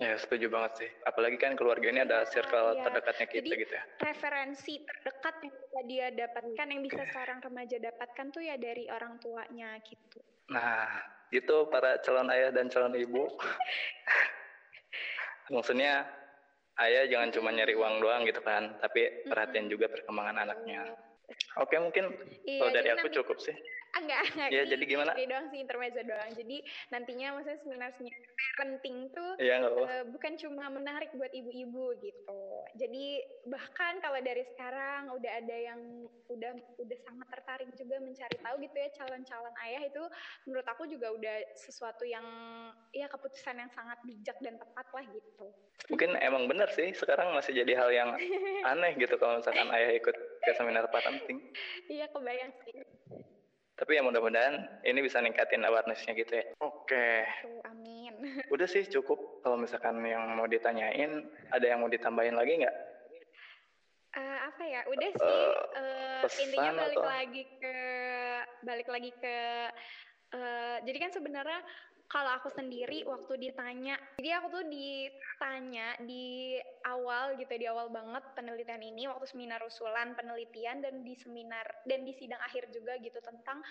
Ya 0.00 0.16
setuju 0.16 0.48
banget 0.48 0.72
sih. 0.84 0.90
Apalagi 1.04 1.36
kan 1.36 1.52
keluarga 1.52 1.84
ini 1.92 2.00
ada 2.00 2.24
circle 2.24 2.80
ya. 2.80 2.88
terdekatnya 2.88 3.26
kita 3.28 3.44
Jadi, 3.44 3.60
gitu 3.60 3.72
ya. 3.76 3.84
Referensi 4.00 4.72
terdekat 4.80 5.34
yang 5.44 5.52
bisa 5.52 5.80
dia 5.84 6.06
dapatkan, 6.14 6.66
yang 6.70 6.82
bisa 6.82 7.02
seorang 7.12 7.38
remaja 7.44 7.76
dapatkan 7.76 8.26
tuh 8.32 8.42
ya 8.42 8.56
dari 8.56 8.88
orang 8.88 9.20
tuanya 9.20 9.76
gitu. 9.84 10.20
Nah, 10.48 10.88
itu 11.34 11.56
para 11.66 11.98
calon 12.02 12.30
ayah 12.30 12.54
dan 12.54 12.70
calon 12.70 12.94
ibu. 12.94 13.26
Maksudnya 15.54 16.06
ayah 16.78 17.04
jangan 17.10 17.34
cuma 17.34 17.50
nyari 17.50 17.74
uang 17.74 17.98
doang 17.98 18.22
gitu 18.24 18.40
kan, 18.40 18.78
tapi 18.78 19.26
perhatian 19.26 19.66
juga 19.66 19.90
perkembangan 19.90 20.46
anaknya. 20.46 20.94
Oke 21.62 21.76
mungkin 21.80 22.12
iya, 22.44 22.60
kalau 22.60 22.72
dari 22.74 22.88
aku 22.92 23.08
cukup 23.22 23.38
sih. 23.40 23.54
Enggak, 23.94 24.26
enggak. 24.34 24.48
Iya, 24.50 24.62
jadi 24.74 24.84
gimana? 24.90 25.12
Ini 25.14 25.26
doang 25.30 25.46
sih 25.54 25.58
intermezzo 25.62 26.02
doang. 26.02 26.30
Jadi 26.34 26.56
nantinya 26.90 27.38
maksudnya 27.38 27.58
seminar-seminar 27.62 28.20
parenting 28.54 28.96
tuh 29.14 29.32
iya, 29.38 29.62
uh, 29.62 30.04
bukan 30.10 30.34
cuma 30.34 30.66
menarik 30.66 31.14
buat 31.14 31.30
ibu-ibu 31.30 31.94
gitu. 32.02 32.42
Jadi 32.74 33.22
bahkan 33.46 34.02
kalau 34.02 34.18
dari 34.18 34.42
sekarang 34.54 35.14
udah 35.14 35.32
ada 35.38 35.56
yang 35.56 35.80
udah 36.26 36.52
udah 36.82 36.98
sangat 37.06 37.26
tertarik 37.30 37.70
juga 37.78 38.02
mencari 38.02 38.36
tahu 38.42 38.54
gitu 38.66 38.76
ya 38.76 38.88
calon-calon 38.98 39.54
ayah 39.70 39.82
itu 39.86 40.02
menurut 40.50 40.66
aku 40.66 40.90
juga 40.90 41.14
udah 41.14 41.36
sesuatu 41.54 42.02
yang 42.02 42.26
ya 42.90 43.06
keputusan 43.06 43.62
yang 43.62 43.70
sangat 43.70 43.98
bijak 44.02 44.36
dan 44.42 44.58
tepat 44.58 44.86
lah 44.90 45.04
gitu. 45.06 45.46
Mungkin 45.92 46.18
emang 46.18 46.50
bener 46.50 46.66
sih 46.74 46.90
sekarang 46.98 47.30
masih 47.30 47.54
jadi 47.62 47.78
hal 47.78 47.90
yang 47.94 48.10
aneh 48.74 48.98
gitu 48.98 49.14
kalau 49.22 49.38
misalkan 49.38 49.70
ayah 49.70 49.94
ikut 49.94 50.16
ke 50.44 50.52
seminar 50.54 50.86
parenting. 50.92 51.40
Iya 51.88 52.06
kebayang 52.12 52.52
sih. 52.64 52.84
Tapi 53.74 53.98
ya 53.98 54.06
mudah-mudahan 54.06 54.86
ini 54.86 55.02
bisa 55.02 55.18
ningkatin 55.18 55.66
awarenessnya 55.66 56.14
gitu 56.14 56.38
ya. 56.38 56.46
Oke. 56.62 56.86
Okay. 56.86 57.26
amin. 57.66 58.14
Udah 58.54 58.70
sih 58.70 58.86
cukup. 58.86 59.42
Kalau 59.42 59.58
misalkan 59.58 59.98
yang 60.06 60.38
mau 60.38 60.46
ditanyain, 60.46 61.26
ada 61.50 61.66
yang 61.66 61.82
mau 61.82 61.90
ditambahin 61.90 62.38
lagi 62.38 62.62
nggak? 62.62 62.76
Uh, 64.14 64.38
apa 64.46 64.62
ya? 64.62 64.80
Udah 64.86 65.10
sih. 65.10 65.34
Uh, 65.74 66.22
intinya 66.46 66.86
balik 66.86 66.98
atau? 67.02 67.10
lagi 67.10 67.42
ke 67.58 67.76
balik 68.62 68.88
lagi 68.88 69.10
ke. 69.18 69.36
Uh, 70.30 70.78
jadi 70.86 70.98
kan 71.02 71.10
sebenarnya 71.10 71.60
kalau 72.04 72.30
aku 72.36 72.52
sendiri 72.52 73.02
waktu 73.08 73.50
ditanya, 73.50 73.96
jadi 74.20 74.38
aku 74.38 74.60
tuh 74.60 74.64
ditanya 74.68 75.98
di 76.04 76.60
awal 76.86 77.34
gitu 77.40 77.50
di 77.56 77.66
awal 77.66 77.90
banget 77.90 78.22
penelitian 78.36 78.84
ini 78.84 79.08
waktu 79.08 79.26
seminar 79.26 79.64
usulan 79.64 80.14
penelitian 80.14 80.84
dan 80.84 81.02
di 81.02 81.16
seminar 81.16 81.64
dan 81.88 82.04
di 82.06 82.12
sidang 82.14 82.38
akhir 82.44 82.70
juga 82.70 83.00
gitu 83.00 83.18
tentang 83.24 83.64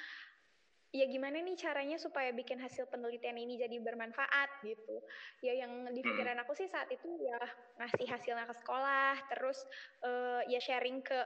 ya 0.94 1.10
gimana 1.10 1.42
nih 1.42 1.58
caranya 1.58 1.98
supaya 1.98 2.30
bikin 2.30 2.62
hasil 2.62 2.86
penelitian 2.86 3.34
ini 3.34 3.58
jadi 3.58 3.82
bermanfaat 3.82 4.62
gitu. 4.62 5.02
Ya 5.42 5.58
yang 5.66 5.90
di 5.90 6.06
pikiran 6.06 6.38
aku 6.46 6.54
sih 6.54 6.70
saat 6.70 6.86
itu 6.94 7.10
ya 7.18 7.42
ngasih 7.82 8.06
hasilnya 8.06 8.46
ke 8.46 8.56
sekolah, 8.62 9.18
terus 9.34 9.58
uh, 10.06 10.46
ya 10.46 10.62
sharing 10.62 11.02
ke 11.02 11.18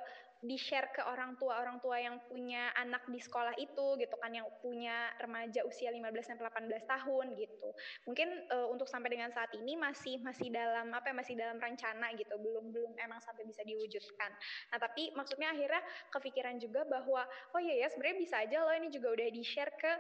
di-share 0.46 0.94
ke 0.94 1.02
orang 1.02 1.34
tua 1.42 1.58
orang 1.58 1.82
tua 1.82 1.98
yang 1.98 2.22
punya 2.30 2.70
anak 2.78 3.06
di 3.10 3.18
sekolah 3.18 3.58
itu 3.58 3.98
gitu 3.98 4.16
kan 4.22 4.30
yang 4.30 4.46
punya 4.62 5.10
remaja 5.18 5.66
usia 5.66 5.90
15 5.90 6.04
sampai 6.22 6.46
18 6.70 6.86
tahun 6.86 7.26
gitu. 7.38 7.70
Mungkin 8.06 8.28
uh, 8.54 8.68
untuk 8.70 8.86
sampai 8.86 9.18
dengan 9.18 9.34
saat 9.34 9.50
ini 9.58 9.74
masih 9.74 10.22
masih 10.22 10.54
dalam 10.54 10.94
apa 10.94 11.10
ya 11.10 11.16
masih 11.18 11.34
dalam 11.34 11.58
rencana 11.58 12.14
gitu, 12.14 12.36
belum 12.38 12.70
belum 12.70 12.94
emang 13.02 13.18
sampai 13.22 13.50
bisa 13.50 13.66
diwujudkan. 13.66 14.32
Nah, 14.74 14.78
tapi 14.78 15.10
maksudnya 15.18 15.54
akhirnya 15.54 15.82
kepikiran 16.14 16.62
juga 16.62 16.86
bahwa 16.86 17.26
oh 17.58 17.62
iya 17.62 17.86
ya 17.86 17.88
sebenarnya 17.90 18.18
bisa 18.22 18.36
aja 18.42 18.58
loh 18.62 18.74
ini 18.76 18.94
juga 18.94 19.14
udah 19.14 19.28
di-share 19.34 19.74
ke 19.78 19.92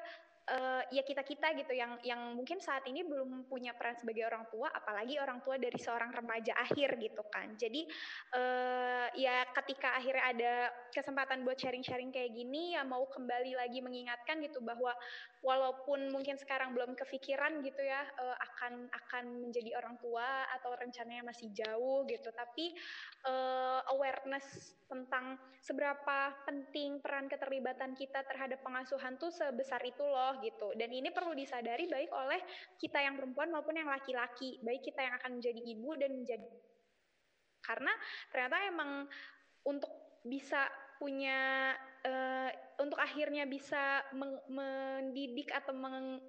uh, 0.47 0.83
ya 0.91 1.03
kita 1.03 1.23
kita 1.23 1.53
gitu 1.59 1.73
yang 1.75 1.99
yang 2.03 2.35
mungkin 2.35 2.59
saat 2.63 2.87
ini 2.87 3.03
belum 3.03 3.47
punya 3.51 3.75
peran 3.75 3.99
sebagai 3.99 4.27
orang 4.27 4.47
tua 4.47 4.71
apalagi 4.71 5.19
orang 5.19 5.43
tua 5.43 5.59
dari 5.59 5.75
seorang 5.75 6.11
remaja 6.15 6.55
akhir 6.57 6.95
gitu 6.99 7.23
kan. 7.27 7.53
Jadi 7.59 7.87
uh, 8.35 9.07
ya 9.15 9.43
ketika 9.63 9.95
akhirnya 9.95 10.25
ada 10.27 10.53
kesempatan 10.91 11.43
buat 11.43 11.59
sharing-sharing 11.59 12.11
kayak 12.11 12.33
gini 12.33 12.75
ya 12.75 12.87
mau 12.87 13.05
kembali 13.11 13.53
lagi 13.55 13.83
mengingatkan 13.83 14.39
gitu 14.43 14.63
bahwa 14.63 14.95
walaupun 15.45 16.09
mungkin 16.09 16.35
sekarang 16.37 16.73
belum 16.73 16.97
kepikiran 16.97 17.61
gitu 17.61 17.81
ya 17.81 18.03
uh, 18.17 18.37
akan 18.37 18.89
akan 18.89 19.25
menjadi 19.47 19.77
orang 19.77 19.97
tua 20.01 20.45
atau 20.57 20.73
rencananya 20.73 21.25
masih 21.25 21.53
jauh 21.53 22.05
gitu. 22.09 22.29
Tapi 22.33 22.73
uh, 23.29 23.81
awareness 23.93 24.73
tentang 24.87 25.37
seberapa 25.61 26.33
penting 26.47 27.03
peran 27.03 27.27
keterlibatan 27.27 27.93
kita 27.93 28.23
terhadap 28.25 28.63
pengasuhan 28.63 29.19
tuh 29.19 29.29
sebesar 29.29 29.81
itu 29.85 30.01
loh 30.01 30.39
gitu. 30.41 30.73
Dan 30.73 30.89
ini 30.93 31.13
perlu 31.13 31.37
disadari 31.37 31.85
baik 31.85 32.11
oleh 32.11 32.41
kita 32.81 33.01
yang 33.03 33.17
perempuan 33.17 33.53
maupun 33.53 33.77
yang 33.77 33.89
laki-laki. 33.89 34.57
Baik 34.65 34.85
kita 34.85 35.05
yang 35.05 35.15
akan 35.21 35.41
menjadi 35.41 35.61
ibu 35.61 35.89
dan 35.99 36.11
menjadi 36.17 36.49
karena 37.67 37.91
ternyata 38.31 38.57
emang 38.63 38.91
untuk 39.67 39.91
bisa 40.23 40.71
punya 40.97 41.75
uh, 42.07 42.49
untuk 42.77 43.01
akhirnya 43.01 43.49
bisa 43.49 44.05
mendidik 44.47 45.49
atau 45.49 45.73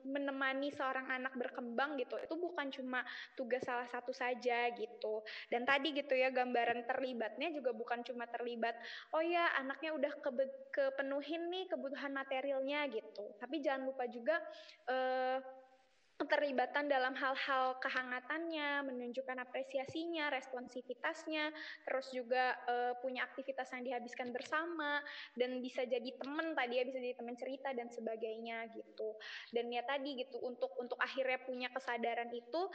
menemani 0.02 0.72
seorang 0.72 1.04
anak 1.12 1.36
berkembang 1.36 2.00
gitu 2.00 2.16
itu 2.16 2.34
bukan 2.40 2.72
cuma 2.72 3.04
tugas 3.36 3.60
salah 3.62 3.84
satu 3.92 4.10
saja 4.16 4.72
gitu. 4.72 5.20
Dan 5.52 5.68
tadi 5.68 5.92
gitu 5.92 6.16
ya 6.16 6.32
gambaran 6.32 6.88
terlibatnya 6.88 7.52
juga 7.52 7.76
bukan 7.76 8.00
cuma 8.00 8.24
terlibat 8.26 8.74
oh 9.12 9.20
ya 9.20 9.52
anaknya 9.60 9.92
udah 9.92 10.12
ke 10.24 10.30
kepenuhin 10.72 11.52
nih 11.52 11.64
kebutuhan 11.68 12.16
materialnya 12.16 12.88
gitu. 12.88 13.24
Tapi 13.36 13.60
jangan 13.60 13.84
lupa 13.92 14.08
juga 14.08 14.40
uh, 14.88 15.38
keterlibatan 16.18 16.90
dalam 16.90 17.14
hal-hal 17.14 17.78
kehangatannya, 17.78 18.90
menunjukkan 18.90 19.38
apresiasinya, 19.38 20.34
responsivitasnya, 20.34 21.54
terus 21.86 22.10
juga 22.10 22.58
uh, 22.66 22.98
punya 22.98 23.22
aktivitas 23.22 23.70
yang 23.70 23.86
dihabiskan 23.86 24.34
bersama 24.34 24.98
dan 25.38 25.62
bisa 25.62 25.86
jadi 25.86 26.10
teman 26.18 26.58
tadi 26.58 26.82
ya 26.82 26.84
bisa 26.84 26.98
jadi 26.98 27.14
teman 27.14 27.38
cerita 27.38 27.70
dan 27.70 27.86
sebagainya 27.94 28.66
gitu. 28.74 29.14
Dan 29.54 29.70
ya 29.70 29.86
tadi 29.86 30.18
gitu 30.18 30.42
untuk 30.42 30.74
untuk 30.82 30.98
akhirnya 30.98 31.38
punya 31.46 31.70
kesadaran 31.70 32.34
itu 32.34 32.66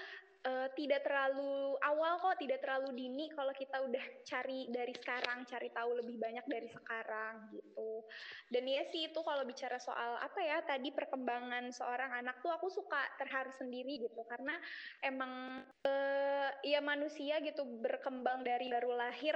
uh, 0.44 0.68
tidak 0.76 1.04
terlalu 1.08 1.76
awal 1.84 2.20
kok, 2.20 2.40
tidak 2.40 2.60
terlalu 2.64 2.92
dini 2.96 3.32
kalau 3.32 3.52
kita 3.56 3.80
udah 3.80 4.06
cari 4.28 4.68
dari 4.70 4.94
sekarang, 4.96 5.48
cari 5.48 5.70
tahu 5.72 6.00
lebih 6.04 6.20
banyak 6.20 6.46
dari 6.48 6.70
sekarang 6.70 7.52
gitu. 7.56 8.04
Dan 8.52 8.64
ya 8.68 8.84
sih 8.92 9.12
itu 9.12 9.20
kalau 9.24 9.44
bicara 9.48 9.80
soal 9.80 10.20
apa 10.20 10.40
ya 10.44 10.62
tadi 10.64 10.92
perkembangan 10.92 11.72
seorang 11.72 12.12
anak 12.20 12.40
tuh 12.44 12.52
aku 12.52 12.68
suka 12.70 13.02
terharu 13.18 13.52
sendiri 13.56 14.04
gitu 14.04 14.22
karena 14.28 14.56
emang 15.02 15.64
uh, 15.88 16.50
ya 16.62 16.80
manusia 16.84 17.40
gitu 17.42 17.64
berkembang 17.82 18.44
dari 18.44 18.70
baru 18.70 18.96
lahir 18.96 19.36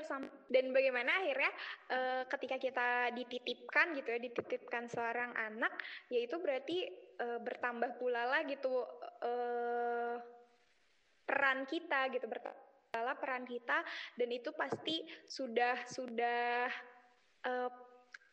dan 0.51 0.65
bagaimana 0.71 1.23
akhirnya 1.23 1.51
uh, 1.91 2.23
ketika 2.29 2.57
kita 2.61 2.87
dititipkan 3.15 3.95
gitu 3.97 4.09
ya 4.11 4.19
dititipkan 4.21 4.85
seorang 4.91 5.31
anak 5.35 5.73
yaitu 6.11 6.37
berarti 6.39 6.87
uh, 7.19 7.39
bertambah 7.41 7.97
pula 7.97 8.27
lah 8.27 8.41
gitu 8.45 8.85
uh, 9.23 10.36
peran 11.27 11.67
kita 11.67 12.07
gitu 12.15 12.25
bertala 12.25 13.13
peran 13.19 13.43
kita 13.43 13.83
dan 14.15 14.29
itu 14.31 14.49
pasti 14.55 15.03
sudah 15.27 15.75
sudah 15.91 16.71
uh, 17.43 17.69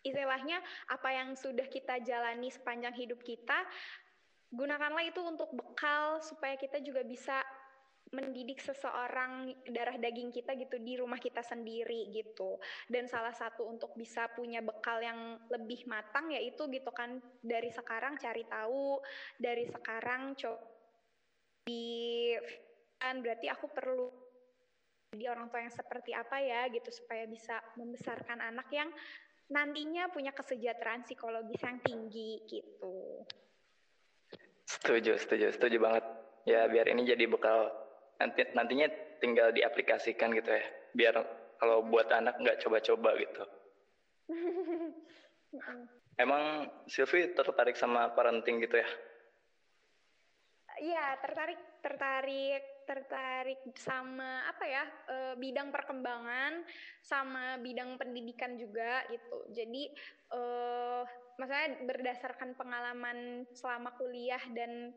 istilahnya 0.07 0.63
apa 0.95 1.11
yang 1.11 1.35
sudah 1.35 1.67
kita 1.67 1.99
jalani 2.07 2.55
sepanjang 2.55 2.95
hidup 2.95 3.19
kita 3.27 3.67
gunakanlah 4.55 5.03
itu 5.03 5.19
untuk 5.27 5.51
bekal 5.51 6.23
supaya 6.23 6.55
kita 6.55 6.79
juga 6.79 7.03
bisa 7.03 7.43
mendidik 8.15 8.63
seseorang 8.63 9.51
darah 9.67 9.99
daging 9.99 10.31
kita 10.31 10.55
gitu 10.55 10.79
di 10.79 10.95
rumah 10.95 11.19
kita 11.19 11.43
sendiri 11.43 12.15
gitu. 12.15 12.63
Dan 12.87 13.11
salah 13.11 13.35
satu 13.35 13.67
untuk 13.67 13.91
bisa 13.99 14.31
punya 14.31 14.63
bekal 14.63 15.03
yang 15.03 15.43
lebih 15.51 15.83
matang 15.91 16.31
yaitu 16.31 16.71
gitu 16.71 16.95
kan 16.95 17.19
dari 17.43 17.75
sekarang 17.75 18.15
cari 18.15 18.47
tahu 18.47 19.03
dari 19.35 19.67
sekarang 19.67 20.39
coba 20.39 20.63
di 21.65 22.37
kan 23.05 23.21
berarti 23.21 23.53
aku 23.53 23.69
perlu 23.69 24.09
di 25.13 25.29
orang 25.29 25.53
tua 25.53 25.61
yang 25.61 25.71
seperti 25.77 26.17
apa 26.17 26.41
ya 26.41 26.73
gitu 26.73 26.89
supaya 26.89 27.29
bisa 27.29 27.61
membesarkan 27.77 28.41
anak 28.41 28.73
yang 28.73 28.89
nantinya 29.53 30.09
punya 30.09 30.33
kesejahteraan 30.33 31.05
psikologis 31.05 31.61
yang 31.61 31.77
tinggi 31.85 32.41
gitu. 32.49 33.21
Setuju, 34.65 35.21
setuju, 35.21 35.53
setuju 35.53 35.77
banget. 35.77 36.05
Ya 36.49 36.65
biar 36.65 36.89
ini 36.89 37.05
jadi 37.05 37.29
bekal 37.29 37.69
nanti 38.17 38.49
nantinya 38.57 38.89
tinggal 39.21 39.53
diaplikasikan 39.53 40.33
gitu 40.33 40.49
ya. 40.49 40.65
Biar 40.97 41.15
kalau 41.61 41.85
buat 41.85 42.09
anak 42.09 42.41
nggak 42.41 42.65
coba-coba 42.65 43.21
gitu. 43.21 43.45
Emang 46.25 46.73
Silvi 46.89 47.37
tertarik 47.37 47.77
sama 47.77 48.17
parenting 48.17 48.65
gitu 48.65 48.81
ya? 48.81 48.89
Iya, 50.85 51.17
tertarik, 51.25 51.61
tertarik, 51.81 52.63
tertarik 52.85 53.61
sama 53.81 54.45
apa 54.53 54.65
ya 54.69 54.85
e, 55.09 55.17
bidang 55.41 55.73
perkembangan, 55.73 56.61
sama 57.01 57.57
bidang 57.65 57.97
pendidikan 57.97 58.61
juga 58.61 59.01
gitu. 59.09 59.49
Jadi, 59.49 59.89
e, 60.29 60.41
maksudnya 61.41 61.69
berdasarkan 61.89 62.53
pengalaman 62.61 63.49
selama 63.57 63.97
kuliah 63.97 64.45
dan 64.53 64.93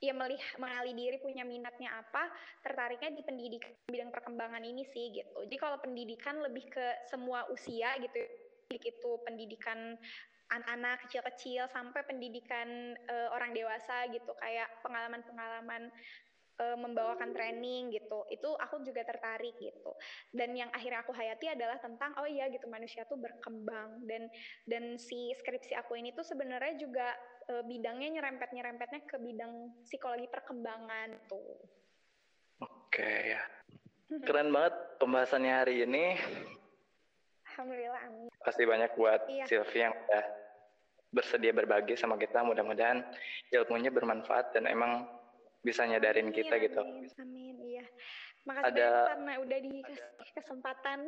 ya 0.00 0.16
melihat 0.16 0.56
mengali 0.62 0.94
diri 0.94 1.18
punya 1.18 1.42
minatnya 1.42 1.90
apa 1.98 2.30
tertariknya 2.62 3.18
di 3.18 3.22
pendidikan 3.26 3.74
bidang 3.90 4.14
perkembangan 4.14 4.62
ini 4.62 4.86
sih 4.94 5.10
gitu 5.10 5.42
jadi 5.42 5.58
kalau 5.58 5.82
pendidikan 5.82 6.38
lebih 6.38 6.70
ke 6.70 6.86
semua 7.10 7.42
usia 7.50 7.98
gitu 7.98 8.14
itu 8.70 9.10
pendidikan 9.26 9.98
anak-anak 10.48 11.04
kecil-kecil 11.06 11.68
sampai 11.68 12.04
pendidikan 12.08 12.96
uh, 13.08 13.28
orang 13.36 13.52
dewasa 13.52 14.08
gitu 14.08 14.32
kayak 14.40 14.68
pengalaman-pengalaman 14.80 15.92
uh, 16.58 16.76
membawakan 16.78 17.30
training 17.32 17.94
gitu. 17.94 18.26
Itu 18.28 18.56
aku 18.58 18.82
juga 18.82 19.06
tertarik 19.06 19.54
gitu. 19.56 19.92
Dan 20.34 20.54
yang 20.58 20.70
akhirnya 20.74 21.04
aku 21.06 21.14
hayati 21.14 21.52
adalah 21.52 21.78
tentang 21.78 22.12
oh 22.18 22.28
iya 22.28 22.50
gitu 22.50 22.66
manusia 22.66 23.06
tuh 23.06 23.16
berkembang. 23.16 24.04
Dan 24.04 24.28
dan 24.66 24.98
si 24.98 25.32
skripsi 25.38 25.78
aku 25.78 25.96
ini 25.96 26.12
tuh 26.12 26.26
sebenarnya 26.26 26.74
juga 26.76 27.08
uh, 27.52 27.62
bidangnya 27.64 28.18
nyerempet 28.20 28.50
nyerempetnya 28.52 29.00
ke 29.06 29.16
bidang 29.20 29.84
psikologi 29.86 30.26
perkembangan 30.28 31.16
tuh. 31.30 31.56
Oke 32.58 33.36
ya. 33.36 33.42
Keren 34.24 34.48
banget 34.48 34.74
pembahasannya 34.96 35.52
hari 35.52 35.84
ini 35.84 36.16
Alhamdulillah 37.58 38.02
amin. 38.06 38.30
Pasti 38.38 38.62
banyak 38.62 38.94
buat 38.94 39.26
iya. 39.26 39.42
Sylvia 39.50 39.90
yang 39.90 39.94
udah 39.98 40.24
bersedia 41.10 41.50
berbagi 41.50 41.98
sama 41.98 42.14
kita. 42.14 42.46
Mudah-mudahan 42.46 43.02
ilmunya 43.50 43.90
bermanfaat 43.90 44.54
dan 44.54 44.70
emang 44.70 45.10
bisa 45.66 45.82
nyadarin 45.82 46.30
amin, 46.30 46.38
kita 46.38 46.54
amin, 46.54 46.64
gitu. 46.70 46.82
Amin, 47.18 47.56
iya. 47.66 47.84
Makasih 48.46 48.70
ada, 48.70 48.86
banyak 48.86 49.10
karena 49.10 49.32
udah 49.42 49.58
dikasih 49.58 50.32
kesempatan. 50.38 50.98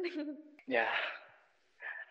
Ya. 0.66 0.90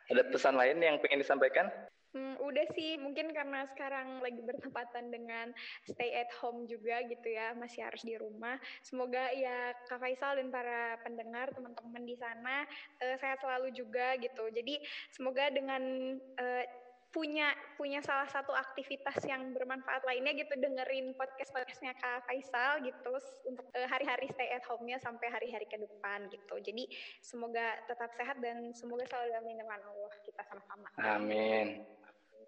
Ada 0.07 0.23
pesan 0.31 0.55
lain 0.55 0.79
yang 0.79 1.03
pengen 1.03 1.19
disampaikan? 1.19 1.67
Hmm, 2.09 2.41
udah 2.41 2.65
sih, 2.73 2.97
mungkin 2.97 3.29
karena 3.29 3.69
sekarang 3.69 4.17
lagi 4.25 4.41
bertepatan 4.41 5.13
dengan 5.13 5.53
stay 5.85 6.17
at 6.17 6.33
home 6.41 6.65
juga 6.65 7.05
gitu 7.05 7.27
ya, 7.29 7.53
masih 7.53 7.85
harus 7.85 8.01
di 8.01 8.17
rumah. 8.17 8.57
Semoga 8.81 9.29
ya 9.37 9.77
Kak 9.85 10.01
Faisal 10.01 10.41
dan 10.41 10.49
para 10.49 10.97
pendengar, 11.05 11.53
teman-teman 11.53 12.03
di 12.09 12.17
sana 12.17 12.65
uh, 13.05 13.15
sehat 13.21 13.45
selalu 13.45 13.69
juga 13.77 14.17
gitu. 14.17 14.49
Jadi 14.49 14.81
semoga 15.13 15.53
dengan 15.53 15.81
uh, 16.17 16.65
punya 17.09 17.57
punya 17.73 18.05
salah 18.05 18.29
satu 18.29 18.53
aktivitas 18.53 19.17
yang 19.25 19.49
bermanfaat 19.49 20.05
lainnya 20.05 20.29
gitu 20.37 20.53
dengerin 20.61 21.17
podcast 21.17 21.49
podcastnya 21.53 21.97
Kak 21.97 22.25
Faisal 22.29 22.85
gitu 22.85 23.13
untuk 23.49 23.65
uh, 23.73 23.87
hari-hari 23.89 24.29
stay 24.29 24.49
at 24.53 24.65
home-nya 24.69 25.01
sampai 25.01 25.29
hari-hari 25.29 25.65
ke 25.65 25.77
depan 25.77 26.29
gitu. 26.29 26.55
Jadi 26.61 26.89
semoga 27.21 27.77
tetap 27.89 28.13
sehat 28.13 28.37
dan 28.41 28.73
semoga 28.77 29.05
selalu 29.09 29.29
dalam 29.29 29.45
lindungan 29.45 29.81
Allah 29.89 30.13
kita 30.21 30.41
sama-sama. 30.45 30.87
Amin. 31.01 31.98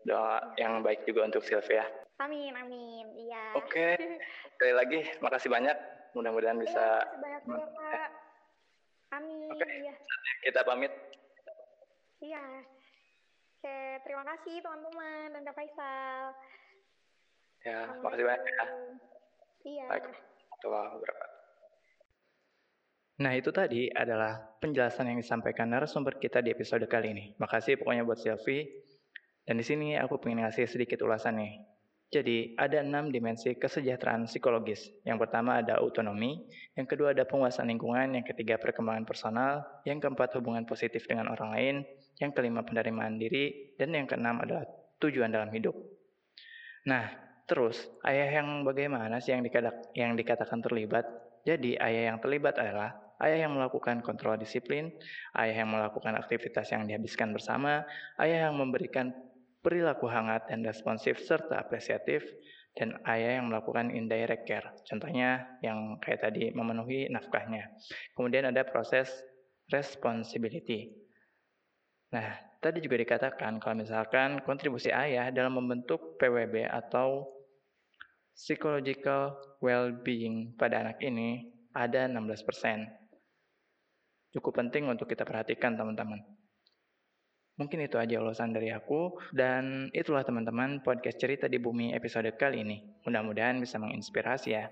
Doa 0.02 0.56
yang 0.58 0.82
baik 0.82 1.06
juga 1.06 1.30
untuk 1.30 1.45
Sylvia. 1.45 1.86
Amin, 2.22 2.54
amin. 2.54 3.06
Iya. 3.18 3.43
Oke. 3.58 3.97
Okay. 3.97 4.20
Sekali 4.58 4.74
lagi 4.78 4.99
makasih 5.22 5.49
banyak. 5.49 5.78
Mudah-mudahan 6.12 6.60
iya, 6.60 6.64
bisa 6.68 6.86
banyak 7.24 7.43
ya, 7.47 7.66
Kak. 7.66 8.12
Amin. 9.18 9.49
Oke. 9.49 9.62
Okay. 9.64 9.74
Iya. 9.86 9.93
Kita 10.45 10.60
pamit. 10.66 10.93
Iya. 12.22 12.43
Oke, 13.62 13.78
terima 14.06 14.24
kasih 14.26 14.56
teman-teman 14.66 15.38
dan 15.38 15.41
Kak 15.45 15.54
Faisal. 15.54 16.34
Ya, 17.62 17.93
makasih 18.02 18.26
banyak 18.26 18.45
ya. 18.45 18.66
Iya. 19.62 19.86
Nah 23.22 23.38
itu 23.38 23.54
tadi 23.54 23.86
adalah 23.93 24.58
penjelasan 24.58 25.14
yang 25.14 25.22
disampaikan 25.22 25.70
narasumber 25.70 26.18
kita 26.18 26.41
di 26.41 26.49
episode 26.49 26.82
kali 26.89 27.14
ini. 27.14 27.26
Makasih 27.38 27.78
pokoknya 27.78 28.02
buat 28.02 28.18
Sylvie. 28.18 28.66
Dan 29.52 29.60
di 29.60 29.68
sini 29.68 29.99
aku 29.99 30.16
pengen 30.16 30.47
ngasih 30.47 30.64
sedikit 30.64 31.04
ulasan 31.04 31.36
nih. 31.36 31.60
Jadi 32.08 32.56
ada 32.56 32.80
enam 32.80 33.12
dimensi 33.12 33.52
kesejahteraan 33.52 34.24
psikologis. 34.24 34.88
Yang 35.04 35.28
pertama 35.28 35.60
ada 35.60 35.76
autonomi, 35.84 36.39
yang 36.80 36.88
kedua 36.88 37.12
ada 37.12 37.28
penguasaan 37.28 37.68
lingkungan, 37.68 38.16
yang 38.16 38.24
ketiga 38.24 38.56
perkembangan 38.56 39.04
personal, 39.04 39.68
yang 39.84 39.99
keempat 39.99 40.39
hubungan 40.39 40.64
positif 40.64 41.04
dengan 41.04 41.36
orang 41.36 41.52
lain, 41.52 41.76
yang 42.24 42.32
kelima 42.32 42.64
penerimaan 42.64 43.20
diri, 43.20 43.76
dan 43.76 43.91
yang 43.91 44.08
keenam 44.08 44.39
adalah 44.39 44.64
tujuan 45.04 45.36
dalam 45.36 45.52
hidup. 45.52 45.76
Nah, 46.88 47.12
terus 47.43 47.91
ayah 48.08 48.39
yang 48.39 48.64
bagaimana 48.64 49.20
sih 49.20 49.36
yang, 49.36 49.43
dikadak, 49.43 49.91
yang 49.99 50.16
dikatakan 50.16 50.64
terlibat? 50.64 51.04
Jadi 51.43 51.76
ayah 51.76 52.16
yang 52.16 52.24
terlibat 52.24 52.56
adalah 52.56 52.95
ayah 53.20 53.43
yang 53.43 53.52
melakukan 53.52 53.99
kontrol 53.99 54.39
disiplin, 54.39 54.95
ayah 55.36 55.68
yang 55.68 55.76
melakukan 55.76 56.16
aktivitas 56.16 56.72
yang 56.72 56.88
dihabiskan 56.88 57.36
bersama, 57.36 57.84
ayah 58.16 58.47
yang 58.47 58.56
memberikan 58.56 59.12
perilaku 59.62 60.09
hangat 60.09 60.49
dan 60.49 60.66
responsif 60.66 61.22
serta 61.22 61.62
apresiatif, 61.62 62.26
dan 62.76 62.95
ayah 63.03 63.39
yang 63.39 63.51
melakukan 63.51 63.91
indirect 63.91 64.47
care. 64.47 64.72
Contohnya 64.88 65.59
yang 65.59 65.99
kayak 65.99 66.24
tadi 66.24 66.55
memenuhi 66.55 67.12
nafkahnya. 67.12 67.68
Kemudian 68.16 68.47
ada 68.47 68.64
proses 68.64 69.12
responsibility. 69.68 70.95
Nah, 72.12 72.36
tadi 72.59 72.84
juga 72.84 72.99
dikatakan 72.99 73.59
kalau 73.59 73.76
misalkan 73.80 74.43
kontribusi 74.43 74.91
ayah 74.91 75.32
dalam 75.32 75.55
membentuk 75.59 76.20
PWB 76.20 76.68
atau 76.68 77.28
psychological 78.36 79.36
well-being 79.59 80.55
pada 80.55 80.84
anak 80.84 80.99
ini 81.03 81.51
ada 81.76 82.07
16%. 82.07 82.88
Cukup 84.32 84.55
penting 84.55 84.88
untuk 84.88 85.12
kita 85.12 85.28
perhatikan 85.28 85.76
teman-teman. 85.76 86.24
Mungkin 87.62 87.78
itu 87.86 88.01
aja 88.01 88.18
ulasan 88.18 88.57
dari 88.57 88.74
aku 88.74 89.22
dan 89.30 89.93
itulah 89.93 90.26
teman-teman 90.26 90.82
podcast 90.82 91.22
cerita 91.22 91.45
di 91.45 91.62
bumi 91.62 91.93
episode 91.93 92.34
kali 92.34 92.66
ini. 92.66 92.82
Mudah-mudahan 93.05 93.62
bisa 93.62 93.78
menginspirasi 93.78 94.49
ya. 94.49 94.66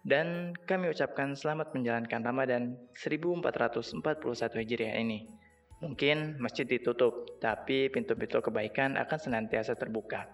Dan 0.00 0.56
kami 0.64 0.88
ucapkan 0.88 1.36
selamat 1.36 1.76
menjalankan 1.76 2.24
Ramadan 2.24 2.80
1441 2.96 4.32
Hijriah 4.64 4.96
ini. 4.96 5.28
Mungkin 5.84 6.40
masjid 6.40 6.64
ditutup, 6.64 7.36
tapi 7.36 7.92
pintu-pintu 7.92 8.40
kebaikan 8.40 8.96
akan 8.96 9.18
senantiasa 9.20 9.76
terbuka. 9.76 10.24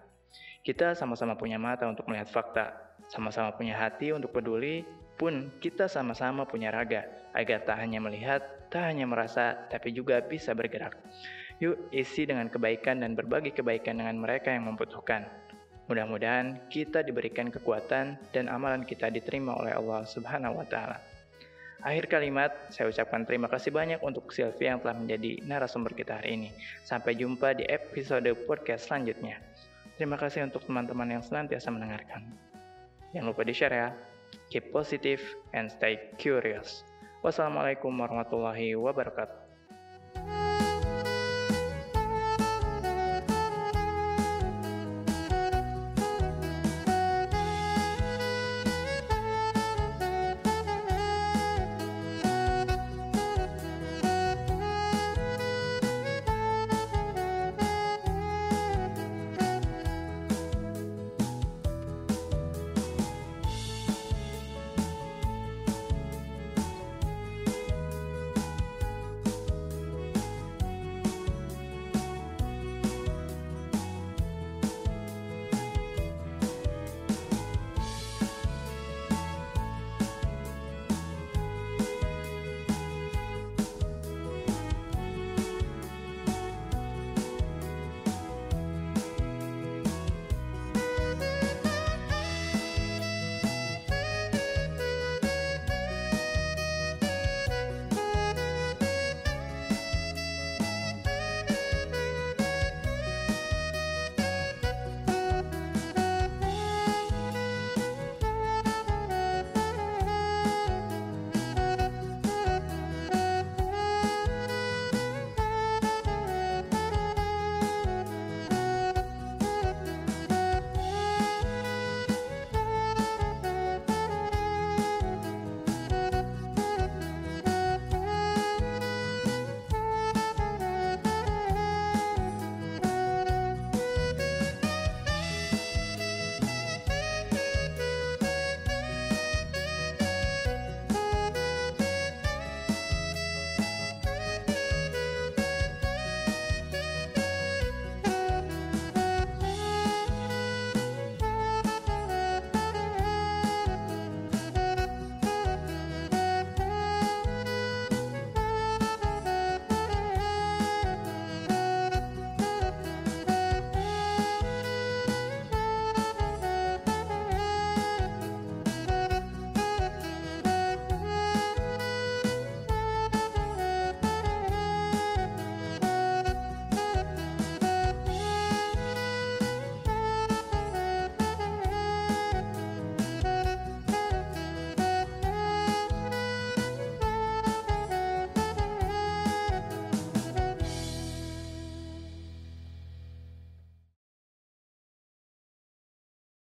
Kita 0.63 0.95
sama-sama 0.95 1.35
punya 1.35 1.59
mata 1.59 1.83
untuk 1.91 2.07
melihat 2.07 2.31
fakta, 2.31 2.95
sama-sama 3.11 3.51
punya 3.59 3.75
hati 3.75 4.15
untuk 4.15 4.31
peduli, 4.31 4.87
pun 5.19 5.51
kita 5.59 5.91
sama-sama 5.91 6.47
punya 6.47 6.71
raga, 6.71 7.03
agar 7.35 7.67
tak 7.67 7.75
hanya 7.83 7.99
melihat, 7.99 8.39
tak 8.71 8.87
hanya 8.87 9.03
merasa, 9.03 9.67
tapi 9.67 9.91
juga 9.91 10.23
bisa 10.23 10.55
bergerak. 10.55 10.95
Yuk 11.63 11.79
isi 11.95 12.27
dengan 12.27 12.51
kebaikan 12.51 12.99
dan 12.99 13.15
berbagi 13.15 13.55
kebaikan 13.55 13.95
dengan 13.95 14.19
mereka 14.19 14.51
yang 14.51 14.67
membutuhkan. 14.67 15.23
Mudah-mudahan 15.87 16.59
kita 16.67 17.07
diberikan 17.07 17.47
kekuatan 17.47 18.19
dan 18.35 18.45
amalan 18.51 18.83
kita 18.83 19.07
diterima 19.07 19.55
oleh 19.55 19.71
Allah 19.71 20.03
Subhanahu 20.03 20.59
wa 20.59 20.67
taala. 20.67 20.99
Akhir 21.83 22.11
kalimat, 22.11 22.51
saya 22.67 22.91
ucapkan 22.91 23.23
terima 23.23 23.47
kasih 23.47 23.71
banyak 23.71 24.03
untuk 24.03 24.31
Sylvia 24.35 24.75
yang 24.75 24.83
telah 24.83 24.95
menjadi 24.95 25.39
narasumber 25.47 25.95
kita 25.95 26.19
hari 26.19 26.35
ini. 26.35 26.49
Sampai 26.83 27.15
jumpa 27.15 27.55
di 27.55 27.63
episode 27.67 28.27
podcast 28.43 28.91
selanjutnya. 28.91 29.39
Terima 29.95 30.19
kasih 30.19 30.43
untuk 30.43 30.67
teman-teman 30.67 31.15
yang 31.15 31.23
senantiasa 31.23 31.71
mendengarkan. 31.71 32.27
Jangan 33.15 33.27
lupa 33.31 33.47
di-share 33.47 33.75
ya. 33.75 33.89
Keep 34.51 34.75
positive 34.75 35.23
and 35.55 35.71
stay 35.71 36.11
curious. 36.19 36.83
Wassalamualaikum 37.23 37.91
warahmatullahi 37.91 38.75
wabarakatuh. 38.79 39.42